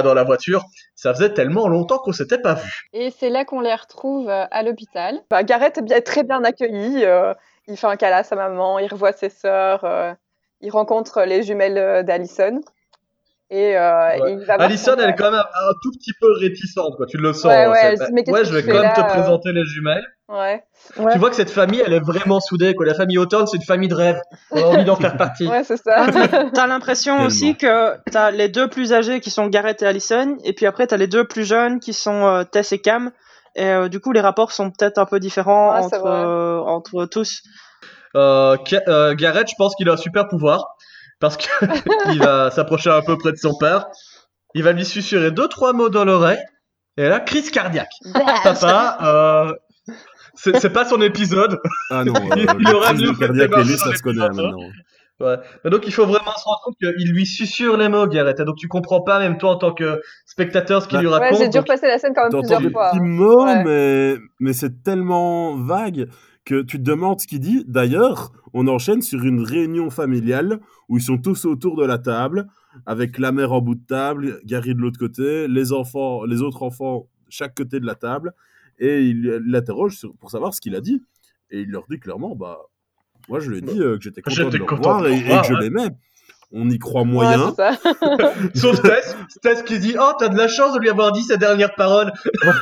dans 0.00 0.14
la 0.14 0.24
voiture. 0.24 0.64
Ça 0.94 1.12
faisait 1.12 1.34
tellement 1.34 1.68
longtemps 1.68 1.98
qu'on 1.98 2.12
s'était 2.12 2.40
pas 2.40 2.54
vu. 2.54 2.88
Et 2.94 3.10
c'est 3.10 3.28
là 3.28 3.44
qu'on 3.44 3.60
les 3.60 3.74
retrouve 3.74 4.30
euh, 4.30 4.46
à 4.50 4.62
l'hôpital. 4.62 5.20
Bah, 5.28 5.42
Gareth 5.42 5.78
est 5.90 6.00
très 6.00 6.22
bien 6.22 6.42
accueilli. 6.44 7.04
euh, 7.04 7.34
il 7.68 7.76
fait 7.76 7.86
un 7.86 7.96
câlin 7.96 8.18
à 8.18 8.22
sa 8.22 8.36
maman, 8.36 8.78
il 8.78 8.88
revoit 8.90 9.12
ses 9.12 9.28
sœurs, 9.28 9.84
euh, 9.84 10.14
il 10.62 10.70
rencontre 10.70 11.22
les 11.22 11.42
jumelles 11.42 12.04
d'Alison. 12.04 12.60
Et, 13.54 13.76
euh, 13.76 14.08
Ouais. 14.08 14.30
et 14.30 14.32
il 14.32 14.38
va 14.46 14.56
voir 14.56 14.62
Alison, 14.62 14.92
son 14.92 14.98
elle 14.98 15.10
est 15.10 15.14
quand 15.14 15.30
même 15.30 15.34
un 15.40 15.72
tout 15.82 15.90
petit 15.92 16.12
peu 16.18 16.32
réticente, 16.32 16.96
quoi. 16.96 17.04
Tu 17.04 17.18
le 17.18 17.34
sens. 17.34 17.44
Ouais, 17.44 17.64
hein, 17.64 17.70
ouais, 17.70 17.96
dit, 17.96 18.02
mais 18.14 18.30
ouais, 18.30 18.46
je 18.46 18.54
vais 18.54 18.62
quand 18.62 18.80
même 18.80 18.94
te 18.94 19.00
là, 19.00 19.06
euh 19.06 19.12
présenter 19.12 19.52
les 19.52 19.64
jumelles. 19.66 20.06
Ouais. 20.26 20.64
Tu 21.12 21.18
vois 21.18 21.28
que 21.28 21.36
cette 21.36 21.50
famille, 21.50 21.82
elle 21.84 21.92
est 21.92 22.00
vraiment 22.00 22.40
soudée, 22.40 22.74
quoi. 22.74 22.86
La 22.86 22.94
famille 22.94 23.18
Houghton, 23.18 23.44
c'est 23.44 23.58
une 23.58 23.62
famille 23.64 23.90
de 23.90 23.94
rêve. 23.94 24.18
On 24.52 24.62
a 24.62 24.64
envie 24.64 24.84
d'en 24.86 24.96
faire 24.96 25.18
partie. 25.18 25.46
Ouais, 25.46 25.64
c'est 25.64 25.76
ça. 25.76 26.06
T'as 26.54 26.66
l'impression 26.66 27.24
aussi 27.24 27.54
que 27.56 27.92
t'as 28.10 28.30
les 28.30 28.48
deux 28.48 28.68
plus 28.68 28.94
âgés 28.94 29.20
qui 29.20 29.28
sont 29.28 29.48
Gareth 29.48 29.82
et 29.82 29.86
Allison, 29.86 30.38
et 30.44 30.54
puis 30.54 30.64
après 30.64 30.86
t'as 30.86 30.96
les 30.96 31.06
deux 31.06 31.24
plus 31.24 31.44
jeunes 31.44 31.78
qui 31.78 31.92
sont 31.92 32.26
euh, 32.26 32.44
Tess 32.44 32.72
et 32.72 32.78
Cam. 32.78 33.10
Et 33.54 33.66
euh, 33.66 33.88
du 33.88 34.00
coup, 34.00 34.12
les 34.12 34.22
rapports 34.22 34.52
sont 34.52 34.70
peut-être 34.70 34.96
un 34.96 35.04
peu 35.04 35.20
différents 35.20 35.76
entre, 35.78 36.06
euh, 36.06 36.58
entre 36.60 37.04
tous. 37.04 37.42
Euh, 38.16 38.56
euh, 38.88 39.14
Garrett, 39.14 39.46
je 39.46 39.54
pense 39.58 39.74
qu'il 39.74 39.90
a 39.90 39.92
un 39.92 39.96
super 39.98 40.26
pouvoir 40.28 40.76
parce 41.22 41.36
que 41.38 41.46
il 42.12 42.18
va 42.18 42.50
s'approcher 42.50 42.90
un 42.90 43.00
peu 43.00 43.16
près 43.16 43.32
de 43.32 43.36
son 43.38 43.54
père. 43.56 43.86
Il 44.54 44.62
va 44.64 44.72
lui 44.72 44.84
susurrer 44.84 45.30
deux 45.30 45.48
trois 45.48 45.72
mots 45.72 45.88
dans 45.88 46.04
l'oreille 46.04 46.42
et 46.98 47.08
là 47.08 47.20
crise 47.20 47.50
cardiaque. 47.50 47.92
Papa, 48.44 48.98
euh, 49.02 49.54
c'est 50.34 50.72
pas 50.72 50.84
son 50.84 51.00
épisode. 51.00 51.58
Ah 51.90 52.04
non, 52.04 52.12
euh, 52.16 52.34
Il 52.36 52.46
le 52.68 52.74
aurait 52.74 52.88
crise 52.94 53.00
mieux 53.02 53.14
fait 53.14 53.28
de 53.28 53.38
cardiaque, 53.38 53.52
Ellie, 53.56 53.70
dans 53.70 53.76
ça 53.78 53.94
se 53.96 54.02
connaît 54.02 54.18
maintenant. 54.18 54.58
Ouais. 55.20 55.36
Mais 55.64 55.70
donc 55.70 55.86
il 55.86 55.92
faut 55.92 56.04
vraiment 56.06 56.34
se 56.36 56.44
rendre 56.44 56.60
compte 56.64 56.74
qu'il 56.78 57.12
lui 57.12 57.24
susurre 57.24 57.76
les 57.76 57.88
mots, 57.88 58.08
Garrett. 58.08 58.40
Et 58.40 58.44
donc 58.44 58.56
tu 58.56 58.66
comprends 58.66 59.02
pas, 59.02 59.20
même 59.20 59.38
toi 59.38 59.50
en 59.52 59.56
tant 59.56 59.72
que 59.72 60.00
spectateur, 60.26 60.82
ce 60.82 60.88
qu'il 60.88 60.96
Bah, 60.98 61.02
lui 61.02 61.08
Ouais, 61.08 61.14
raconte. 61.18 61.38
j'ai 61.38 61.44
dû 61.48 61.58
donc- 61.58 61.68
repasser 61.68 61.86
la 61.86 61.98
scène 61.98 62.12
quand 62.14 62.22
même 62.28 62.32
plusieurs 62.40 62.60
des 62.60 62.70
fois. 62.70 62.90
petits 62.90 62.98
hein. 62.98 63.04
mots, 63.04 63.44
Ouais. 63.44 63.62
mais, 63.64 64.16
mais 64.40 64.52
c'est 64.52 64.82
tellement 64.82 65.56
vague 65.56 66.08
que 66.44 66.60
tu 66.62 66.78
te 66.78 66.82
demandes 66.82 67.20
ce 67.20 67.28
qu'il 67.28 67.38
dit. 67.38 67.64
D'ailleurs, 67.68 68.32
on 68.52 68.66
enchaîne 68.66 69.00
sur 69.00 69.22
une 69.22 69.44
réunion 69.44 69.90
familiale 69.90 70.58
où 70.92 70.98
ils 70.98 71.02
sont 71.02 71.16
tous 71.16 71.46
autour 71.46 71.74
de 71.76 71.86
la 71.86 71.96
table, 71.96 72.48
avec 72.84 73.16
la 73.16 73.32
mère 73.32 73.52
en 73.52 73.62
bout 73.62 73.76
de 73.76 73.86
table, 73.86 74.42
Gary 74.44 74.74
de 74.74 74.80
l'autre 74.80 74.98
côté, 74.98 75.48
les 75.48 75.72
enfants, 75.72 76.26
les 76.26 76.42
autres 76.42 76.62
enfants 76.62 77.08
chaque 77.30 77.54
côté 77.54 77.80
de 77.80 77.86
la 77.86 77.94
table, 77.94 78.34
et 78.78 79.00
il 79.00 79.22
l'interroge 79.46 80.06
pour 80.20 80.30
savoir 80.30 80.52
ce 80.52 80.60
qu'il 80.60 80.76
a 80.76 80.82
dit. 80.82 81.02
Et 81.48 81.60
il 81.60 81.70
leur 81.70 81.86
dit 81.88 81.98
clairement, 81.98 82.36
bah, 82.36 82.58
moi 83.30 83.40
je 83.40 83.50
lui 83.50 83.58
ai 83.58 83.60
dit 83.62 83.80
euh, 83.80 83.96
que 83.96 84.02
j'étais 84.02 84.20
content 84.20 84.50
de 84.50 84.58
le 84.58 84.64
content 84.66 84.98
revoir 84.98 85.06
et, 85.06 85.16
et 85.16 85.40
que 85.40 85.46
je 85.48 85.54
l'aimais. 85.54 85.88
On 86.54 86.68
y 86.70 86.78
croit 86.78 87.02
Ouais, 87.02 87.06
moyen. 87.08 87.54
c'est 87.56 87.56
ça. 87.56 87.72
Sauf 88.54 88.82
Tess, 88.82 89.16
Tess 89.42 89.62
qui 89.62 89.78
dit 89.78 89.96
Oh, 89.98 90.10
t'as 90.18 90.28
de 90.28 90.36
la 90.36 90.48
chance 90.48 90.74
de 90.74 90.78
lui 90.80 90.90
avoir 90.90 91.12
dit 91.12 91.22
ses 91.22 91.36
dernières 91.38 91.74
paroles. 91.74 92.12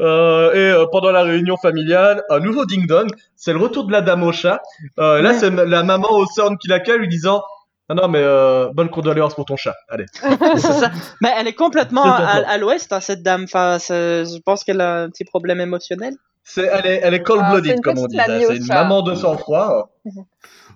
Euh, 0.00 0.52
et 0.54 0.72
euh, 0.72 0.86
pendant 0.90 1.10
la 1.12 1.22
réunion 1.22 1.56
familiale, 1.56 2.22
un 2.30 2.40
nouveau 2.40 2.64
ding-dong, 2.64 3.08
c'est 3.36 3.52
le 3.52 3.58
retour 3.58 3.84
de 3.84 3.92
la 3.92 4.00
dame 4.00 4.22
au 4.22 4.32
chat. 4.32 4.60
Euh, 4.98 5.20
là, 5.20 5.30
Ouais. 5.30 5.38
c'est 5.38 5.50
la 5.50 5.82
maman 5.82 6.08
au 6.10 6.24
Sorn 6.26 6.56
qui 6.56 6.66
l'accueille 6.68 6.98
lui 6.98 7.08
disant 7.08 7.42
Ah 7.90 7.94
non, 7.94 8.08
mais 8.08 8.20
euh, 8.22 8.70
bonne 8.72 8.88
condoléance 8.88 9.34
pour 9.34 9.44
ton 9.44 9.56
chat. 9.56 9.74
Allez. 9.88 10.06
c'est 10.56 10.60
ça. 10.72 10.90
Mais 11.20 11.30
elle 11.38 11.46
est 11.46 11.52
complètement 11.54 12.04
à, 12.04 12.40
à 12.48 12.56
l'ouest, 12.58 12.90
hein, 12.92 13.00
cette 13.00 13.22
dame. 13.22 13.44
Enfin, 13.44 13.76
je 13.78 14.38
pense 14.40 14.64
qu'elle 14.64 14.80
a 14.80 15.02
un 15.02 15.10
petit 15.10 15.24
problème 15.24 15.60
émotionnel. 15.60 16.14
C'est, 16.42 16.64
elle 16.66 16.86
est, 16.86 17.00
elle 17.02 17.14
est 17.14 17.20
Ah, 17.20 17.24
cold-blooded, 17.24 17.76
une 17.76 17.80
comme 17.80 17.98
on 17.98 18.06
dit. 18.06 18.16
C'est 18.26 18.56
une 18.56 18.66
maman 18.66 19.02
de 19.02 19.14
sang-froid. 19.14 19.92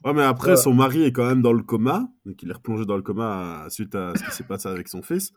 Ouais, 0.05 0.13
mais 0.13 0.23
après, 0.23 0.51
Ouais. 0.51 0.57
son 0.57 0.75
mari 0.75 1.05
est 1.05 1.13
quand 1.13 1.27
même 1.27 1.41
dans 1.43 1.53
le 1.53 1.63
coma. 1.63 2.07
Donc, 2.27 2.43
il 2.43 2.51
est 2.51 2.53
replongé 2.53 2.85
dans 2.85 2.97
le 2.97 3.03
coma 3.03 3.65
euh, 3.65 3.69
suite 3.71 3.95
à 3.95 4.13
ce 4.15 4.23
qui 4.23 4.31
s'est 4.31 4.45
passé 4.45 4.69
avec 4.69 4.89
son 4.89 5.03
fils. 5.03 5.33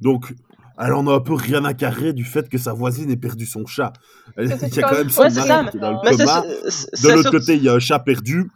Donc, 0.00 0.32
elle 0.78 0.92
en 0.94 1.06
a 1.06 1.12
un 1.14 1.20
peu 1.20 1.34
rien 1.34 1.64
à 1.64 1.74
carrer 1.74 2.12
du 2.12 2.24
fait 2.24 2.48
que 2.48 2.58
sa 2.58 2.72
voisine 2.72 3.10
ait 3.10 3.16
perdu 3.16 3.46
son 3.46 3.66
chat. 3.66 3.92
Il 4.38 4.48
y 4.48 4.52
a 4.52 4.88
quand 4.88 4.96
même 4.96 5.10
son 5.10 5.22
Ouais, 5.22 5.30
c'est 5.30 5.46
mari 5.46 5.48
ça, 5.66 5.70
qui 5.70 5.76
est 5.76 5.80
dans 5.80 5.90
le 5.92 5.98
Mais 6.04 6.10
coma. 6.16 6.42
De 6.42 7.08
l'autre 7.14 7.30
côté, 7.30 7.54
il 7.56 7.62
y 7.64 7.68
a 7.68 7.74
un 7.74 7.78
chat 7.78 7.98
perdu. 7.98 8.50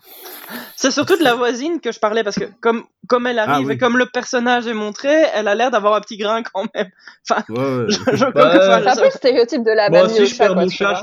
c'est 0.76 0.90
surtout 0.90 1.16
de 1.18 1.24
la 1.24 1.35
voisine 1.35 1.81
que 1.81 1.92
je 1.92 1.98
parlais 1.98 2.22
parce 2.24 2.37
que 2.37 2.44
comme 2.61 2.85
comme 3.09 3.26
elle 3.26 3.38
arrive 3.38 3.55
Ah 3.66 3.68
oui. 3.68 3.74
et 3.74 3.79
comme 3.79 3.98
le 3.98 4.07
personnage 4.07 4.66
est 4.66 4.74
montré, 4.74 5.12
elle 5.35 5.48
a 5.48 5.55
l'air 5.55 5.70
d'avoir 5.70 5.94
un 5.94 6.00
petit 6.00 6.16
grain 6.16 6.42
quand 6.42 6.64
même. 6.74 6.88
Enfin, 7.29 7.42
Ouais, 7.48 7.59
ouais. 7.59 7.87
je, 7.88 7.96
C'est 8.14 8.88
un 8.88 8.96
peu 8.96 9.05
le 9.05 9.11
stéréotype 9.11 9.64
de 9.64 9.70
la 9.72 9.90
Moi 9.90 10.05
au 10.05 10.09
je 10.09 10.24
chat, 10.24 10.38
perds 10.46 10.55
quoi, 10.55 10.62
mon 10.62 10.68
chat, 10.68 11.02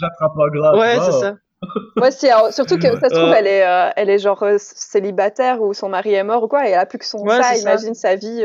j'attrape 0.00 0.32
un 0.38 0.58
grave. 0.58 0.76
Ouais, 0.78 0.96
c'est 1.04 1.12
ça. 1.20 1.34
Ouais, 1.96 2.10
surtout 2.52 2.76
que 2.76 3.00
ça 3.00 3.08
se 3.08 3.14
trouve, 3.14 3.30
Euh. 3.30 3.34
elle 3.38 3.46
est, 3.46 3.66
euh, 3.66 3.88
elle 3.96 4.10
est 4.10 4.18
genre 4.18 4.42
euh, 4.42 4.56
célibataire 4.58 5.62
ou 5.62 5.72
son 5.72 5.88
mari 5.88 6.12
est 6.12 6.22
mort 6.22 6.42
ou 6.44 6.48
quoi, 6.48 6.68
et 6.68 6.72
elle 6.72 6.78
a 6.78 6.84
plus 6.86 6.98
que 6.98 7.06
son 7.06 7.18
Ouais, 7.20 7.34
chat. 7.38 7.42
ça. 7.54 7.56
Imagine 7.56 7.94
sa 7.94 8.14
vie. 8.14 8.42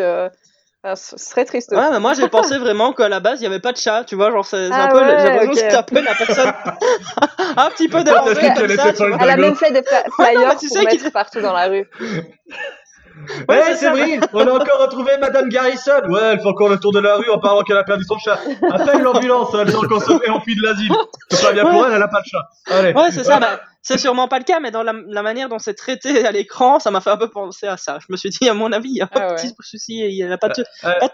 Enfin, 0.83 0.95
ce 0.95 1.17
serait 1.17 1.45
triste. 1.45 1.71
Ouais, 1.71 1.91
mais 1.91 1.99
moi 1.99 2.13
j'ai 2.13 2.27
pensé 2.27 2.57
vraiment 2.57 2.93
qu'à 2.93 3.09
la 3.09 3.19
base 3.19 3.39
il 3.41 3.43
y 3.43 3.47
avait 3.47 3.59
pas 3.59 3.71
de 3.71 3.77
chat, 3.77 4.03
tu 4.03 4.15
vois, 4.15 4.31
genre 4.31 4.45
c'est 4.45 4.69
Ah 4.71 4.85
un 4.85 4.87
peu, 4.89 4.99
le- 4.99 5.07
ouais, 5.07 5.17
j'ai 5.19 5.23
l'impression 5.29 5.51
que 5.51 5.57
ok. 5.57 5.63
c'était 5.63 5.75
un 5.77 5.83
peu 5.83 6.01
la 6.01 6.15
personne 6.15 6.51
un 7.57 7.69
petit 7.71 7.87
peu 7.87 8.03
dérangée 8.03 8.41
Elle 9.21 9.29
a 9.29 9.37
même 9.37 9.55
fait 9.55 9.71
des 9.71 9.81
fla- 9.81 10.03
mais 10.19 10.25
flyers 10.25 10.57
tu 10.57 10.67
pour 10.67 10.77
sais 10.77 10.83
mettre 10.83 11.11
partout 11.11 11.41
dans 11.41 11.53
la 11.53 11.67
rue. 11.67 11.85
Ouais, 13.47 13.75
ça. 13.75 13.91
vrai, 13.91 14.19
on 14.33 14.47
a 14.47 14.51
encore 14.51 14.79
retrouvé 14.81 15.11
Madame 15.19 15.49
Garrison. 15.49 16.01
Ouais, 16.07 16.19
elle 16.33 16.39
fait 16.39 16.47
encore 16.47 16.69
le 16.69 16.77
tour 16.79 16.91
de 16.93 16.99
la 16.99 17.15
rue 17.17 17.29
en 17.29 17.39
parlant 17.39 17.61
qu'elle 17.61 17.77
a 17.77 17.83
perdu 17.83 18.03
son 18.03 18.17
chat. 18.17 18.39
Appelle 18.71 19.01
l'ambulance, 19.01 19.49
elle 19.59 19.69
s'est 19.69 19.75
encore 19.77 20.01
sauvée 20.03 20.29
en 20.29 20.39
fuit 20.41 20.55
de 20.55 20.61
l'asile. 20.63 20.91
C'est 21.29 21.41
pas 21.45 21.53
bien 21.53 21.65
pour 21.65 21.85
elle, 21.85 21.93
elle 21.93 22.01
a 22.01 22.07
pas 22.07 22.21
de 22.21 22.25
chat. 22.25 22.47
Allez. 22.67 22.93
Ouais, 22.93 23.11
c'est 23.11 23.23
ça. 23.23 23.39
bah, 23.39 23.59
c'est 23.83 23.97
sûrement 23.97 24.27
pas 24.27 24.37
le 24.39 24.43
cas, 24.45 24.59
mais 24.59 24.71
dans 24.71 24.83
la, 24.83 24.93
la 25.07 25.21
manière 25.23 25.49
dont 25.49 25.59
c'est 25.59 25.73
traité 25.73 26.25
à 26.25 26.31
l'écran, 26.31 26.79
ça 26.79 26.91
m'a 26.91 27.01
fait 27.01 27.09
un 27.09 27.17
peu 27.17 27.29
penser 27.29 27.67
à 27.67 27.77
ça. 27.77 27.97
Je 27.99 28.05
me 28.09 28.17
suis 28.17 28.29
dit, 28.29 28.47
à 28.49 28.53
mon 28.53 28.71
avis, 28.71 28.89
il 28.89 28.97
y 28.97 29.01
a 29.01 29.05
un 29.05 29.09
Ah 29.13 29.33
petit 29.35 29.47
ouais. 29.47 29.53
souci, 29.61 29.99
il 29.99 30.13
n'y 30.25 30.31
a 30.31 30.37
pas, 30.37 30.49
tout- 30.49 30.61
Euh, 30.83 30.91
pas, 30.99 31.09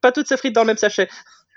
pas 0.00 0.12
toutes 0.12 0.26
ces 0.28 0.36
frites 0.36 0.54
dans 0.54 0.62
le 0.62 0.68
même 0.68 0.76
sachet. 0.76 1.08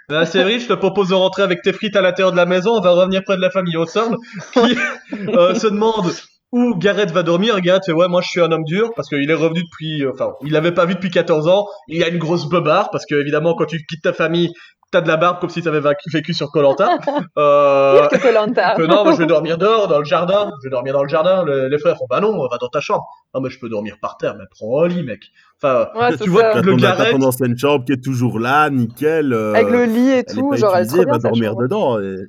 Bah, 0.09 0.25
c'est 0.25 0.43
vrai, 0.43 0.59
je 0.59 0.67
te 0.67 0.73
propose 0.73 1.09
de 1.09 1.13
rentrer 1.15 1.43
avec 1.43 1.61
tes 1.61 1.71
frites 1.73 1.95
à 1.95 2.01
l'intérieur 2.01 2.31
de 2.31 2.37
la 2.37 2.45
maison. 2.45 2.75
On 2.77 2.81
va 2.81 2.91
revenir 2.91 3.23
près 3.23 3.35
de 3.37 3.41
la 3.41 3.49
famille 3.49 3.75
Hawthorne, 3.77 4.17
qui 4.53 4.77
euh, 5.29 5.55
se 5.55 5.67
demande 5.67 6.11
où 6.53 6.75
Garrett 6.77 7.11
va 7.11 7.23
dormir. 7.23 7.59
Garrett 7.59 7.83
fait 7.85 7.91
ouais, 7.91 8.07
moi 8.07 8.21
je 8.21 8.29
suis 8.29 8.39
un 8.41 8.51
homme 8.53 8.63
dur 8.63 8.91
parce 8.95 9.09
qu'il 9.09 9.29
est 9.29 9.33
revenu 9.33 9.63
depuis, 9.63 10.05
euh, 10.05 10.11
enfin, 10.13 10.31
il 10.45 10.53
l'avait 10.53 10.71
pas 10.71 10.85
vu 10.85 10.93
depuis 10.95 11.09
14 11.11 11.47
ans. 11.49 11.67
Il 11.89 12.01
a 12.03 12.07
une 12.07 12.17
grosse 12.19 12.47
beubare 12.47 12.89
parce 12.91 13.05
que 13.05 13.15
évidemment 13.15 13.55
quand 13.55 13.65
tu 13.65 13.83
quittes 13.85 14.03
ta 14.03 14.13
famille, 14.13 14.51
t'as 14.91 15.01
de 15.01 15.07
la 15.07 15.17
barbe 15.17 15.39
comme 15.39 15.49
si 15.49 15.61
t'avais 15.63 15.81
vécu 16.13 16.33
sur 16.33 16.51
Colanta. 16.51 16.97
Euh, 17.37 18.07
que 18.09 18.81
non, 18.85 19.03
moi, 19.03 19.13
je 19.13 19.17
vais 19.17 19.25
dormir 19.25 19.57
dehors, 19.57 19.87
dans 19.87 19.97
le 19.97 20.05
jardin. 20.05 20.51
Je 20.61 20.67
vais 20.67 20.71
dormir 20.71 20.93
dans 20.93 21.01
le 21.01 21.09
jardin. 21.09 21.43
Les, 21.45 21.67
les 21.67 21.79
frères 21.79 21.97
font 21.97 22.05
bah 22.07 22.19
non, 22.19 22.37
va 22.47 22.57
dans 22.59 22.67
ta 22.67 22.79
chambre. 22.79 23.03
Non, 23.33 23.41
mais 23.41 23.49
je 23.49 23.59
peux 23.59 23.69
dormir 23.69 23.95
par 23.99 24.17
terre, 24.17 24.35
mais 24.37 24.43
prends 24.51 24.83
un 24.83 24.87
lit, 24.87 25.01
mec. 25.03 25.21
Enfin, 25.61 25.87
Ouais, 25.99 26.15
tu 26.17 26.29
vois, 26.29 26.53
ça. 26.53 26.61
Le 26.61 26.75
Garrett- 26.75 27.11
ton 27.17 27.23
ancienne 27.25 27.57
chambre 27.57 27.85
qui 27.85 27.93
est 27.93 28.03
toujours 28.03 28.39
là, 28.39 28.69
nickel. 28.69 29.33
euh, 29.33 29.53
Avec 29.55 29.69
le 29.71 29.85
lit 29.85 30.09
et 30.09 30.23
elle 30.27 30.35
tout, 30.35 30.55
genre 30.55 30.75
elle 30.77 30.83
utilisée, 30.85 31.05
va 31.05 31.13
sa 31.19 31.29
dormir 31.29 31.49
chambre. 31.51 31.61
dedans. 31.63 31.99
et- 31.99 32.27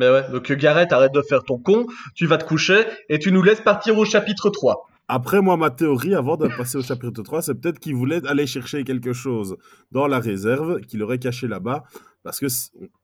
Mais 0.00 0.10
ouais, 0.10 0.24
donc 0.32 0.50
Garrett, 0.52 0.90
arrête 0.92 1.12
de 1.12 1.20
faire 1.20 1.42
ton 1.44 1.58
con, 1.58 1.84
tu 2.14 2.26
vas 2.26 2.38
te 2.38 2.44
coucher 2.46 2.84
et 3.10 3.18
tu 3.18 3.32
nous 3.32 3.42
laisses 3.42 3.60
partir 3.60 3.98
au 3.98 4.04
chapitre 4.06 4.48
3. 4.48 4.88
Après, 5.08 5.42
moi, 5.42 5.56
ma 5.58 5.70
théorie, 5.70 6.14
avant 6.14 6.36
de 6.36 6.48
passer 6.56 6.78
au 6.78 6.82
chapitre 6.82 7.22
3, 7.22 7.42
c'est 7.42 7.54
peut-être 7.54 7.78
qu'il 7.80 7.94
voulait 7.96 8.24
aller 8.26 8.46
chercher 8.46 8.82
quelque 8.84 9.12
chose 9.12 9.56
dans 9.92 10.06
la 10.06 10.20
réserve 10.20 10.80
qu'il 10.82 11.02
aurait 11.02 11.18
caché 11.18 11.48
là-bas. 11.48 11.82
Parce 12.22 12.38
que 12.40 12.46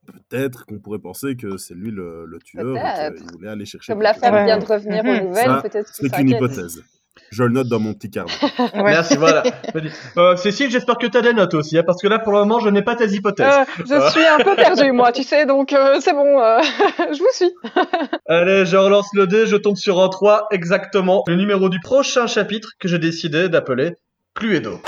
peut-être 0.05 0.65
qu'on 0.65 0.79
pourrait 0.79 0.99
penser 0.99 1.35
que 1.35 1.57
c'est 1.57 1.73
lui 1.75 1.91
le, 1.91 2.25
le 2.25 2.39
tueur 2.39 2.75
et 2.77 2.79
Peut-être. 2.79 3.15
qu'il 3.21 3.31
voulait 3.33 3.49
aller 3.49 3.65
chercher 3.65 3.91
Comme 3.93 4.01
l'affaire 4.01 4.43
vient 4.45 4.57
de 4.57 4.65
revenir 4.65 5.03
aux 5.03 5.27
nouvelles, 5.27 5.61
peut-être 5.61 5.87
que 5.89 5.95
C'est 5.95 6.07
ça 6.09 6.21
une 6.21 6.33
inquiète. 6.33 6.37
hypothèse. 6.51 6.83
Je 7.31 7.43
le 7.43 7.49
note 7.49 7.67
dans 7.67 7.79
mon 7.79 7.93
petit 7.93 8.09
carnet. 8.09 8.31
Ouais. 8.73 8.91
Merci, 8.91 9.15
voilà. 9.17 9.43
Euh, 10.17 10.35
Cécile, 10.35 10.71
j'espère 10.71 10.97
que 10.97 11.07
t'as 11.07 11.21
des 11.21 11.33
notes 11.33 11.53
aussi, 11.53 11.77
hein, 11.77 11.83
parce 11.85 12.01
que 12.01 12.07
là, 12.07 12.19
pour 12.19 12.33
le 12.33 12.39
moment, 12.39 12.59
je 12.59 12.69
n'ai 12.69 12.81
pas 12.81 12.95
tes 12.95 13.07
hypothèses. 13.07 13.45
Euh, 13.45 13.65
je 13.79 14.09
suis 14.09 14.25
un 14.25 14.37
peu 14.37 14.55
perdue, 14.55 14.91
moi, 14.91 15.11
tu 15.11 15.23
sais, 15.23 15.45
donc 15.45 15.73
euh, 15.73 15.99
c'est 15.99 16.13
bon, 16.13 16.41
euh, 16.41 16.59
je 17.13 17.19
vous 17.19 17.27
suis. 17.31 17.51
Allez, 18.27 18.65
je 18.65 18.75
relance 18.75 19.09
le 19.13 19.27
dé, 19.27 19.45
je 19.45 19.55
tombe 19.55 19.75
sur 19.75 20.01
un 20.01 20.09
3, 20.09 20.47
exactement. 20.51 21.23
Le 21.27 21.35
numéro 21.35 21.69
du 21.69 21.79
prochain 21.79 22.27
chapitre 22.27 22.69
que 22.79 22.87
j'ai 22.87 22.99
décidé 22.99 23.49
d'appeler 23.49 23.93
Cluedo. 24.33 24.81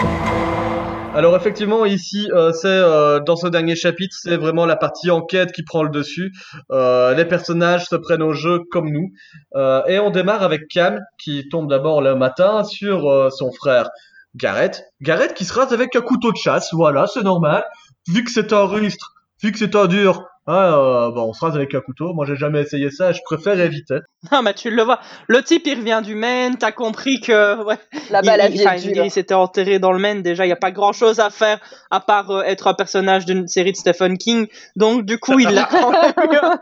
Alors 1.11 1.35
effectivement 1.35 1.85
ici 1.85 2.29
euh, 2.33 2.51
c'est 2.53 2.67
euh, 2.67 3.19
dans 3.19 3.35
ce 3.35 3.47
dernier 3.47 3.75
chapitre 3.75 4.15
c'est 4.19 4.37
vraiment 4.37 4.67
la 4.67 4.75
partie 4.75 5.09
enquête 5.09 5.51
qui 5.51 5.63
prend 5.63 5.81
le 5.81 5.89
dessus. 5.89 6.31
Euh, 6.71 7.15
les 7.15 7.25
personnages 7.25 7.85
se 7.85 7.95
prennent 7.95 8.21
au 8.21 8.33
jeu 8.33 8.59
comme 8.71 8.91
nous 8.91 9.09
Euh, 9.55 9.81
et 9.87 9.97
on 9.99 10.11
démarre 10.11 10.43
avec 10.43 10.67
Cam 10.69 10.99
qui 11.17 11.47
tombe 11.49 11.67
d'abord 11.67 12.01
le 12.01 12.15
matin 12.15 12.63
sur 12.63 13.31
son 13.31 13.51
frère 13.51 13.89
Garrett. 14.35 14.83
Garrett 15.01 15.33
qui 15.33 15.45
se 15.45 15.53
rase 15.53 15.73
avec 15.73 15.95
un 15.95 16.01
couteau 16.01 16.31
de 16.31 16.37
chasse, 16.37 16.69
voilà 16.73 17.07
c'est 17.07 17.23
normal. 17.23 17.63
Vu 18.07 18.23
que 18.23 18.31
c'est 18.31 18.53
un 18.53 18.65
rustre, 18.65 19.13
vu 19.41 19.51
que 19.51 19.57
c'est 19.57 19.75
un 19.75 19.87
dur, 19.87 20.23
hein, 20.49 20.73
euh, 20.73 21.11
bon, 21.11 21.29
on 21.29 21.33
se 21.33 21.43
rase 21.43 21.55
avec 21.55 21.73
un 21.75 21.81
couteau. 21.81 22.13
Moi 22.13 22.25
j'ai 22.25 22.35
jamais 22.35 22.61
essayé 22.61 22.89
ça, 22.89 23.11
je 23.11 23.21
préfère 23.23 23.59
éviter. 23.59 23.99
Non, 24.31 24.41
mais 24.41 24.53
tu 24.53 24.69
le 24.69 24.83
vois. 24.83 24.99
Le 25.27 25.41
type, 25.41 25.65
il 25.65 25.79
revient 25.79 26.01
du 26.03 26.13
Maine, 26.13 26.57
t'as 26.57 26.73
compris 26.73 27.21
que, 27.21 27.63
ouais. 27.63 27.77
Là-bas, 28.09 28.35
il, 28.35 28.37
la 28.37 28.75
vie 28.75 28.89
est 28.89 28.91
dure. 28.91 29.05
il 29.05 29.11
s'était 29.11 29.33
enterré 29.33 29.79
dans 29.79 29.93
le 29.93 29.99
Maine. 29.99 30.21
Déjà, 30.21 30.43
il 30.45 30.49
n'y 30.49 30.53
a 30.53 30.57
pas 30.57 30.71
grand 30.71 30.91
chose 30.91 31.19
à 31.19 31.29
faire 31.29 31.59
à 31.89 32.01
part 32.01 32.29
euh, 32.31 32.41
être 32.43 32.67
un 32.67 32.73
personnage 32.73 33.25
d'une 33.25 33.47
série 33.47 33.71
de 33.71 33.77
Stephen 33.77 34.17
King. 34.17 34.47
Donc, 34.75 35.05
du 35.05 35.19
coup, 35.19 35.39
il 35.39 35.57
a 35.57 35.63
quand 35.63 35.91
même 35.91 36.13
eu 36.31 36.35
un, 36.41 36.59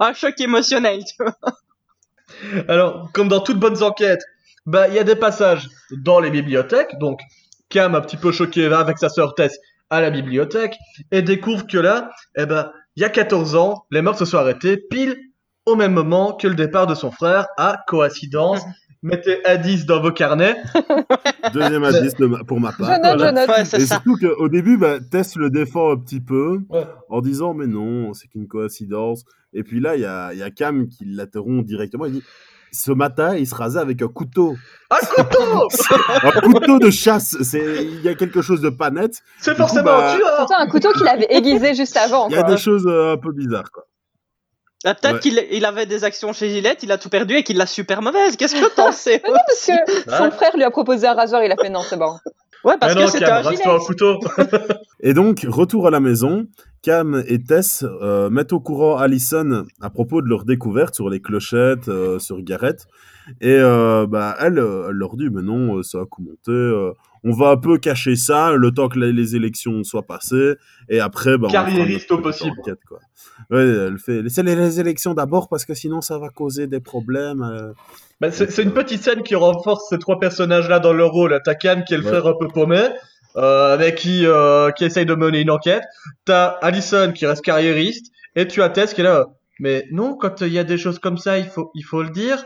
un 0.00 0.12
choc 0.12 0.38
émotionnel, 0.40 1.00
tu 1.04 1.24
vois. 1.24 1.36
Alors, 2.68 3.10
comme 3.12 3.28
dans 3.28 3.40
toutes 3.40 3.58
bonnes 3.58 3.82
enquêtes, 3.82 4.22
bah 4.66 4.88
il 4.88 4.94
y 4.94 4.98
a 4.98 5.04
des 5.04 5.16
passages 5.16 5.68
dans 5.90 6.20
les 6.20 6.30
bibliothèques. 6.30 6.98
Donc, 6.98 7.20
Cam 7.70 7.94
un 7.94 8.00
petit 8.00 8.16
peu 8.16 8.32
choqué 8.32 8.68
va 8.68 8.78
avec 8.78 8.98
sa 8.98 9.08
sœur 9.08 9.34
Tess 9.34 9.58
à 9.90 10.00
la 10.00 10.10
bibliothèque 10.10 10.76
et 11.10 11.22
découvre 11.22 11.66
que 11.66 11.78
là, 11.78 12.10
eh 12.36 12.46
ben, 12.46 12.70
il 12.96 13.02
y 13.02 13.04
a 13.04 13.10
14 13.10 13.54
ans, 13.56 13.84
les 13.90 14.02
meurtres 14.02 14.18
se 14.20 14.24
sont 14.24 14.38
arrêtés 14.38 14.76
pile 14.76 15.16
au 15.66 15.76
même 15.76 15.92
moment 15.92 16.32
que 16.32 16.48
le 16.48 16.54
départ 16.54 16.86
de 16.86 16.94
son 16.94 17.10
frère. 17.10 17.46
À 17.56 17.78
coïncidence, 17.86 18.60
mettez 19.02 19.44
indice 19.46 19.86
dans 19.86 20.00
vos 20.00 20.10
carnets. 20.12 20.56
Deuxième 21.52 21.84
indice 21.84 22.14
de 22.16 22.26
ma- 22.26 22.44
pour 22.44 22.60
ma 22.60 22.72
part. 22.72 22.92
Je 22.94 23.00
note, 23.00 23.18
je 23.20 23.32
note. 23.34 23.48
Ouais, 23.48 23.64
c'est 23.64 23.80
Et 23.82 23.86
ça. 23.86 23.96
surtout 23.96 24.16
qu'au 24.16 24.48
début, 24.48 24.76
bah, 24.76 24.98
Tess 25.10 25.36
le 25.36 25.50
défend 25.50 25.92
un 25.92 25.96
petit 25.96 26.20
peu 26.20 26.60
Ouais. 26.68 26.86
en 27.08 27.20
disant 27.20 27.54
mais 27.54 27.66
non, 27.66 28.12
c'est 28.14 28.28
qu'une 28.28 28.48
coïncidence. 28.48 29.24
Et 29.52 29.62
puis 29.62 29.80
là, 29.80 29.94
il 29.96 30.02
y 30.02 30.06
a, 30.06 30.34
y 30.34 30.42
a 30.42 30.50
Cam 30.50 30.88
qui 30.88 31.04
l'interrompt 31.06 31.64
directement. 31.64 32.06
Il 32.06 32.12
dit 32.12 32.22
ce 32.72 32.92
matin, 32.92 33.34
il 33.36 33.46
se 33.46 33.54
rasait 33.54 33.78
avec 33.78 34.00
un 34.02 34.08
couteau. 34.08 34.56
Un 34.90 34.96
couteau 35.06 35.68
Un 36.22 36.30
couteau 36.52 36.78
de 36.78 36.90
chasse. 36.90 37.36
C'est 37.42 37.84
Il 37.84 38.02
y 38.02 38.08
a 38.08 38.14
quelque 38.14 38.42
chose 38.42 38.60
de 38.60 38.70
pas 38.70 38.90
net. 38.90 39.22
C'est 39.40 39.54
forcément 39.56 39.84
bah, 39.84 40.12
un 40.12 40.16
tueur 40.16 40.36
Pourtant, 40.38 40.58
un 40.58 40.66
couteau 40.68 40.92
qu'il 40.92 41.08
avait 41.08 41.26
aiguisé 41.30 41.74
juste 41.74 41.96
avant, 41.96 42.28
Il 42.28 42.34
y 42.34 42.38
a 42.38 42.42
quoi. 42.42 42.50
des 42.54 42.56
choses 42.60 42.86
euh, 42.86 43.12
un 43.14 43.16
peu 43.16 43.32
bizarres. 43.32 43.70
Quoi. 43.72 43.84
Ah, 44.84 44.94
Peut-être 44.94 45.14
Ouais. 45.14 45.20
qu'il 45.20 45.46
il 45.50 45.64
avait 45.64 45.86
des 45.86 46.04
actions 46.04 46.32
chez 46.32 46.48
Gillette, 46.50 46.82
il 46.84 46.92
a 46.92 46.98
tout 46.98 47.08
perdu 47.08 47.34
et 47.34 47.42
qu'il 47.42 47.56
l'a 47.56 47.66
super 47.66 48.00
mauvaise. 48.00 48.36
Qu'est-ce 48.36 48.54
que 48.54 48.74
t'en 48.74 48.92
sais 48.92 49.20
non, 49.28 49.34
parce 49.46 49.66
que 49.66 50.16
son 50.16 50.30
frère 50.30 50.56
lui 50.56 50.62
a 50.64 50.70
proposé 50.70 51.06
un 51.06 51.14
rasoir, 51.14 51.42
il 51.42 51.50
a 51.50 51.56
fait 51.56 51.68
non, 51.70 51.82
c'est 51.82 51.96
bon. 51.96 52.16
Ouais, 52.64 52.74
parce 52.80 52.94
Mais 52.94 53.00
que 53.00 53.06
non, 53.06 53.12
c'était 53.12 53.24
Cam, 53.24 53.38
un 53.38 53.42
rase-toi 53.42 53.74
un 53.74 53.78
couteau. 53.78 54.18
Et 55.00 55.14
donc, 55.14 55.46
retour 55.48 55.86
à 55.86 55.90
la 55.90 56.00
maison, 56.00 56.46
Cam 56.82 57.22
et 57.26 57.42
Tess 57.42 57.84
euh, 58.02 58.30
mettent 58.30 58.52
au 58.52 58.60
courant 58.60 58.96
Allison 58.96 59.64
à 59.80 59.90
propos 59.90 60.22
de 60.22 60.28
leur 60.28 60.44
découverte 60.44 60.94
sur 60.94 61.08
les 61.08 61.20
clochettes, 61.20 61.88
euh, 61.88 62.18
sur 62.18 62.42
Garrett. 62.42 62.86
Et 63.40 63.56
euh, 63.56 64.06
bah, 64.06 64.36
elle, 64.40 64.58
euh, 64.58 64.86
elle 64.88 64.96
leur 64.96 65.16
dit, 65.16 65.28
mais 65.30 65.42
non, 65.42 65.78
euh, 65.78 65.82
ça 65.82 65.98
a 65.98 66.06
commenté. 66.06 66.50
On 67.28 67.32
va 67.32 67.50
un 67.50 67.56
peu 67.56 67.78
cacher 67.78 68.16
ça 68.16 68.52
le 68.52 68.70
temps 68.72 68.88
que 68.88 68.98
les, 68.98 69.36
élections 69.36 69.84
soient 69.84 70.06
passées. 70.06 70.54
Et 70.88 71.00
après, 71.00 71.36
bah, 71.38 71.48
Carriériste 71.50 72.10
au 72.12 72.18
possible. 72.18 72.56
enquête, 72.60 72.80
quoi. 72.88 72.98
Ouais, 73.50 73.60
elle 73.62 73.98
fait, 73.98 74.22
laissez 74.22 74.42
les, 74.42 74.80
élections 74.80 75.14
d'abord 75.14 75.48
parce 75.48 75.64
que 75.64 75.74
sinon 75.74 76.00
ça 76.00 76.18
va 76.18 76.28
causer 76.30 76.66
des 76.66 76.80
problèmes. 76.80 77.42
euh. 77.42 77.72
Bah, 78.20 78.30
c'est 78.32 78.62
une 78.62 78.72
petite 78.72 79.02
scène 79.02 79.22
qui 79.22 79.34
renforce 79.34 79.88
ces 79.90 79.98
trois 79.98 80.18
personnages-là 80.18 80.80
dans 80.80 80.92
leur 80.92 81.10
rôle. 81.10 81.38
T'as 81.44 81.54
Cam 81.54 81.84
qui 81.84 81.94
est 81.94 81.98
le 81.98 82.02
Ouais. 82.04 82.10
frère 82.10 82.26
un 82.26 82.34
peu 82.38 82.48
paumé, 82.48 82.80
euh, 83.36 83.72
avec 83.74 83.96
qui, 83.96 84.26
euh, 84.26 84.70
qui 84.72 84.84
essaye 84.84 85.06
de 85.06 85.14
mener 85.14 85.40
une 85.40 85.50
enquête. 85.50 85.84
T'as 86.24 86.46
Allison 86.62 87.12
qui 87.12 87.26
reste 87.26 87.42
carriériste, 87.44 88.06
et 88.34 88.48
tu 88.48 88.62
as 88.62 88.70
Tess 88.70 88.94
qui 88.94 89.02
est 89.02 89.04
là. 89.04 89.26
Mais 89.60 89.86
non, 89.92 90.16
quand 90.16 90.40
il 90.40 90.52
y 90.52 90.58
a 90.58 90.64
des 90.64 90.78
choses 90.78 90.98
comme 90.98 91.18
ça, 91.18 91.38
il 91.38 91.46
faut, 91.46 91.70
il 91.74 91.82
faut 91.82 92.02
le 92.02 92.10
dire. 92.10 92.44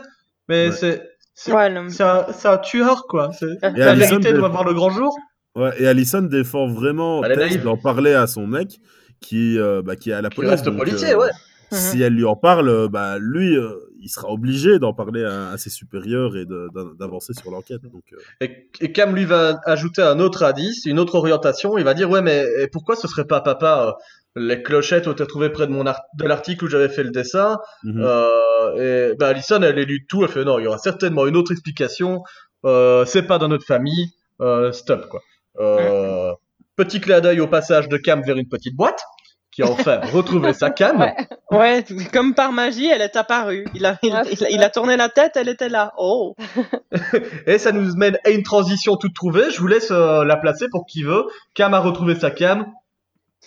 Mais 0.49 0.67
Ouais. 0.69 0.75
c'est, 0.75 1.01
c'est, 1.33 1.51
Ouais, 1.53 1.69
le- 1.69 1.89
c'est 1.89 2.03
un, 2.03 2.57
tueur, 2.57 3.05
quoi. 3.07 3.31
La 3.61 3.91
Allison 3.91 4.17
vérité 4.19 4.33
doit 4.33 4.49
voir 4.49 4.63
le 4.63 4.73
grand 4.73 4.89
jour. 4.89 5.15
Ouais, 5.55 5.71
et 5.79 5.87
Allison 5.87 6.21
défend 6.23 6.67
vraiment 6.67 7.23
Elle 7.23 7.33
est 7.33 7.35
Tess 7.35 7.49
naïve. 7.51 7.63
d'en 7.63 7.77
parler 7.77 8.13
à 8.13 8.25
son 8.27 8.47
mec 8.47 8.79
qui, 9.21 9.59
euh, 9.59 9.81
bah, 9.83 9.95
qui 9.95 10.09
est 10.09 10.13
à 10.13 10.21
la 10.21 10.29
Qui 10.29 10.37
police. 10.37 10.51
reste 10.51 10.65
donc, 10.65 10.77
policier, 10.77 11.13
euh, 11.13 11.19
ouais. 11.19 11.29
Si 11.71 12.01
elle 12.03 12.13
lui 12.13 12.25
en 12.25 12.35
parle, 12.35 12.69
euh, 12.69 12.87
bah, 12.87 13.17
lui, 13.19 13.55
euh, 13.57 13.69
il 13.99 14.07
sera 14.09 14.29
obligé 14.29 14.77
d'en 14.79 14.93
parler 14.93 15.23
à, 15.23 15.49
à 15.49 15.57
ses 15.57 15.69
supérieurs 15.71 16.35
et 16.37 16.45
d'avancer 16.45 17.33
sur 17.33 17.49
l'enquête. 17.51 17.81
Donc, 17.83 18.03
euh, 18.13 18.17
Et, 18.41 18.69
et 18.81 18.91
Cam 18.91 19.15
lui 19.15 19.25
va 19.25 19.59
ajouter 19.65 20.01
un 20.03 20.19
autre 20.19 20.43
indice, 20.43 20.85
une 20.85 20.99
autre 20.99 21.15
orientation. 21.15 21.77
Il 21.79 21.83
va 21.83 21.93
dire 21.95 22.09
ouais 22.11 22.21
mais 22.21 22.45
pourquoi 22.71 22.95
ce 22.95 23.07
serait 23.07 23.25
pas 23.25 23.41
papa 23.41 23.87
euh, 23.87 23.91
les 24.35 24.63
clochettes 24.63 25.07
où 25.07 25.13
t'as 25.13 25.25
trouvé 25.25 25.49
près 25.49 25.67
de 25.67 25.71
mon 25.71 25.85
art- 25.85 26.01
de 26.17 26.25
l'article 26.27 26.65
où 26.65 26.67
j'avais 26.67 26.89
fait 26.89 27.03
le 27.03 27.11
dessin. 27.11 27.57
mhm. 27.83 28.01
Euh, 28.03 29.11
et 29.11 29.15
bah 29.15 29.27
Alison 29.27 29.61
elle 29.61 29.77
est 29.79 29.85
lu 29.85 30.05
tout. 30.07 30.23
Elle 30.23 30.29
fait 30.29 30.43
non 30.45 30.57
il 30.59 30.63
y 30.63 30.67
aura 30.67 30.77
certainement 30.79 31.25
une 31.27 31.37
autre 31.37 31.51
explication. 31.51 32.23
Euh, 32.65 33.05
c'est 33.05 33.23
pas 33.23 33.37
dans 33.37 33.47
notre 33.47 33.65
famille. 33.65 34.07
Euh, 34.41 34.71
stop 34.71 35.07
quoi. 35.09 35.21
Euh, 35.59 36.33
Petit 36.75 36.99
clin 36.99 37.21
d'œil 37.21 37.39
au 37.39 37.47
passage 37.47 37.87
de 37.87 37.97
Cam 37.97 38.23
vers 38.23 38.37
une 38.37 38.47
petite 38.49 38.75
boîte 38.75 39.03
qui 39.51 39.61
a 39.61 39.67
enfin 39.67 39.99
retrouvé 40.13 40.53
sa 40.53 40.71
Cam. 40.71 40.99
Ouais. 40.99 41.13
Ouais, 41.51 41.85
comme 42.11 42.33
par 42.33 42.51
magie, 42.51 42.87
elle 42.87 43.03
est 43.03 43.15
apparue. 43.15 43.65
Il 43.75 43.85
a, 43.85 43.99
il, 44.01 44.11
Ouais, 44.11 44.23
il 44.49 44.63
a, 44.63 44.65
a 44.65 44.69
tourné 44.71 44.97
la 44.97 45.09
tête, 45.09 45.33
elle 45.35 45.49
était 45.49 45.69
là. 45.69 45.93
Oh. 45.99 46.33
Et 47.45 47.59
ça 47.59 47.71
nous 47.71 47.95
mène 47.95 48.17
à 48.25 48.31
une 48.31 48.41
transition 48.41 48.95
toute 48.97 49.13
trouvée. 49.13 49.51
Je 49.51 49.59
vous 49.59 49.67
laisse 49.67 49.91
euh, 49.91 50.23
la 50.25 50.37
placer 50.37 50.65
pour 50.71 50.87
qui 50.87 51.03
veut. 51.03 51.25
Cam 51.53 51.75
a 51.75 51.79
retrouvé 51.79 52.15
sa 52.15 52.31
Cam. 52.31 52.65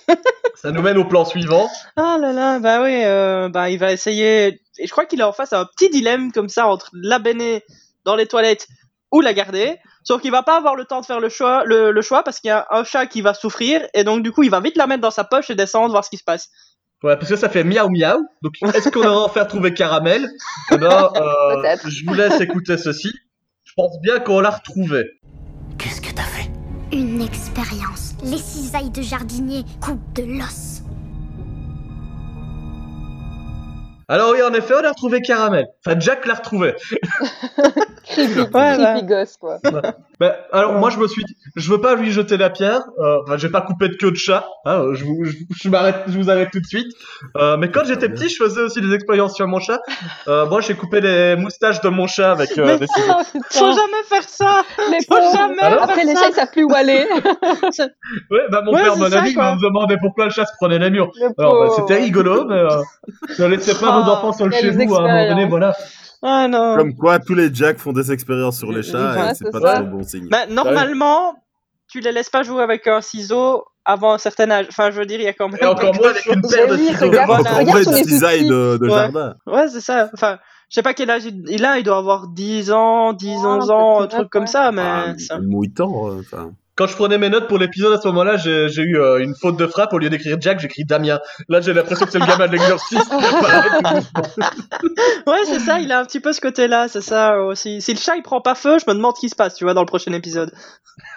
ça 0.54 0.70
nous 0.70 0.82
mène 0.82 0.98
au 0.98 1.04
plan 1.04 1.24
suivant. 1.24 1.68
Ah 1.96 2.18
là 2.20 2.32
là, 2.32 2.58
bah 2.58 2.82
oui, 2.82 3.02
euh, 3.04 3.48
bah 3.48 3.70
il 3.70 3.78
va 3.78 3.92
essayer. 3.92 4.60
Et 4.78 4.86
je 4.86 4.90
crois 4.90 5.04
qu'il 5.04 5.20
est 5.20 5.24
en 5.24 5.32
face 5.32 5.52
à 5.52 5.60
un 5.60 5.64
petit 5.64 5.90
dilemme 5.90 6.32
comme 6.32 6.48
ça 6.48 6.66
entre 6.68 6.90
la 6.92 7.18
baigner 7.18 7.64
dans 8.04 8.16
les 8.16 8.26
toilettes 8.26 8.66
ou 9.12 9.20
la 9.20 9.34
garder. 9.34 9.76
Sauf 10.04 10.22
qu'il 10.22 10.30
va 10.30 10.42
pas 10.42 10.56
avoir 10.56 10.76
le 10.76 10.84
temps 10.84 11.00
de 11.00 11.06
faire 11.06 11.20
le 11.20 11.28
choix, 11.28 11.64
le, 11.64 11.90
le 11.90 12.02
choix 12.02 12.22
parce 12.22 12.38
qu'il 12.38 12.48
y 12.48 12.52
a 12.52 12.66
un 12.70 12.84
chat 12.84 13.06
qui 13.06 13.22
va 13.22 13.34
souffrir 13.34 13.86
et 13.92 14.04
donc 14.04 14.22
du 14.22 14.30
coup 14.30 14.44
il 14.44 14.50
va 14.50 14.60
vite 14.60 14.76
la 14.76 14.86
mettre 14.86 15.00
dans 15.00 15.10
sa 15.10 15.24
poche 15.24 15.50
et 15.50 15.56
descendre 15.56 15.90
voir 15.90 16.04
ce 16.04 16.10
qui 16.10 16.16
se 16.16 16.24
passe. 16.24 16.50
Ouais, 17.02 17.16
parce 17.16 17.28
que 17.28 17.36
ça 17.36 17.48
fait 17.48 17.62
miaou 17.62 17.90
miaou. 17.90 18.26
Donc, 18.42 18.54
est-ce 18.74 18.88
qu'on 18.88 19.06
aura 19.06 19.26
enfin 19.26 19.44
trouvé 19.44 19.74
Caramel? 19.74 20.28
Eh 20.72 20.78
ben, 20.78 21.10
euh, 21.16 21.56
Peut-être. 21.60 21.90
je 21.90 22.06
vous 22.06 22.14
laisse 22.14 22.40
écouter 22.40 22.78
ceci. 22.78 23.12
Je 23.64 23.72
pense 23.76 24.00
bien 24.00 24.18
qu'on 24.18 24.40
l'a 24.40 24.50
retrouvé. 24.50 25.04
Une 26.96 27.20
expérience. 27.20 28.14
Les 28.24 28.38
cisailles 28.38 28.88
de 28.88 29.02
jardinier 29.02 29.66
coupent 29.82 30.14
de 30.14 30.22
l'os. 30.22 30.75
Alors 34.08 34.30
oui, 34.32 34.42
en 34.42 34.52
effet, 34.54 34.74
on 34.80 34.84
a 34.84 34.90
retrouvé 34.90 35.20
Caramel. 35.20 35.66
Enfin, 35.84 35.98
Jack 35.98 36.26
l'a 36.26 36.34
retrouvé. 36.34 36.74
Creepy, 38.08 38.46
Voilà. 38.52 38.92
creepy 38.94 39.06
gosse, 39.06 39.36
quoi. 39.36 39.58
Ben, 40.20 40.32
alors 40.52 40.72
moi, 40.74 40.90
je 40.90 40.98
me 40.98 41.08
suis 41.08 41.24
dit, 41.24 41.34
je 41.56 41.68
veux 41.70 41.80
pas 41.80 41.96
lui 41.96 42.10
jeter 42.12 42.36
la 42.36 42.48
pierre. 42.48 42.82
Euh, 43.00 43.16
enfin, 43.22 43.36
j'ai 43.36 43.48
pas 43.48 43.60
coupé 43.62 43.88
de 43.88 43.94
queue 43.96 44.10
de 44.12 44.16
chat. 44.16 44.46
Hein, 44.64 44.84
je, 44.92 45.04
vous, 45.04 45.24
je, 45.24 45.32
je 45.60 45.68
m'arrête, 45.68 45.96
je 46.06 46.16
vous 46.18 46.30
arrête 46.30 46.50
tout 46.52 46.60
de 46.60 46.66
suite. 46.66 46.86
Euh, 47.36 47.56
mais 47.56 47.70
quand 47.70 47.84
j'étais 47.84 48.08
petit, 48.08 48.28
je 48.28 48.36
faisais 48.42 48.60
aussi 48.62 48.80
des 48.80 48.94
expériences 48.94 49.34
sur 49.34 49.46
mon 49.48 49.58
chat. 49.58 49.80
Euh, 50.28 50.46
moi, 50.46 50.60
j'ai 50.60 50.74
coupé 50.74 51.00
les 51.00 51.34
moustaches 51.36 51.80
de 51.80 51.88
mon 51.88 52.06
chat 52.06 52.30
avec 52.30 52.56
euh, 52.58 52.64
Mais- 52.64 52.78
des 52.78 52.86
ciseaux. 52.86 53.12
Oh, 53.18 53.40
Faut 53.50 53.72
jamais 53.72 54.02
faire 54.08 54.28
ça. 54.28 54.62
Les 54.90 54.98
Faut 55.04 55.36
jamais 55.36 55.60
Alors 55.62 55.82
Après, 55.82 56.04
les 56.04 56.14
ça. 56.14 56.26
chats, 56.28 56.32
savent 56.32 56.50
plus 56.52 56.64
où 56.64 56.72
aller. 56.72 57.06
Ouais, 58.30 58.40
bah 58.50 58.62
mon 58.64 58.72
Ouais, 58.72 58.82
père 58.82 58.94
ça, 58.94 59.26
il 59.26 59.34
quoi. 59.34 59.54
m'a 59.54 59.56
demandé 59.60 59.96
pourquoi 60.00 60.24
le 60.26 60.30
chat 60.30 60.44
se 60.46 60.52
prenait 60.58 60.78
les 60.78 60.90
murs. 60.90 61.10
Le 61.20 61.28
Alors, 61.38 61.66
bah, 61.68 61.74
c'était 61.76 61.96
rigolo, 62.02 62.44
mais 62.46 62.56
euh, 62.56 62.68
ne 63.38 63.46
laissez 63.46 63.74
pas 63.80 63.95
vos 64.02 64.10
Oh, 64.10 64.14
enfants 64.14 64.32
seuls 64.32 64.52
chez 64.52 64.60
quelles 64.72 64.86
vous 64.88 64.94
à 64.94 64.98
un 65.00 65.06
moment 65.08 65.28
donné, 65.28 65.46
voilà. 65.46 65.74
Ah 66.22 66.48
non. 66.48 66.76
Comme 66.76 66.94
quoi, 66.94 67.18
tous 67.18 67.34
les 67.34 67.52
Jacks 67.54 67.78
font 67.78 67.92
des 67.92 68.10
expériences 68.10 68.58
sur 68.58 68.70
les 68.72 68.78
Ouais, 68.78 68.82
chats 68.82 69.30
et 69.30 69.34
c'est 69.34 69.50
pas 69.50 69.60
ça. 69.60 69.74
très 69.74 69.82
bon 69.84 70.02
signe. 70.02 70.28
Bah, 70.30 70.46
normalement, 70.48 71.34
tu 71.88 72.00
les 72.00 72.10
laisses 72.12 72.30
pas 72.30 72.42
jouer 72.42 72.62
avec 72.62 72.86
un 72.86 73.00
ciseau 73.00 73.64
avant 73.84 74.14
un 74.14 74.18
certain 74.18 74.50
âge. 74.50 74.66
Enfin, 74.70 74.90
je 74.90 74.98
veux 74.98 75.06
dire, 75.06 75.20
il 75.20 75.24
y 75.24 75.28
a 75.28 75.32
quand 75.32 75.48
même. 75.48 75.58
Et 75.62 75.66
encore 75.66 75.94
moins 75.94 76.10
avec 76.10 76.26
une 76.26 76.40
paire 76.42 76.66
de 76.68 76.76
ciseaux. 76.76 77.06
regarde, 77.06 77.26
Voilà. 77.26 77.40
Encore 77.42 77.58
regarde 77.58 77.68
moins 77.68 77.82
sur 77.82 77.92
les 77.92 78.04
cisailles 78.04 78.46
de, 78.48 78.78
de 78.80 78.84
Ouais. 78.88 78.90
jardin. 78.90 79.34
Ouais, 79.46 79.68
c'est 79.68 79.80
ça. 79.80 80.08
Enfin, 80.14 80.38
je 80.70 80.74
sais 80.74 80.82
pas 80.82 80.94
quel 80.94 81.10
âge 81.10 81.22
il 81.26 81.64
a, 81.64 81.78
il 81.78 81.84
doit 81.84 81.98
avoir 81.98 82.26
10 82.28 82.72
ans, 82.72 83.12
10, 83.12 83.36
Ah, 83.44 83.48
11 83.48 83.70
ans, 83.70 84.00
un 84.00 84.06
truc 84.08 84.28
comme 84.30 84.42
ouais. 84.42 84.46
ça, 84.48 84.72
mais. 84.72 84.82
Ah, 84.82 85.12
ça- 85.18 85.36
une 85.36 85.44
mouillant, 85.48 86.08
euh, 86.10 86.20
enfin. 86.20 86.50
Quand 86.76 86.86
je 86.86 86.94
prenais 86.94 87.16
mes 87.16 87.30
notes 87.30 87.48
pour 87.48 87.58
l'épisode 87.58 87.92
à 87.94 88.00
ce 88.00 88.06
moment-là, 88.08 88.36
j'ai 88.36 88.68
j'ai 88.68 88.82
eu 88.82 88.98
euh, 88.98 89.18
une 89.22 89.34
faute 89.34 89.56
de 89.56 89.66
frappe. 89.66 89.92
Au 89.94 89.98
lieu 89.98 90.10
d'écrire 90.10 90.36
Jack, 90.40 90.60
j'écris 90.60 90.84
Damien. 90.84 91.18
Là, 91.48 91.60
j'ai 91.62 91.72
l'impression 91.72 92.04
que 92.04 92.12
c'est 92.12 92.18
le 92.18 92.26
gamin 92.26 92.46
de 92.46 92.52
l'exorciste. 92.52 93.10
Doucement. 93.10 94.00
Ouais, 95.26 95.38
c'est 95.46 95.58
ça, 95.58 95.80
il 95.80 95.90
a 95.90 95.98
un 95.98 96.04
petit 96.04 96.20
peu 96.20 96.32
ce 96.32 96.40
côté-là, 96.40 96.86
c'est 96.88 97.00
ça 97.00 97.40
aussi. 97.42 97.80
Si 97.82 97.92
le 97.92 97.98
chat 97.98 98.16
il 98.16 98.22
prend 98.22 98.40
pas 98.40 98.54
feu, 98.54 98.76
je 98.78 98.88
me 98.90 98.94
demande 98.94 99.16
ce 99.16 99.20
qui 99.20 99.28
se 99.28 99.34
passe, 99.36 99.54
tu 99.56 99.64
vois, 99.64 99.74
dans 99.74 99.80
le 99.80 99.86
prochain 99.86 100.12
épisode. 100.12 100.52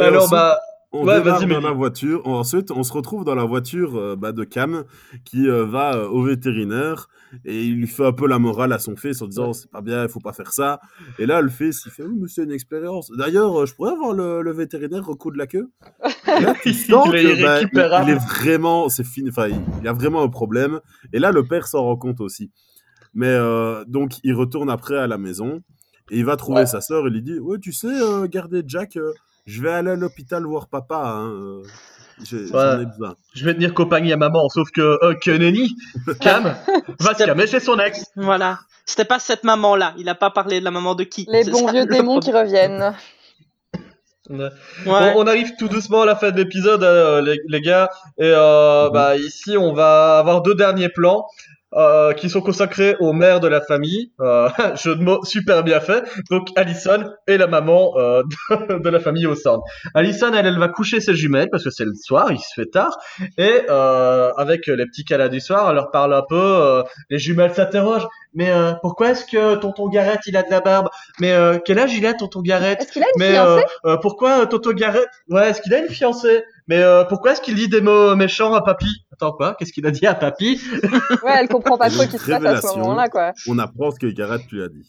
Alors, 0.00 0.24
ensuite- 0.24 0.32
bah, 0.32 0.58
On 0.92 1.04
Ouais, 1.06 1.20
démarre 1.20 1.38
vas-y, 1.40 1.48
dans 1.48 1.60
la 1.60 1.70
voiture. 1.72 2.26
Ensuite, 2.26 2.70
on 2.70 2.82
se 2.82 2.92
retrouve 2.92 3.24
dans 3.24 3.34
la 3.34 3.44
voiture 3.44 3.96
euh, 3.98 4.16
bah, 4.16 4.32
de 4.32 4.42
Cam 4.44 4.84
qui 5.24 5.46
euh, 5.48 5.64
va 5.66 5.94
euh, 5.94 6.08
au 6.08 6.22
vétérinaire 6.22 7.08
et 7.44 7.64
il 7.64 7.76
lui 7.76 7.86
fait 7.86 8.06
un 8.06 8.12
peu 8.12 8.26
la 8.26 8.38
morale 8.38 8.72
à 8.72 8.78
son 8.78 8.96
fils 8.96 9.20
en 9.22 9.26
disant 9.26 9.52
c'est 9.52 9.70
pas 9.70 9.80
bien, 9.80 10.02
il 10.04 10.08
faut 10.08 10.20
pas 10.20 10.32
faire 10.32 10.52
ça. 10.52 10.80
Et 11.18 11.26
là, 11.26 11.40
le 11.40 11.48
fils, 11.48 11.82
il 11.86 11.92
fait 11.92 12.02
oui, 12.04 12.16
mais 12.20 12.28
c'est 12.28 12.44
une 12.44 12.52
expérience. 12.52 13.10
D'ailleurs, 13.16 13.60
euh, 13.62 13.66
je 13.66 13.74
pourrais 13.74 13.92
avoir 13.92 14.12
le, 14.14 14.42
le 14.42 14.52
vétérinaire 14.52 15.04
recoudre 15.06 15.36
la 15.36 15.46
queue? 15.46 15.70
Et 16.04 16.40
là, 16.42 16.54
tu 16.62 16.72
sens 16.72 17.08
Il 17.08 17.14
est 17.16 17.22
que, 17.22 17.28
bah, 17.28 17.34
il, 17.34 17.42
irrécupérable. 17.42 18.10
il 18.10 18.14
est 18.14 18.18
vraiment, 18.18 18.88
c'est 18.88 19.04
fini. 19.04 19.28
Enfin, 19.30 19.48
il, 19.48 19.60
il 19.82 19.88
a 19.88 19.92
vraiment 19.92 20.22
un 20.22 20.28
problème. 20.28 20.80
Et 21.12 21.18
là, 21.18 21.32
le 21.32 21.46
père 21.46 21.66
s'en 21.66 21.82
rend 21.82 21.96
compte 21.96 22.20
aussi. 22.20 22.50
Mais 23.14 23.26
euh, 23.28 23.84
donc, 23.86 24.12
il 24.24 24.34
retourne 24.34 24.70
après 24.70 24.96
à 24.98 25.06
la 25.06 25.18
maison 25.18 25.62
et 26.10 26.18
il 26.18 26.24
va 26.24 26.36
trouver 26.36 26.60
Ouais. 26.60 26.66
sa 26.66 26.80
sœur. 26.80 27.06
Il 27.08 27.14
lui 27.14 27.22
dit 27.22 27.38
ouais, 27.38 27.58
tu 27.58 27.72
sais, 27.72 27.88
euh, 27.88 28.26
garder 28.28 28.62
Jack. 28.66 28.96
euh, 28.96 29.12
je 29.46 29.62
vais 29.62 29.70
aller 29.70 29.90
à 29.90 29.96
l'hôpital 29.96 30.44
voir 30.44 30.68
papa. 30.68 31.14
Hein. 31.16 31.62
J'ai- 32.24 32.46
J'en 32.48 32.54
Ouais. 32.76 32.82
ai 32.82 32.86
besoin. 32.86 33.14
je 33.34 33.44
vais 33.44 33.54
tenir 33.54 33.74
compagnie 33.74 34.12
à 34.12 34.16
maman. 34.16 34.48
Sauf 34.48 34.70
que, 34.70 34.98
euh, 35.04 35.14
que 35.14 35.30
nenni, 35.30 35.74
Cam, 36.20 36.54
va 37.00 37.14
se 37.14 37.24
calmer 37.24 37.46
chez 37.46 37.60
son 37.60 37.78
ex. 37.78 38.04
Voilà. 38.16 38.58
C'était 38.86 39.04
pas 39.04 39.18
cette 39.18 39.44
maman-là, 39.44 39.94
il 39.98 40.08
a 40.08 40.14
pas 40.14 40.30
parlé 40.30 40.60
de 40.60 40.64
la 40.64 40.70
maman 40.70 40.94
de 40.94 41.04
qui. 41.04 41.26
Les 41.30 41.44
bons 41.44 41.66
ça, 41.66 41.72
vieux 41.72 41.84
le 41.84 41.92
démons 41.92 42.20
qui 42.20 42.32
reviennent. 42.32 42.94
Ouais. 44.30 44.48
Ouais. 44.86 45.12
On, 45.16 45.20
on 45.22 45.26
arrive 45.26 45.52
tout 45.58 45.68
doucement 45.68 46.02
à 46.02 46.06
la 46.06 46.14
fin 46.16 46.30
de 46.30 46.36
l'épisode, 46.36 46.82
euh, 46.84 47.20
les, 47.22 47.38
les 47.48 47.60
gars. 47.62 47.88
Et 48.18 48.24
euh, 48.24 48.86
Mhm. 48.86 48.92
bah, 48.92 49.16
ici, 49.16 49.56
on 49.56 49.72
va 49.72 50.18
avoir 50.18 50.42
deux 50.42 50.54
derniers 50.54 50.88
plans. 50.90 51.26
Euh, 51.74 52.12
qui 52.12 52.30
sont 52.30 52.40
consacrés 52.40 52.96
aux 53.00 53.12
mères 53.12 53.40
de 53.40 53.48
la 53.48 53.60
famille, 53.60 54.12
euh, 54.20 54.48
jeu 54.82 54.96
de 54.96 55.02
mots 55.02 55.22
super 55.24 55.62
bien 55.62 55.80
fait. 55.80 56.04
Donc 56.30 56.48
Alison 56.56 57.04
et 57.26 57.36
la 57.36 57.46
maman 57.46 57.92
euh, 57.96 58.22
de, 58.50 58.88
la 58.88 59.00
famille 59.00 59.26
au 59.26 59.34
centre. 59.34 59.62
Alison, 59.94 60.32
elle, 60.32 60.46
elle 60.46 60.58
va 60.58 60.68
coucher 60.68 61.00
ses 61.00 61.14
jumelles 61.14 61.48
parce 61.50 61.64
que 61.64 61.70
c'est 61.70 61.84
le 61.84 61.92
soir, 61.94 62.32
il 62.32 62.38
se 62.38 62.54
fait 62.54 62.70
tard, 62.70 62.96
et 63.36 63.62
euh, 63.68 64.32
avec 64.36 64.66
les 64.66 64.86
petits 64.86 65.04
câlins 65.04 65.28
du 65.28 65.40
soir, 65.40 65.68
elle 65.68 65.76
leur 65.76 65.90
parle 65.90 66.14
un 66.14 66.22
peu. 66.28 66.36
euh, 66.36 66.82
les 67.10 67.18
jumelles 67.18 67.54
s'interrogent. 67.54 68.08
Mais 68.34 68.50
euh, 68.50 68.72
pourquoi 68.82 69.10
est-ce 69.10 69.24
que 69.24 69.56
tonton 69.56 69.88
Garrett 69.88 70.20
il 70.26 70.36
a 70.36 70.42
de 70.42 70.50
la 70.50 70.60
barbe? 70.60 70.88
Mais 71.18 71.32
euh, 71.32 71.58
quel 71.64 71.78
âge 71.78 71.94
il 71.94 72.06
a 72.06 72.14
tonton 72.14 72.40
Garrett? 72.42 72.80
Est-ce 72.80 72.92
qu'il 72.92 73.02
a 73.02 73.06
une 73.06 73.18
mais 73.18 73.32
fiancée? 73.32 73.64
euh, 73.84 73.90
euh, 73.92 73.96
pourquoi 73.96 74.46
Toto 74.46 74.72
Garrett? 74.74 75.08
Ouais, 75.28 75.48
est-ce 75.50 75.60
qu'il 75.62 75.72
a 75.74 75.78
une 75.78 75.88
fiancée? 75.88 76.44
Mais 76.68 76.82
euh, 76.82 77.04
pourquoi 77.04 77.32
est-ce 77.32 77.40
qu'il 77.40 77.54
dit 77.54 77.68
des 77.68 77.80
mots 77.80 78.14
méchants 78.16 78.52
à 78.54 78.62
papy? 78.62 79.04
Attends 79.12 79.32
quoi? 79.32 79.54
Qu'est-ce 79.58 79.72
qu'il 79.72 79.86
a 79.86 79.90
dit 79.90 80.06
à 80.06 80.14
papy? 80.14 80.60
Ouais, 81.22 81.32
elle 81.40 81.48
comprend 81.48 81.78
pas 81.78 81.90
trop 81.90 82.04
qui 82.06 82.18
se 82.18 82.30
passe 82.30 82.44
à 82.44 82.60
ce 82.60 82.78
moment-là, 82.78 83.08
quoi. 83.08 83.32
On 83.48 83.58
apprend 83.58 83.90
ce 83.90 83.98
que 83.98 84.06
Garrett 84.06 84.42
lui 84.52 84.62
a 84.62 84.68
dit. 84.68 84.88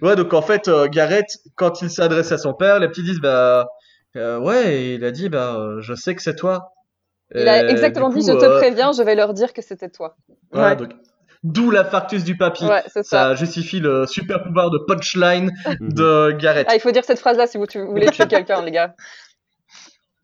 Ouais, 0.00 0.16
donc 0.16 0.32
en 0.32 0.42
fait, 0.42 0.68
euh, 0.68 0.88
Garrett, 0.88 1.26
quand 1.54 1.82
il 1.82 1.90
s'adresse 1.90 2.32
à 2.32 2.38
son 2.38 2.54
père, 2.54 2.78
les 2.78 2.88
petits 2.88 3.02
disent 3.02 3.20
bah 3.20 3.68
euh, 4.16 4.38
ouais, 4.38 4.94
il 4.94 5.04
a 5.04 5.10
dit 5.10 5.28
bah 5.28 5.54
euh, 5.56 5.80
je 5.80 5.94
sais 5.94 6.14
que 6.14 6.22
c'est 6.22 6.34
toi. 6.36 6.72
Il 7.34 7.46
a 7.48 7.68
exactement 7.70 8.08
dit 8.10 8.20
Je 8.26 8.32
te 8.32 8.44
euh, 8.44 8.58
préviens, 8.58 8.92
je 8.92 9.02
vais 9.02 9.14
leur 9.14 9.32
dire 9.34 9.52
que 9.52 9.62
c'était 9.62 9.88
toi. 9.90 10.16
voilà, 10.50 10.70
Ouais. 10.70 10.76
donc 10.76 10.90
d'où 11.42 11.70
l'infarctus 11.70 12.24
du 12.24 12.36
papy. 12.36 12.64
Ouais, 12.64 12.82
ça. 12.88 13.02
Ça 13.02 13.34
justifie 13.34 13.80
le 13.80 14.06
super 14.06 14.42
pouvoir 14.42 14.70
de 14.70 14.78
punchline 14.78 15.50
Mhm. 15.80 15.92
de 15.92 16.30
Garrett. 16.32 16.66
Ah, 16.70 16.74
il 16.74 16.80
faut 16.80 16.90
dire 16.92 17.04
cette 17.04 17.18
phrase-là 17.18 17.46
si 17.46 17.58
vous 17.58 17.66
tu- 17.66 17.84
voulez 17.84 18.06
tuer 18.10 18.26
quelqu'un, 18.26 18.62
les 18.64 18.70
gars. 18.70 18.94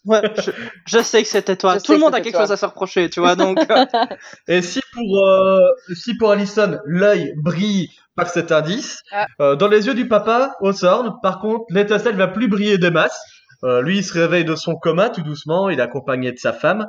Ouais, 0.05 0.23
je, 0.37 0.51
je 0.87 0.99
sais 1.03 1.23
que 1.23 1.29
c'était 1.29 1.57
toi. 1.57 1.75
Je 1.79 1.83
Tout 1.85 1.93
le 1.93 1.99
que 1.99 2.05
monde 2.05 2.15
a 2.15 2.21
quelque 2.21 2.35
toi. 2.35 2.43
chose 2.43 2.53
à 2.53 2.57
se 2.57 2.65
reprocher, 2.65 3.11
tu 3.11 3.21
vois. 3.21 3.35
Donc, 3.37 3.59
euh, 3.71 3.85
Et 4.49 4.63
si 4.63 4.81
pour, 4.93 5.19
euh, 5.27 5.59
si 5.95 6.17
pour 6.17 6.31
Allison, 6.31 6.79
l'œil 6.87 7.35
brille 7.37 7.91
par 8.17 8.29
cet 8.29 8.51
indice, 8.53 9.01
Ah. 9.13 9.27
euh, 9.41 9.57
dans 9.57 9.69
les 9.69 9.87
yeux 9.87 9.95
du 9.95 10.09
papa, 10.09 10.55
Hawthorne, 10.63 11.15
par 11.23 11.41
contre, 11.41 11.65
l'étincelle 11.71 12.17
va 12.17 12.29
plus 12.29 12.49
briller 12.49 12.79
des 12.79 12.91
masses. 12.91 13.21
Euh, 13.65 13.83
lui, 13.83 13.99
il 13.99 14.05
se 14.05 14.15
réveille 14.15 14.45
de 14.45 14.55
son 14.55 14.77
coma 14.77 15.11
tout 15.11 15.23
doucement, 15.23 15.69
il 15.69 15.81
est 15.81 15.83
accompagné 15.83 16.31
de 16.33 16.39
sa 16.39 16.53
femme, 16.53 16.87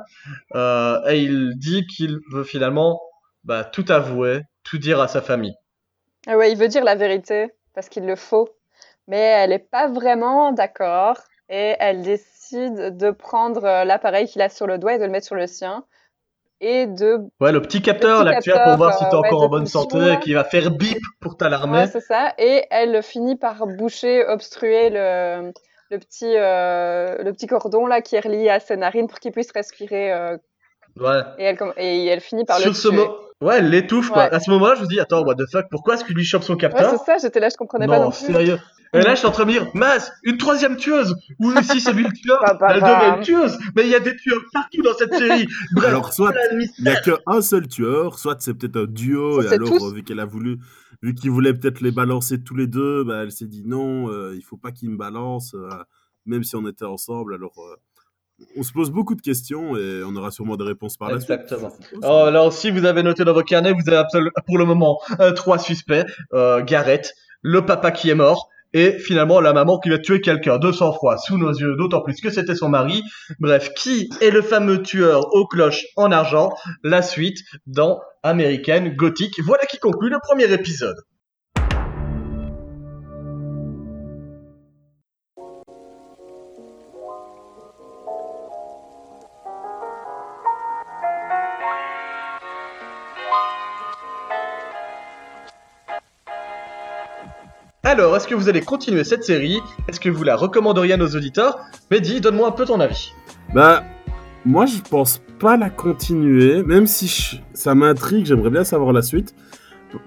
euh, 0.54 0.98
et 1.08 1.18
il 1.18 1.54
dit 1.56 1.84
qu'il 1.88 2.18
veut 2.32 2.44
finalement 2.44 3.00
bah, 3.44 3.64
tout 3.64 3.84
avouer, 3.88 4.42
tout 4.64 4.78
dire 4.78 5.00
à 5.00 5.08
sa 5.08 5.22
famille. 5.22 5.54
Ah 6.26 6.36
ouais, 6.36 6.52
il 6.52 6.58
veut 6.58 6.68
dire 6.68 6.84
la 6.84 6.94
vérité 6.94 7.50
parce 7.74 7.88
qu'il 7.88 8.04
le 8.06 8.16
faut, 8.16 8.48
mais 9.08 9.18
elle 9.18 9.50
n'est 9.50 9.58
pas 9.58 9.88
vraiment 9.88 10.52
d'accord 10.52 11.16
et 11.48 11.76
elle 11.78 12.02
décide 12.02 12.96
de 12.96 13.10
prendre 13.10 13.64
euh, 13.64 13.84
l'appareil 13.84 14.26
qu'il 14.26 14.42
a 14.42 14.48
sur 14.48 14.66
le 14.66 14.78
doigt 14.78 14.94
et 14.94 14.98
de 14.98 15.04
le 15.04 15.10
mettre 15.10 15.26
sur 15.26 15.34
le 15.36 15.46
sien 15.46 15.84
et 16.60 16.86
de 16.86 17.18
Ouais, 17.40 17.52
le 17.52 17.62
petit 17.62 17.80
capteur, 17.80 18.22
là, 18.22 18.40
tu 18.40 18.52
as 18.52 18.60
pour 18.60 18.76
voir 18.76 18.92
si 18.92 19.00
capteur, 19.00 19.22
t'es 19.22 19.28
euh, 19.28 19.30
encore 19.30 19.40
ouais, 19.40 19.46
en 19.46 19.48
bonne 19.48 19.66
santé, 19.66 20.18
qui 20.22 20.34
va 20.34 20.44
faire 20.44 20.70
bip 20.70 20.98
pour 21.20 21.36
t'alarmer. 21.36 21.78
Ouais, 21.78 21.86
c'est 21.86 22.00
ça. 22.00 22.34
Et 22.38 22.66
elle 22.70 23.02
finit 23.02 23.36
par 23.36 23.66
boucher, 23.66 24.26
obstruer 24.26 24.90
le, 24.90 25.52
le 25.90 25.98
petit, 25.98 26.36
euh, 26.36 27.22
le 27.22 27.32
petit 27.32 27.46
cordon 27.46 27.86
là 27.86 28.02
qui 28.02 28.16
est 28.16 28.20
relié 28.20 28.50
à 28.50 28.60
ses 28.60 28.76
narines 28.76 29.08
pour 29.08 29.20
qu'il 29.20 29.32
puisse 29.32 29.52
respirer. 29.52 30.12
euh, 30.12 30.36
Ouais. 30.98 31.20
et, 31.38 31.44
elle, 31.44 31.56
com- 31.56 31.72
et 31.76 32.06
elle 32.06 32.20
finit 32.20 32.44
par 32.44 32.58
Sur 32.58 32.68
le 32.70 32.74
ce 32.74 32.88
tuer. 32.88 32.96
mot, 32.96 33.16
ouais, 33.42 33.58
elle 33.58 33.70
l'étouffe, 33.70 34.10
quoi. 34.10 34.24
Ouais. 34.24 34.34
À 34.34 34.40
ce 34.40 34.50
moment-là, 34.50 34.74
je 34.76 34.82
me 34.82 34.86
dis, 34.88 34.98
attends, 35.00 35.22
what 35.24 35.34
the 35.36 35.48
fuck, 35.50 35.66
pourquoi 35.70 35.94
est-ce 35.94 36.04
qu'il 36.04 36.14
lui 36.16 36.24
chope 36.24 36.42
son 36.42 36.54
Ouais, 36.54 36.58
capteur 36.60 36.90
c'est 36.90 37.04
ça, 37.04 37.16
j'étais 37.20 37.40
là, 37.40 37.48
je 37.50 37.56
comprenais 37.56 37.86
pas 37.86 37.98
Non, 37.98 38.10
sérieux. 38.10 38.58
Et 38.92 39.02
là, 39.02 39.10
je 39.14 39.20
suis 39.20 39.26
en 39.28 39.30
train 39.30 39.44
de 39.44 39.48
me 39.48 39.52
dire, 39.52 39.68
Mas, 39.72 40.10
une 40.24 40.36
troisième 40.36 40.76
tueuse 40.76 41.14
Ou 41.38 41.52
si 41.62 41.80
c'est 41.80 41.92
lui 41.92 42.02
le 42.02 42.12
tueur, 42.12 42.42
elle 42.68 42.80
devait 42.80 43.08
être 43.08 43.20
tueuse 43.20 43.56
Mais 43.76 43.82
il 43.84 43.88
y 43.88 43.94
a 43.94 44.00
des 44.00 44.16
tueurs 44.16 44.40
partout 44.52 44.82
dans 44.82 44.94
cette 44.94 45.14
série 45.14 45.46
Bref, 45.74 45.90
Alors, 45.90 46.12
soit 46.12 46.32
il 46.50 46.68
n'y 46.82 46.88
a 46.88 46.96
qu'un 47.00 47.40
seul 47.40 47.68
tueur, 47.68 48.18
soit 48.18 48.40
c'est 48.40 48.52
peut-être 48.54 48.76
un 48.76 48.86
duo, 48.86 49.42
Ça, 49.42 49.50
et 49.50 49.54
alors, 49.54 49.68
tous. 49.68 49.94
vu 49.94 50.02
qu'elle 50.02 50.18
a 50.18 50.24
voulu, 50.24 50.58
vu 51.02 51.14
qu'il 51.14 51.30
voulait 51.30 51.54
peut-être 51.54 51.80
les 51.82 51.92
balancer 51.92 52.42
tous 52.42 52.56
les 52.56 52.66
deux, 52.66 53.04
bah, 53.04 53.20
elle 53.22 53.30
s'est 53.30 53.46
dit 53.46 53.62
non, 53.64 54.10
euh, 54.10 54.34
il 54.34 54.42
faut 54.42 54.56
pas 54.56 54.72
qu'ils 54.72 54.90
me 54.90 54.96
balancent, 54.96 55.54
euh, 55.54 55.68
même 56.26 56.42
si 56.42 56.56
on 56.56 56.66
était 56.66 56.84
ensemble. 56.84 57.34
Alors, 57.34 57.54
euh, 57.58 57.76
on 58.56 58.62
se 58.62 58.72
pose 58.72 58.90
beaucoup 58.90 59.14
de 59.14 59.20
questions 59.20 59.76
et 59.76 60.02
on 60.04 60.14
aura 60.16 60.30
sûrement 60.30 60.56
des 60.56 60.64
réponses 60.64 60.96
par 60.96 61.10
la 61.10 61.20
suite. 61.20 61.30
Exactement. 61.30 61.72
Oh, 62.02 62.24
alors, 62.26 62.52
si 62.52 62.70
vous 62.70 62.84
avez 62.84 63.02
noté 63.02 63.24
dans 63.24 63.32
vos 63.32 63.42
carnets, 63.42 63.72
vous 63.72 63.92
avez 63.92 64.04
pour 64.46 64.58
le 64.58 64.64
moment 64.64 65.00
euh, 65.20 65.32
trois 65.32 65.58
suspects. 65.58 66.04
Euh, 66.32 66.62
Gareth, 66.62 67.14
le 67.42 67.64
papa 67.64 67.90
qui 67.90 68.10
est 68.10 68.14
mort, 68.14 68.48
et 68.72 68.98
finalement 68.98 69.40
la 69.40 69.52
maman 69.52 69.78
qui 69.78 69.88
va 69.88 69.98
tuer 69.98 70.20
quelqu'un 70.20 70.58
de 70.58 70.70
sang-froid 70.70 71.16
sous 71.18 71.38
nos 71.38 71.52
yeux, 71.52 71.74
d'autant 71.76 72.02
plus 72.02 72.20
que 72.20 72.30
c'était 72.30 72.54
son 72.54 72.68
mari. 72.68 73.02
Bref, 73.38 73.70
qui 73.74 74.08
est 74.20 74.30
le 74.30 74.42
fameux 74.42 74.82
tueur 74.82 75.34
aux 75.34 75.46
cloches 75.46 75.84
en 75.96 76.12
argent? 76.12 76.52
La 76.84 77.02
suite 77.02 77.38
dans 77.66 78.00
American 78.22 78.92
Gothic. 78.96 79.40
Voilà 79.44 79.64
qui 79.64 79.78
conclut 79.78 80.10
le 80.10 80.18
premier 80.22 80.52
épisode. 80.52 80.96
Alors, 97.90 98.14
est-ce 98.16 98.28
que 98.28 98.36
vous 98.36 98.48
allez 98.48 98.60
continuer 98.60 99.02
cette 99.02 99.24
série? 99.24 99.58
Est-ce 99.88 99.98
que 99.98 100.08
vous 100.08 100.22
la 100.22 100.36
recommanderiez 100.36 100.92
à 100.92 100.96
nos 100.96 101.08
auditeurs? 101.08 101.58
Mehdi, 101.90 102.20
donne-moi 102.20 102.46
un 102.46 102.52
peu 102.52 102.64
ton 102.64 102.78
avis. 102.78 103.12
Bah, 103.52 103.82
moi, 104.44 104.64
je 104.66 104.78
pense 104.88 105.20
pas 105.40 105.56
la 105.56 105.70
continuer, 105.70 106.62
même 106.62 106.86
si 106.86 107.08
je- 107.08 107.36
ça 107.52 107.74
m'intrigue, 107.74 108.26
j'aimerais 108.26 108.50
bien 108.50 108.62
savoir 108.62 108.92
la 108.92 109.02
suite. 109.02 109.34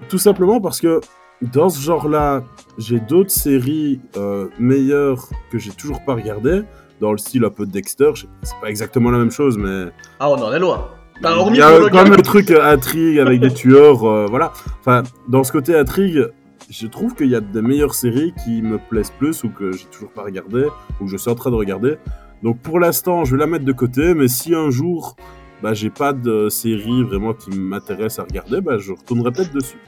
Tout 0.08 0.16
simplement 0.16 0.62
parce 0.62 0.80
que 0.80 1.02
dans 1.42 1.68
ce 1.68 1.78
genre-là, 1.78 2.42
j'ai 2.78 3.00
d'autres 3.00 3.30
séries 3.30 4.00
euh, 4.16 4.48
meilleures 4.58 5.28
que 5.52 5.58
j'ai 5.58 5.72
toujours 5.72 6.02
pas 6.06 6.14
regardées, 6.14 6.62
dans 7.02 7.12
le 7.12 7.18
style 7.18 7.44
un 7.44 7.50
peu 7.50 7.66
de 7.66 7.70
Dexter. 7.70 8.12
C'est 8.44 8.54
pas 8.62 8.70
exactement 8.70 9.10
la 9.10 9.18
même 9.18 9.30
chose, 9.30 9.58
mais 9.58 9.90
Ah, 10.20 10.30
on 10.30 10.42
en 10.42 10.50
est 10.54 10.58
loin. 10.58 10.88
Bah, 11.20 11.34
il 11.50 11.56
y 11.56 11.60
a 11.60 11.78
quand 11.90 12.02
même 12.04 12.14
le 12.16 12.22
truc 12.22 12.50
intrigue 12.50 13.18
avec 13.18 13.40
des 13.40 13.52
tueurs, 13.52 14.04
euh, 14.08 14.26
voilà. 14.30 14.52
Enfin, 14.80 15.02
dans 15.28 15.44
ce 15.44 15.52
côté 15.52 15.76
intrigue, 15.76 16.28
je 16.74 16.88
trouve 16.88 17.14
qu'il 17.14 17.28
y 17.28 17.36
a 17.36 17.40
des 17.40 17.62
meilleures 17.62 17.94
séries 17.94 18.34
qui 18.44 18.60
me 18.60 18.78
plaisent 18.78 19.12
plus 19.12 19.44
ou 19.44 19.50
que 19.50 19.70
j'ai 19.70 19.84
toujours 19.86 20.10
pas 20.10 20.22
regardé 20.22 20.66
ou 21.00 21.04
que 21.04 21.10
je 21.10 21.16
suis 21.16 21.30
en 21.30 21.36
train 21.36 21.50
de 21.50 21.56
regarder. 21.56 21.98
Donc 22.42 22.58
pour 22.58 22.80
l'instant, 22.80 23.24
je 23.24 23.36
vais 23.36 23.40
la 23.40 23.46
mettre 23.46 23.64
de 23.64 23.72
côté, 23.72 24.12
mais 24.14 24.26
si 24.26 24.54
un 24.54 24.70
jour, 24.70 25.14
bah, 25.62 25.72
j'ai 25.72 25.90
pas 25.90 26.12
de 26.12 26.48
série 26.48 27.04
vraiment 27.04 27.32
qui 27.32 27.50
m'intéresse 27.50 28.18
à 28.18 28.24
regarder, 28.24 28.60
bah, 28.60 28.78
je 28.78 28.92
retournerai 28.92 29.30
peut-être 29.30 29.52
dessus. 29.52 29.78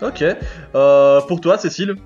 Ok. 0.00 0.24
Euh, 0.74 1.20
pour 1.22 1.40
toi, 1.40 1.58
Cécile 1.58 1.96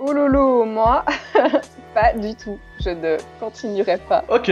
Ouh 0.00 0.12
loulou, 0.12 0.64
moi, 0.64 1.04
pas 1.94 2.12
du 2.12 2.34
tout. 2.34 2.58
Je 2.80 2.90
ne 2.90 3.16
continuerai 3.38 3.98
pas. 4.08 4.24
Ok. 4.28 4.50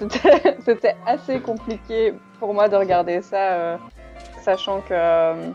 C'était 0.64 0.96
assez 1.06 1.38
compliqué 1.38 2.14
pour 2.40 2.52
moi 2.52 2.68
de 2.68 2.74
regarder 2.74 3.22
ça, 3.22 3.52
euh, 3.52 3.76
sachant 4.42 4.80
que 4.80 4.92
euh, 4.92 5.50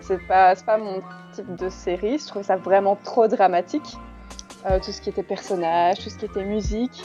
c'est 0.00 0.20
pas, 0.26 0.54
c'est 0.54 0.66
pas 0.66 0.76
mon 0.76 1.00
type 1.32 1.54
de 1.56 1.68
série. 1.68 2.18
Je 2.18 2.26
trouve 2.26 2.42
ça 2.42 2.56
vraiment 2.56 2.96
trop 3.02 3.26
dramatique. 3.28 3.96
Euh, 4.70 4.78
tout 4.78 4.92
ce 4.92 5.00
qui 5.00 5.10
était 5.10 5.22
personnage, 5.24 5.98
tout 5.98 6.10
ce 6.10 6.16
qui 6.16 6.26
était 6.26 6.44
musique. 6.44 7.04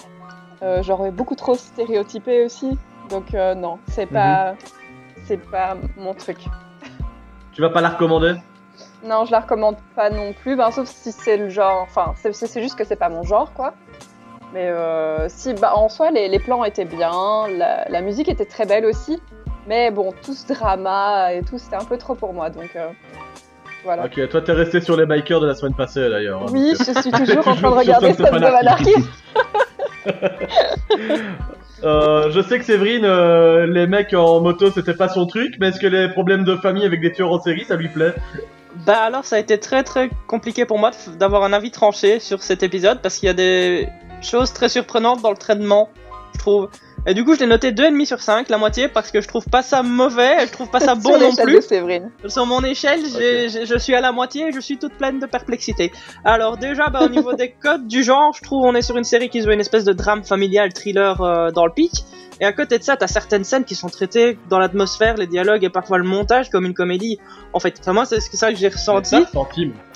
Euh, 0.62 0.84
Genre 0.84 1.12
beaucoup 1.12 1.36
trop 1.36 1.56
stéréotypé 1.56 2.46
aussi. 2.46 2.78
Donc 3.10 3.34
euh, 3.34 3.56
non, 3.56 3.80
c'est 3.88 4.06
pas, 4.06 4.56
c'est 5.26 5.38
pas 5.38 5.76
mon 5.98 6.14
truc. 6.14 6.38
Tu 7.54 7.62
vas 7.62 7.70
pas 7.70 7.82
la 7.82 7.90
recommander? 7.90 8.36
Non, 9.04 9.26
je 9.26 9.32
la 9.32 9.40
recommande 9.40 9.78
pas 9.96 10.10
non 10.10 10.34
plus, 10.34 10.56
ben, 10.56 10.70
sauf 10.72 10.88
si 10.88 11.12
c'est 11.12 11.38
le 11.38 11.50
genre. 11.50 11.82
Enfin, 11.82 12.14
c'est 12.16 12.62
juste 12.62 12.78
que 12.78 12.84
c'est 12.84 12.96
pas 12.96 13.10
mon 13.10 13.24
genre, 13.24 13.54
quoi. 13.54 13.74
Mais 14.54 14.68
euh, 14.68 15.28
si, 15.30 15.54
bah, 15.54 15.76
en 15.76 15.90
soi, 15.90 16.12
les, 16.12 16.28
les 16.28 16.40
plans 16.40 16.64
étaient 16.64 16.86
bien, 16.86 17.48
la, 17.50 17.88
la 17.90 18.02
musique 18.02 18.30
était 18.30 18.46
très 18.46 18.66
belle 18.66 18.86
aussi. 18.86 19.22
Mais 19.68 19.92
bon, 19.92 20.14
tout 20.24 20.34
ce 20.34 20.48
drama 20.54 21.34
et 21.34 21.42
tout, 21.42 21.58
c'était 21.58 21.76
un 21.76 21.86
peu 21.86 21.98
trop 21.98 22.16
pour 22.16 22.34
moi, 22.34 22.50
donc 22.50 22.76
voilà. 23.88 24.06
Ok, 24.06 24.28
toi 24.30 24.42
t'es 24.42 24.52
resté 24.52 24.82
sur 24.82 24.98
les 24.98 25.06
bikers 25.06 25.40
de 25.40 25.48
la 25.48 25.56
semaine 25.56 25.74
passée 25.74 26.10
d'ailleurs. 26.10 26.42
hein, 26.44 26.52
Oui, 26.52 26.74
donc, 26.74 26.88
je 26.88 27.02
suis 27.02 27.12
toujours 27.26 27.48
en 27.48 27.56
train 27.56 27.72
de 27.72 27.76
regarder 27.76 28.14
Sons 28.14 28.24
of 28.26 28.44
Anarchy. 28.44 28.94
Euh, 31.84 32.32
je 32.32 32.42
sais 32.42 32.58
que 32.58 32.66
Séverine, 32.66 33.06
euh, 33.06 33.68
les 33.68 33.86
mecs 33.86 34.12
en 34.16 34.42
moto 34.42 34.72
c'était 34.72 34.96
pas 34.96 35.10
son 35.10 35.28
truc, 35.28 35.58
mais 35.60 35.68
est-ce 35.68 35.80
que 35.80 35.86
les 35.86 36.10
problèmes 36.10 36.44
de 36.44 36.56
famille 36.56 36.84
avec 36.84 37.02
des 37.02 37.12
tueurs 37.12 37.32
en 37.32 37.40
série 37.40 37.66
ça 37.66 37.76
lui 37.76 37.88
plaît? 37.88 38.16
Bah 38.88 38.98
alors 39.04 39.26
ça 39.26 39.36
a 39.36 39.40
été 39.40 39.60
très 39.60 39.84
très 39.84 40.10
compliqué 40.26 40.66
pour 40.66 40.80
moi 40.80 40.90
d'avoir 41.20 41.44
un 41.44 41.54
avis 41.54 41.70
tranché 41.70 42.20
sur 42.20 42.42
cet 42.42 42.64
épisode 42.64 43.00
parce 43.04 43.18
qu'il 43.18 43.28
y 43.28 43.30
a 43.30 43.36
des 43.36 43.88
choses 44.24 44.54
très 44.54 44.70
surprenantes 44.70 45.22
dans 45.22 45.30
le 45.30 45.38
traitement, 45.38 45.90
je 46.34 46.40
trouve. 46.40 46.70
Et 47.08 47.14
du 47.14 47.24
coup 47.24 47.36
je 47.36 47.40
l'ai 47.40 47.48
noté 47.48 47.72
2,5 47.72 48.06
sur 48.06 48.20
5, 48.20 48.50
la 48.50 48.58
moitié, 48.58 48.90
parce 48.90 49.12
que 49.12 49.22
je 49.22 49.28
trouve 49.30 49.46
pas 49.46 49.62
ça 49.62 49.82
mauvais, 49.82 50.46
je 50.46 50.52
trouve 50.52 50.70
pas 50.70 50.82
ça 50.82 50.94
bon 50.94 51.18
non 51.18 51.34
plus. 51.34 51.56
de 51.56 51.62
Séverine. 51.62 52.12
Sur 52.28 52.46
mon 52.46 52.62
échelle, 52.66 53.00
je 53.06 53.78
suis 53.78 53.96
à 53.96 54.02
la 54.02 54.12
moitié 54.12 54.50
et 54.50 54.52
je 54.52 54.60
suis 54.60 54.78
toute 54.78 54.94
pleine 54.94 55.20
de 55.20 55.26
perplexité. 55.26 55.94
Alors 56.26 56.58
déjà, 56.58 56.88
bah, 56.90 57.00
au 57.04 57.10
niveau 57.10 57.32
des 57.38 57.52
codes 57.52 57.88
du 57.88 58.04
genre, 58.04 58.34
je 58.36 58.42
trouve 58.44 58.66
on 58.66 58.76
est 58.76 58.82
sur 58.82 58.98
une 58.98 59.06
série 59.06 59.30
qui 59.30 59.42
se 59.42 59.48
veut 59.48 59.54
une 59.54 59.62
espèce 59.62 59.86
de 59.86 59.94
drame 59.94 60.26
familial, 60.26 60.74
thriller 60.74 61.22
euh, 61.22 61.52
dans 61.52 61.66
le 61.66 61.72
pitch. 61.72 62.00
Et 62.40 62.46
à 62.46 62.54
côté 62.54 62.78
de 62.78 62.84
ça, 62.84 62.96
t'as 62.98 63.08
certaines 63.08 63.44
scènes 63.44 63.64
qui 63.66 63.74
sont 63.76 63.90
traitées 63.90 64.38
dans 64.50 64.60
l'atmosphère, 64.60 65.16
les 65.18 65.26
dialogues 65.28 65.64
et 65.64 65.70
parfois 65.70 65.98
le 65.98 66.04
montage 66.04 66.50
comme 66.50 66.66
une 66.66 66.74
comédie. 66.76 67.18
En 67.54 67.60
fait, 67.60 67.76
enfin, 67.80 67.94
moi 67.94 68.06
c'est 68.06 68.20
ça 68.20 68.52
que 68.52 68.58
j'ai 68.58 68.68
ressenti. 68.70 69.16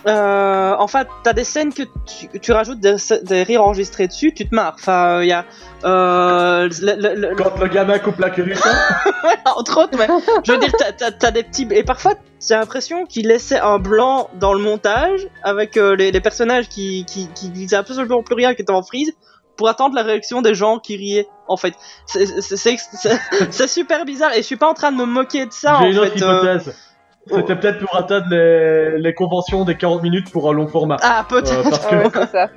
Euh, 0.08 0.76
en 0.80 0.88
fait, 0.88 1.08
t'as 1.24 1.34
des 1.34 1.44
scènes 1.44 1.72
que 1.72 1.84
tu, 2.08 2.28
tu 2.40 2.52
rajoutes 2.52 2.80
des, 2.80 2.96
des 3.22 3.44
rires 3.44 3.62
enregistrés 3.64 4.08
dessus, 4.08 4.34
tu 4.34 4.50
te 4.50 4.56
marres. 4.56 4.74
Enfin, 4.80 5.22
il 5.22 5.28
y 5.28 5.32
a 5.32 5.46
euh, 5.86 6.68
le- 6.82 6.96
le- 6.96 7.16
le- 7.30 7.36
Quand 7.36 7.60
le 7.60 7.68
gamin 7.68 8.00
coupe 8.00 8.20
la 8.20 8.30
Ouais, 8.36 9.38
entre 9.56 9.84
autres, 9.84 9.98
mais 10.00 10.08
je 10.44 10.52
veux 10.52 10.58
dire, 10.58 10.72
t'as- 10.98 11.12
t'as 11.12 11.32
des 11.32 11.44
petits. 11.44 11.68
Et 11.72 11.84
parfois, 11.84 12.16
j'ai 12.46 12.56
l'impression 12.56 13.06
qu'il 13.06 13.28
laissait 13.28 13.60
un 13.60 13.78
blanc 13.78 14.30
dans 14.40 14.54
le 14.54 14.60
montage 14.60 15.28
avec 15.44 15.78
euh, 15.78 15.96
les, 15.96 16.12
les 16.12 16.22
personnages 16.22 16.68
qui, 16.70 17.06
qui, 17.06 17.28
qui 17.36 17.50
disaient 17.50 17.76
absolument 17.76 18.24
plus 18.24 18.34
rien, 18.36 18.56
qui 18.56 18.64
étaient 18.64 18.72
en 18.72 18.82
frise, 18.84 19.12
pour 19.62 19.70
attendre 19.70 19.94
la 19.94 20.02
réaction 20.02 20.42
des 20.42 20.56
gens 20.56 20.80
qui 20.80 20.98
riaient, 20.98 21.28
en 21.48 21.56
fait. 21.56 21.76
C'est- 22.08 23.68
super 23.68 24.06
bizarre 24.06 24.34
et 24.34 24.38
je 24.38 24.42
suis 24.42 24.56
pas 24.56 24.68
en 24.68 24.74
train 24.74 24.92
de 24.92 24.98
me 24.98 25.06
moquer 25.06 25.46
de 25.46 25.52
ça, 25.54 25.78
en 25.78 25.84
J'ai 25.84 25.92
une 25.92 26.00
autre 26.00 26.14
fait. 26.14 26.24
euh. 26.24 26.34
hypothèse. 26.34 26.76
C'était 27.28 27.56
peut-être 27.56 27.78
pour 27.78 27.96
atteindre 27.96 28.26
les, 28.32 28.98
les 28.98 29.14
conventions 29.14 29.64
des 29.64 29.78
40 29.78 30.02
minutes 30.02 30.32
pour 30.32 30.50
un 30.50 30.54
long 30.54 30.68
format. 30.68 30.98
Ah, 31.04 31.24
peut-être. 31.30 31.54
Euh, 31.60 31.70
parce 31.70 31.86
que 31.86 31.96
Ouais, 31.96 32.10
c'est 32.12 32.32
ça. 32.32 32.50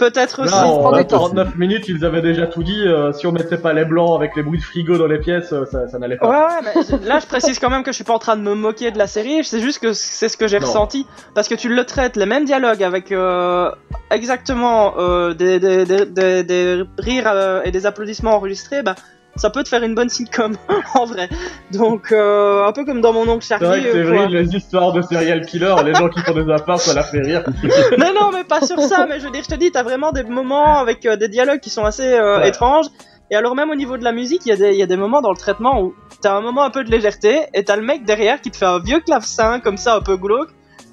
Peut-être 0.00 0.42
aussi. 0.42 0.52
Là, 0.52 0.66
en 0.66 0.78
prend 0.78 0.92
du 0.96 1.04
temps. 1.04 1.18
49 1.28 1.56
minutes, 1.56 1.88
ils 1.88 2.04
avaient 2.04 2.22
déjà 2.22 2.46
tout 2.46 2.62
dit. 2.62 2.82
euh, 2.86 3.12
si 3.12 3.26
on 3.26 3.32
mettait 3.32 3.58
pas 3.58 3.72
les 3.74 3.84
blancs 3.84 4.16
avec 4.16 4.34
les 4.34 4.42
bruits 4.42 4.58
de 4.58 4.64
frigo 4.64 4.96
dans 4.98 5.06
les 5.06 5.18
pièces, 5.18 5.52
euh, 5.52 5.66
ça, 5.66 5.86
ça 5.88 5.98
n'allait 5.98 6.16
pas. 6.16 6.26
Ouais, 6.28 6.36
ouais, 6.36 6.72
mais 7.00 7.06
là 7.06 7.18
je 7.20 7.26
précise 7.26 7.58
quand 7.58 7.68
même 7.70 7.82
que 7.82 7.92
je 7.92 7.96
suis 7.96 8.04
pas 8.04 8.14
en 8.14 8.18
train 8.18 8.36
de 8.36 8.42
me 8.42 8.54
moquer 8.54 8.90
de 8.90 8.98
la 8.98 9.06
série, 9.06 9.44
c'est 9.44 9.60
juste 9.60 9.78
que 9.78 9.92
c'est 9.92 10.28
ce 10.28 10.36
que 10.36 10.48
j'ai 10.48 10.58
ressenti. 10.58 11.06
Parce 11.34 11.48
que 11.48 11.54
tu 11.54 11.68
le 11.68 11.84
traites, 11.84 12.16
les 12.16 12.26
mêmes 12.26 12.46
dialogues 12.46 12.82
avec 12.82 13.12
euh, 13.12 13.70
exactement 14.10 14.94
euh, 14.98 15.34
des, 15.34 15.60
des, 15.60 15.84
des, 15.84 16.06
des, 16.06 16.42
des 16.44 16.82
rires 16.98 17.24
euh, 17.26 17.60
et 17.64 17.70
des 17.70 17.84
applaudissements 17.86 18.34
enregistrés, 18.36 18.82
bah 18.82 18.94
ça 19.40 19.50
peut 19.50 19.62
te 19.64 19.68
faire 19.68 19.82
une 19.82 19.94
bonne 19.94 20.08
sitcom 20.08 20.56
en 20.94 21.04
vrai. 21.04 21.28
Donc 21.72 22.12
euh, 22.12 22.64
un 22.66 22.72
peu 22.72 22.84
comme 22.84 23.00
dans 23.00 23.12
mon 23.12 23.28
oncle 23.28 23.44
C'est 23.44 23.56
vrai 23.56 23.82
Charlie. 23.82 23.92
que 23.92 23.96
euh, 23.98 24.26
les 24.28 24.54
histoires 24.56 24.92
de 24.92 25.02
serial 25.02 25.44
killer, 25.46 25.74
les 25.84 25.94
gens 25.94 26.08
qui 26.08 26.20
font 26.20 26.34
des 26.34 26.50
affaires, 26.52 26.78
ça 26.78 26.94
la 26.94 27.02
fait 27.02 27.20
rire. 27.20 27.42
mais 27.98 28.12
non, 28.12 28.30
mais 28.32 28.44
pas 28.44 28.60
sur 28.60 28.80
ça. 28.80 29.06
Mais 29.08 29.18
je 29.20 29.24
veux 29.26 29.30
dire, 29.32 29.42
je 29.42 29.48
te 29.48 29.58
dis, 29.58 29.70
t'as 29.72 29.82
vraiment 29.82 30.12
des 30.12 30.22
moments 30.24 30.78
avec 30.78 31.06
euh, 31.06 31.16
des 31.16 31.28
dialogues 31.28 31.60
qui 31.60 31.70
sont 31.70 31.84
assez 31.84 32.18
Ouais. 32.20 32.48
étranges. 32.48 32.86
Et 33.32 33.36
alors 33.36 33.54
même 33.54 33.70
au 33.70 33.76
niveau 33.76 33.96
de 33.96 34.02
la 34.04 34.12
musique, 34.12 34.42
il 34.44 34.48
y, 34.48 34.52
a 34.52 34.56
des- 34.56 34.72
il 34.72 34.78
y 34.78 34.82
a 34.82 34.86
des 34.86 34.96
moments 34.96 35.20
dans 35.22 35.30
le 35.30 35.36
traitement 35.36 35.80
où 35.80 35.94
t'as 36.20 36.34
un 36.36 36.40
moment 36.40 36.64
un 36.64 36.70
peu 36.70 36.82
de 36.82 36.90
légèreté 36.90 37.42
et 37.54 37.62
t'as 37.64 37.76
le 37.76 37.82
mec 37.82 38.04
derrière 38.04 38.40
qui 38.40 38.50
te 38.50 38.56
fait 38.56 38.66
un 38.66 38.80
vieux 38.80 38.98
clavecin 39.00 39.60
comme 39.60 39.76
ça, 39.76 39.94
un 39.96 40.00
peu 40.00 40.16
glauque. 40.16 40.48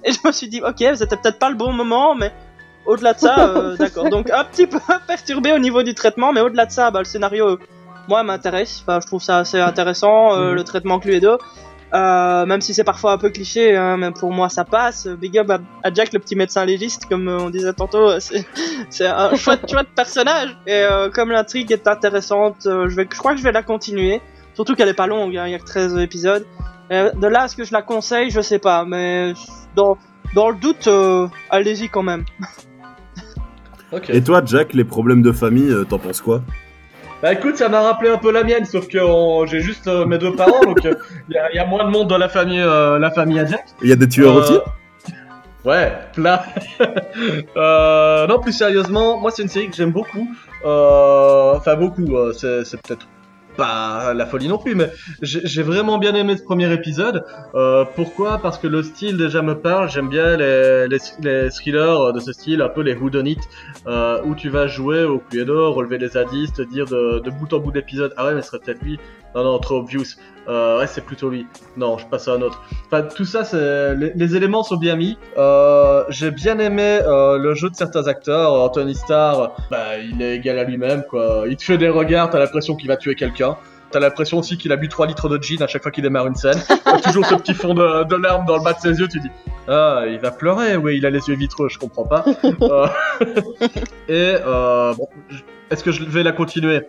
Et 0.06 0.12
je 0.12 0.20
me 0.24 0.32
suis 0.32 0.48
dit, 0.48 0.62
ok, 0.62 0.78
c'était 0.96 1.18
peut-être 1.18 1.40
pas 1.40 1.50
le 1.50 1.56
bon 1.56 1.74
moment, 1.74 2.14
mais 2.14 2.32
au-delà 2.86 3.14
de 3.14 3.20
ça, 3.20 3.40
euh, 3.40 3.76
d'accord. 3.76 4.08
Donc 4.12 4.30
un 4.30 4.44
petit 4.46 4.68
peu 4.68 4.78
perturbé 5.08 5.52
au 5.52 5.58
niveau 5.58 5.82
du 5.82 5.96
traitement, 5.96 6.32
mais 6.32 6.42
au-delà 6.42 6.68
de 6.68 6.72
ça, 6.72 6.92
bah, 6.92 7.00
le 7.00 7.06
scénario, 7.06 7.58
moi, 8.08 8.24
m'intéresse. 8.24 8.84
Enfin, 8.86 9.00
je 9.02 9.08
trouve 9.08 9.22
ça 9.22 9.40
assez 9.40 9.60
intéressant, 9.60 10.34
euh, 10.36 10.50
Mhm. 10.52 10.56
le 10.56 10.64
traitement 10.64 11.00
Cluedo. 11.00 11.38
Euh, 11.94 12.46
même 12.46 12.60
si 12.60 12.74
c'est 12.74 12.84
parfois 12.84 13.14
un 13.14 13.18
peu 13.18 13.30
cliché, 13.30 13.74
hein, 13.78 13.96
mais 13.96 14.12
pour 14.12 14.30
moi 14.34 14.50
ça 14.50 14.66
passe. 14.66 15.08
Big 15.08 15.38
up 15.38 15.50
à, 15.50 15.60
à 15.84 15.94
Jack, 15.94 16.12
le 16.12 16.20
petit 16.20 16.36
médecin 16.36 16.66
légiste, 16.66 17.06
comme 17.06 17.30
euh, 17.30 17.38
on 17.40 17.50
disait 17.50 17.72
tantôt, 17.72 18.10
c'est 18.90 19.08
un 19.08 19.34
chouette, 19.38 19.72
chouette 19.72 19.88
personnage. 19.96 20.50
Et 20.68 20.74
euh, 20.74 21.10
comme 21.10 21.32
l'intrigue 21.32 21.72
est 21.72 21.88
intéressante, 21.88 22.66
euh, 22.66 22.90
je, 22.90 22.96
vais, 22.98 23.08
je 23.10 23.18
crois 23.18 23.32
que 23.32 23.38
je 23.38 23.44
vais 23.44 23.54
la 23.54 23.64
continuer. 23.64 24.22
Surtout 24.54 24.76
qu'elle 24.76 24.90
est 24.90 24.94
pas 24.94 25.08
longue, 25.08 25.38
hein, 25.38 25.46
il 25.46 25.52
y 25.52 25.56
a 25.56 25.60
que 25.60 25.66
13 25.66 25.98
épisodes. 26.00 26.46
De 26.90 27.28
là 27.28 27.44
à 27.44 27.48
ce 27.48 27.56
que 27.56 27.64
je 27.64 27.72
la 27.72 27.82
conseille, 27.82 28.32
je 28.32 28.42
sais 28.42 28.60
pas, 28.60 28.84
mais 28.84 29.34
dans, 29.76 29.98
dans 30.36 30.50
le 30.50 30.56
doute, 30.58 30.88
euh, 30.88 31.28
allez-y 31.50 31.88
quand 31.90 32.04
même. 32.04 32.26
Et 34.10 34.22
toi, 34.22 34.42
Jack, 34.46 34.74
les 34.74 34.84
problèmes 34.84 35.22
de 35.22 35.32
famille, 35.32 35.74
t'en 35.90 36.00
penses 36.00 36.20
quoi? 36.22 36.42
Bah 37.22 37.34
écoute, 37.34 37.58
ça 37.58 37.68
m'a 37.68 37.82
rappelé 37.82 38.12
un 38.12 38.18
peu 38.18 38.32
la 38.32 38.44
mienne, 38.44 38.66
sauf 38.66 38.88
que 38.88 39.00
on- 39.00 39.46
j'ai 39.48 39.60
juste 39.60 39.88
euh, 39.88 40.06
mes 40.06 40.20
deux 40.20 40.36
parents, 40.36 40.62
donc 40.62 40.78
il 40.84 40.96
y, 41.34 41.38
a- 41.38 41.52
y 41.54 41.58
a 41.58 41.66
moins 41.66 41.84
de 41.86 41.90
monde 41.90 42.08
dans 42.08 42.18
la 42.20 42.30
famille, 42.30 42.62
euh, 42.62 43.00
la 43.00 43.10
famille 43.10 43.40
à 43.40 43.46
Jack. 43.46 43.66
Il 43.82 43.90
y 43.90 43.92
a 43.92 43.96
des 43.96 44.08
tueurs 44.08 44.36
Euh, 44.38 44.42
aussi 44.42 44.60
Ouais, 45.66 45.92
plein. 46.14 46.40
euh, 47.58 48.28
non, 48.28 48.40
plus 48.40 48.54
sérieusement, 48.54 49.18
moi 49.20 49.32
c'est 49.32 49.42
une 49.42 49.50
série 49.50 49.70
que 49.70 49.76
j'aime 49.76 49.92
beaucoup. 49.92 50.28
Euh, 50.66 51.56
Enfin 51.56 51.76
beaucoup, 51.76 52.16
euh, 52.16 52.34
c'est 52.34 52.80
peut-être 52.82 53.08
pas 53.58 54.14
la 54.14 54.26
folie 54.26 54.48
non 54.48 54.58
plus, 54.58 54.76
mais 54.76 54.90
j'ai 55.22 55.64
vraiment 55.64 55.98
bien 55.98 56.16
aimé 56.16 56.38
ce 56.38 56.44
premier 56.44 56.72
épisode. 56.72 57.26
Euh, 57.56 57.84
pourquoi? 57.96 58.38
Parce 58.38 58.58
que 58.58 58.68
le 58.68 58.84
style 58.84 59.18
déjà 59.18 59.42
me 59.42 59.56
parle. 59.56 59.90
J'aime 59.90 60.10
bien 60.10 60.38
les, 60.38 60.88
les, 60.88 60.98
les 61.22 61.50
thrillers 61.50 62.14
de 62.14 62.20
ce 62.20 62.32
style, 62.32 62.62
un 62.62 62.70
peu 62.70 62.82
les 62.82 62.96
whodunit, 62.96 63.40
euh, 63.88 64.22
où 64.24 64.36
tu 64.36 64.50
vas 64.50 64.68
jouer 64.68 65.04
au 65.04 65.20
Cluedo, 65.20 65.74
relever 65.74 65.98
des 65.98 66.16
indices, 66.16 66.54
te 66.54 66.62
dire 66.62 66.86
de, 66.86 67.20
de 67.20 67.30
bout 67.30 67.52
en 67.54 67.60
bout 67.60 67.72
d'épisode, 67.72 68.14
ah 68.16 68.28
ouais, 68.28 68.36
mais 68.36 68.42
ce 68.42 68.50
serait 68.50 68.60
peut-être 68.60 68.82
lui. 68.82 69.00
Non, 69.36 69.44
non, 69.44 69.60
trop 69.60 69.80
obvious. 69.80 70.16
Euh, 70.48 70.80
ouais, 70.80 70.88
c'est 70.88 71.04
plutôt 71.04 71.30
lui. 71.30 71.46
Non, 71.76 71.98
je 71.98 72.06
passe 72.06 72.28
à 72.28 72.34
un 72.34 72.42
autre. 72.42 72.62
Enfin, 72.86 73.04
tout 73.04 73.26
ça, 73.26 73.44
les, 73.96 74.36
éléments 74.36 74.64
sont 74.64 74.78
bien 74.78 74.96
mis. 74.96 75.18
Euh, 75.38 76.04
J'ai 76.10 76.32
bien 76.32 76.58
aimé 76.60 77.00
euh, 77.06 77.38
le 77.38 77.54
jeu 77.54 77.70
de 77.70 77.76
certains 77.76 78.08
acteurs. 78.08 78.54
Anthony 78.54 78.96
Starr, 78.96 79.56
bah, 79.70 79.98
il 79.98 80.22
est 80.22 80.36
égal 80.36 80.60
à 80.60 80.64
lui-même, 80.64 81.04
quoi. 81.10 81.44
Il 81.48 81.58
te 81.58 81.64
fait 81.64 81.78
des 81.78 81.90
regards, 81.90 82.30
t'as 82.30 82.40
l'impression 82.40 82.76
qu'il 82.76 82.88
va 82.88 82.98
tuer 82.98 83.16
quelqu'un. 83.16 83.58
T'as 83.90 84.00
l'impression 84.00 84.40
aussi 84.40 84.58
qu'il 84.58 84.74
a 84.74 84.76
bu 84.76 84.90
3 84.90 85.08
litres 85.08 85.30
de 85.30 85.42
gin 85.42 85.64
à 85.64 85.68
chaque 85.68 85.82
fois 85.82 85.92
qu'il 85.92 86.04
démarre 86.04 86.28
une 86.28 86.36
scène. 86.36 86.62
T'as 86.84 87.00
toujours 87.00 87.26
ce 87.26 87.36
petit 87.36 87.54
fond 87.54 87.74
de, 87.74 88.04
de 88.04 88.16
larmes 88.16 88.46
dans 88.46 88.58
le 88.58 88.64
bas 88.64 88.74
de 88.74 88.80
ses 88.80 89.00
yeux. 89.00 89.08
Tu 89.08 89.20
dis, 89.20 89.32
ah, 89.70 90.04
il 90.08 90.20
va 90.20 90.32
pleurer. 90.32 90.76
Oui, 90.76 90.98
il 90.98 91.06
a 91.06 91.10
les 91.10 91.26
yeux 91.28 91.36
vitreux, 91.36 91.70
je 91.70 91.78
comprends 91.78 92.06
pas. 92.06 92.26
Et 94.10 94.36
bon, 94.44 95.08
est-ce 95.72 95.84
que 95.84 95.92
je 95.92 96.04
vais 96.04 96.24
la 96.24 96.34
continuer? 96.34 96.82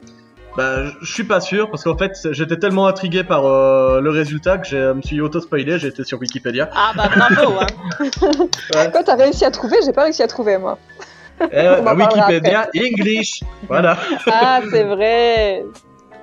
Bah, 0.57 0.85
je- 1.03 1.13
suis 1.13 1.25
pas 1.25 1.41
sûr 1.41 1.71
parce 1.71 1.85
qu'en 1.85 1.97
fait 1.97 2.13
j'étais 2.33 2.57
tellement 2.57 2.87
intrigué 2.87 3.23
par 3.25 3.45
euh, 3.47 4.01
le 4.01 4.11
résultat 4.11 4.59
que 4.59 4.67
je 4.67 4.93
me 4.93 5.03
suis 5.03 5.21
auto-spoilé, 5.21 5.79
j'ai 5.79 5.89
été 5.89 6.05
sur 6.05 6.19
Wikipédia. 6.21 6.69
Ah 6.75 6.93
bah 6.97 7.09
bravo, 7.15 7.61
hein. 7.61 7.67
Quand 8.93 9.03
t'as 9.05 9.17
réussi 9.17 9.45
à 9.45 9.51
trouver, 9.51 9.77
j'ai 9.85 9.93
pas 9.93 10.05
réussi 10.05 10.23
à 10.23 10.27
trouver 10.27 10.59
moi. 10.59 10.79
Euh, 11.53 11.81
en 11.81 11.83
bah, 11.85 11.95
Wikipédia 11.95 12.69
English, 12.77 13.41
voilà. 13.69 13.97
Ah, 14.27 14.61
c'est 14.71 14.85
vrai. 14.85 15.65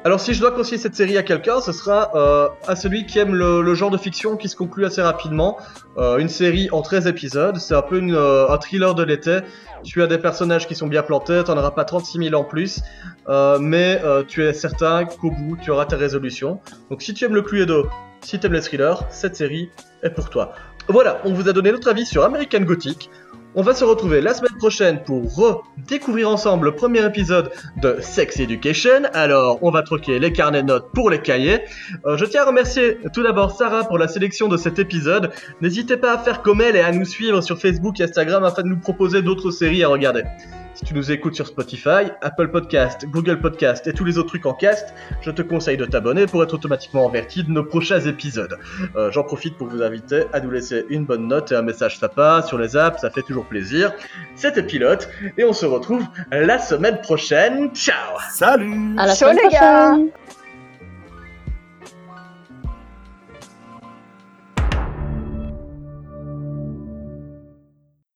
Alors 0.05 0.19
si 0.19 0.35
je 0.35 0.39
dois 0.39 0.51
conseiller 0.51 0.77
cette 0.77 0.93
série 0.93 1.17
à 1.17 1.23
quelqu'un, 1.23 1.61
ce 1.61 1.71
sera 1.71 2.11
euh, 2.13 2.47
à 2.67 2.75
celui 2.75 3.07
qui 3.07 3.17
aime 3.17 3.33
le, 3.33 3.73
genre 3.73 3.89
de 3.89 3.97
fiction 3.97 4.37
qui 4.37 4.49
se 4.49 4.55
conclut 4.55 4.85
assez 4.85 5.01
rapidement. 5.01 5.57
Euh, 5.97 6.17
une 6.17 6.29
série 6.29 6.69
en 6.71 6.83
13 6.83 7.07
épisodes, 7.07 7.57
c'est 7.57 7.73
un 7.73 7.81
peu 7.81 7.99
euh, 7.99 8.47
un 8.47 8.57
thriller 8.59 8.93
de 8.93 9.01
l'été. 9.01 9.39
Tu 9.83 10.03
as 10.03 10.07
des 10.07 10.19
personnages 10.19 10.67
qui 10.67 10.75
sont 10.75 10.85
bien 10.85 11.01
plantés, 11.01 11.43
t'en 11.43 11.57
auras 11.57 11.71
pas 11.71 11.85
36 11.85 12.19
000 12.29 12.39
en 12.39 12.43
plus, 12.43 12.81
mais 13.59 13.99
tu 14.27 14.43
es 14.43 14.53
certain 14.53 15.05
qu'au 15.05 15.31
bout 15.31 15.57
tu 15.59 15.71
auras 15.71 15.87
tes 15.87 15.95
résolutions. 15.95 16.59
Donc 16.91 17.01
si 17.01 17.15
tu 17.15 17.25
aimes 17.25 17.33
le 17.33 17.41
Cluedo, 17.41 17.87
si 18.21 18.39
tu 18.39 18.45
aimes 18.45 18.53
les 18.53 18.61
thrillers, 18.61 19.07
cette 19.09 19.35
série 19.35 19.71
est 20.03 20.11
pour 20.11 20.29
toi. 20.29 20.53
Voilà, 20.87 21.19
on 21.25 21.33
vous 21.33 21.49
a 21.49 21.53
donné 21.53 21.71
notre 21.71 21.89
avis 21.89 22.05
sur 22.05 22.23
American 22.23 22.61
Gothic. 22.61 23.09
On 23.57 23.61
va 23.61 23.73
se 23.73 23.85
retrouver 23.85 24.19
la 24.19 24.33
semaine 24.33 24.57
prochaine 24.57 25.01
pour 25.01 25.33
redécouvrir 25.33 26.29
ensemble 26.29 26.65
le 26.65 26.75
premier 26.75 27.05
épisode 27.05 27.51
de 27.81 27.95
Sex 28.01 28.41
Education. 28.41 29.03
Alors, 29.13 29.59
on 29.61 29.71
va 29.71 29.81
troquer 29.81 30.19
les 30.19 30.33
carnets 30.33 30.61
de 30.61 30.67
notes 30.67 30.91
pour 30.93 31.09
les 31.09 31.21
cahiers. 31.21 31.61
Euh, 32.05 32.17
je 32.17 32.25
tiens 32.25 32.41
à 32.41 32.47
remercier 32.47 32.97
tout 33.13 33.23
d'abord 33.23 33.55
Sarah 33.55 33.85
pour 33.85 33.97
la 33.97 34.09
sélection 34.09 34.49
de 34.49 34.57
cet 34.57 34.77
épisode. 34.77 35.31
N'hésitez 35.61 35.95
pas 35.95 36.15
à 36.15 36.17
faire 36.17 36.41
comme 36.41 36.59
elle 36.59 36.75
et 36.75 36.81
à 36.81 36.91
nous 36.91 37.05
suivre 37.05 37.39
sur 37.39 37.57
Facebook 37.57 37.97
et 38.01 38.03
Instagram 38.03 38.43
afin 38.43 38.61
de 38.61 38.67
nous 38.67 38.79
proposer 38.79 39.21
d'autres 39.21 39.51
séries 39.51 39.85
à 39.85 39.87
regarder. 39.87 40.23
Si 40.75 40.83
tu 40.83 40.93
nous 40.93 41.09
écoutes 41.09 41.35
sur 41.35 41.47
Spotify, 41.47 42.11
Apple 42.21 42.49
Podcast, 42.49 43.05
Google 43.09 43.39
Podcast 43.39 43.87
et 43.87 43.93
tous 43.93 44.03
les 44.03 44.17
autres 44.17 44.27
trucs 44.27 44.45
en 44.45 44.53
cast, 44.53 44.93
je 45.21 45.31
te 45.31 45.41
conseille 45.41 45.77
de 45.77 45.85
t'abonner 45.85 46.25
pour 46.25 46.43
être 46.43 46.53
automatiquement 46.53 47.07
averti 47.07 47.43
de 47.45 47.49
nos 47.49 47.63
prochains 47.63 48.01
épisodes. 48.01 48.57
Euh, 48.97 49.09
J'en 49.09 49.23
profite 49.23 49.57
pour 49.57 49.67
vous 49.67 49.81
inviter 49.81 50.25
à 50.33 50.41
nous 50.41 50.51
laisser 50.51 50.85
une 50.89 51.05
bonne 51.05 51.27
note 51.29 51.53
et 51.53 51.55
un 51.55 51.61
message 51.61 51.97
sympa 51.97 52.43
sur 52.45 52.57
les 52.57 52.75
apps, 52.75 52.99
ça 52.99 53.09
fait 53.09 53.21
toujours 53.21 53.45
plaisir. 53.45 53.93
C'était 54.35 54.63
Pilote 54.63 55.07
et 55.37 55.45
on 55.45 55.53
se 55.53 55.65
retrouve 55.65 56.03
la 56.31 56.59
semaine 56.59 56.99
prochaine. 57.01 57.73
Ciao 57.73 57.95
Salut 58.33 58.95
À 58.97 59.05
la 59.07 59.13
Chaud, 59.15 59.27
semaine 59.29 59.37
les 59.45 59.49
gars. 59.53 59.87
prochaine. 59.93 60.09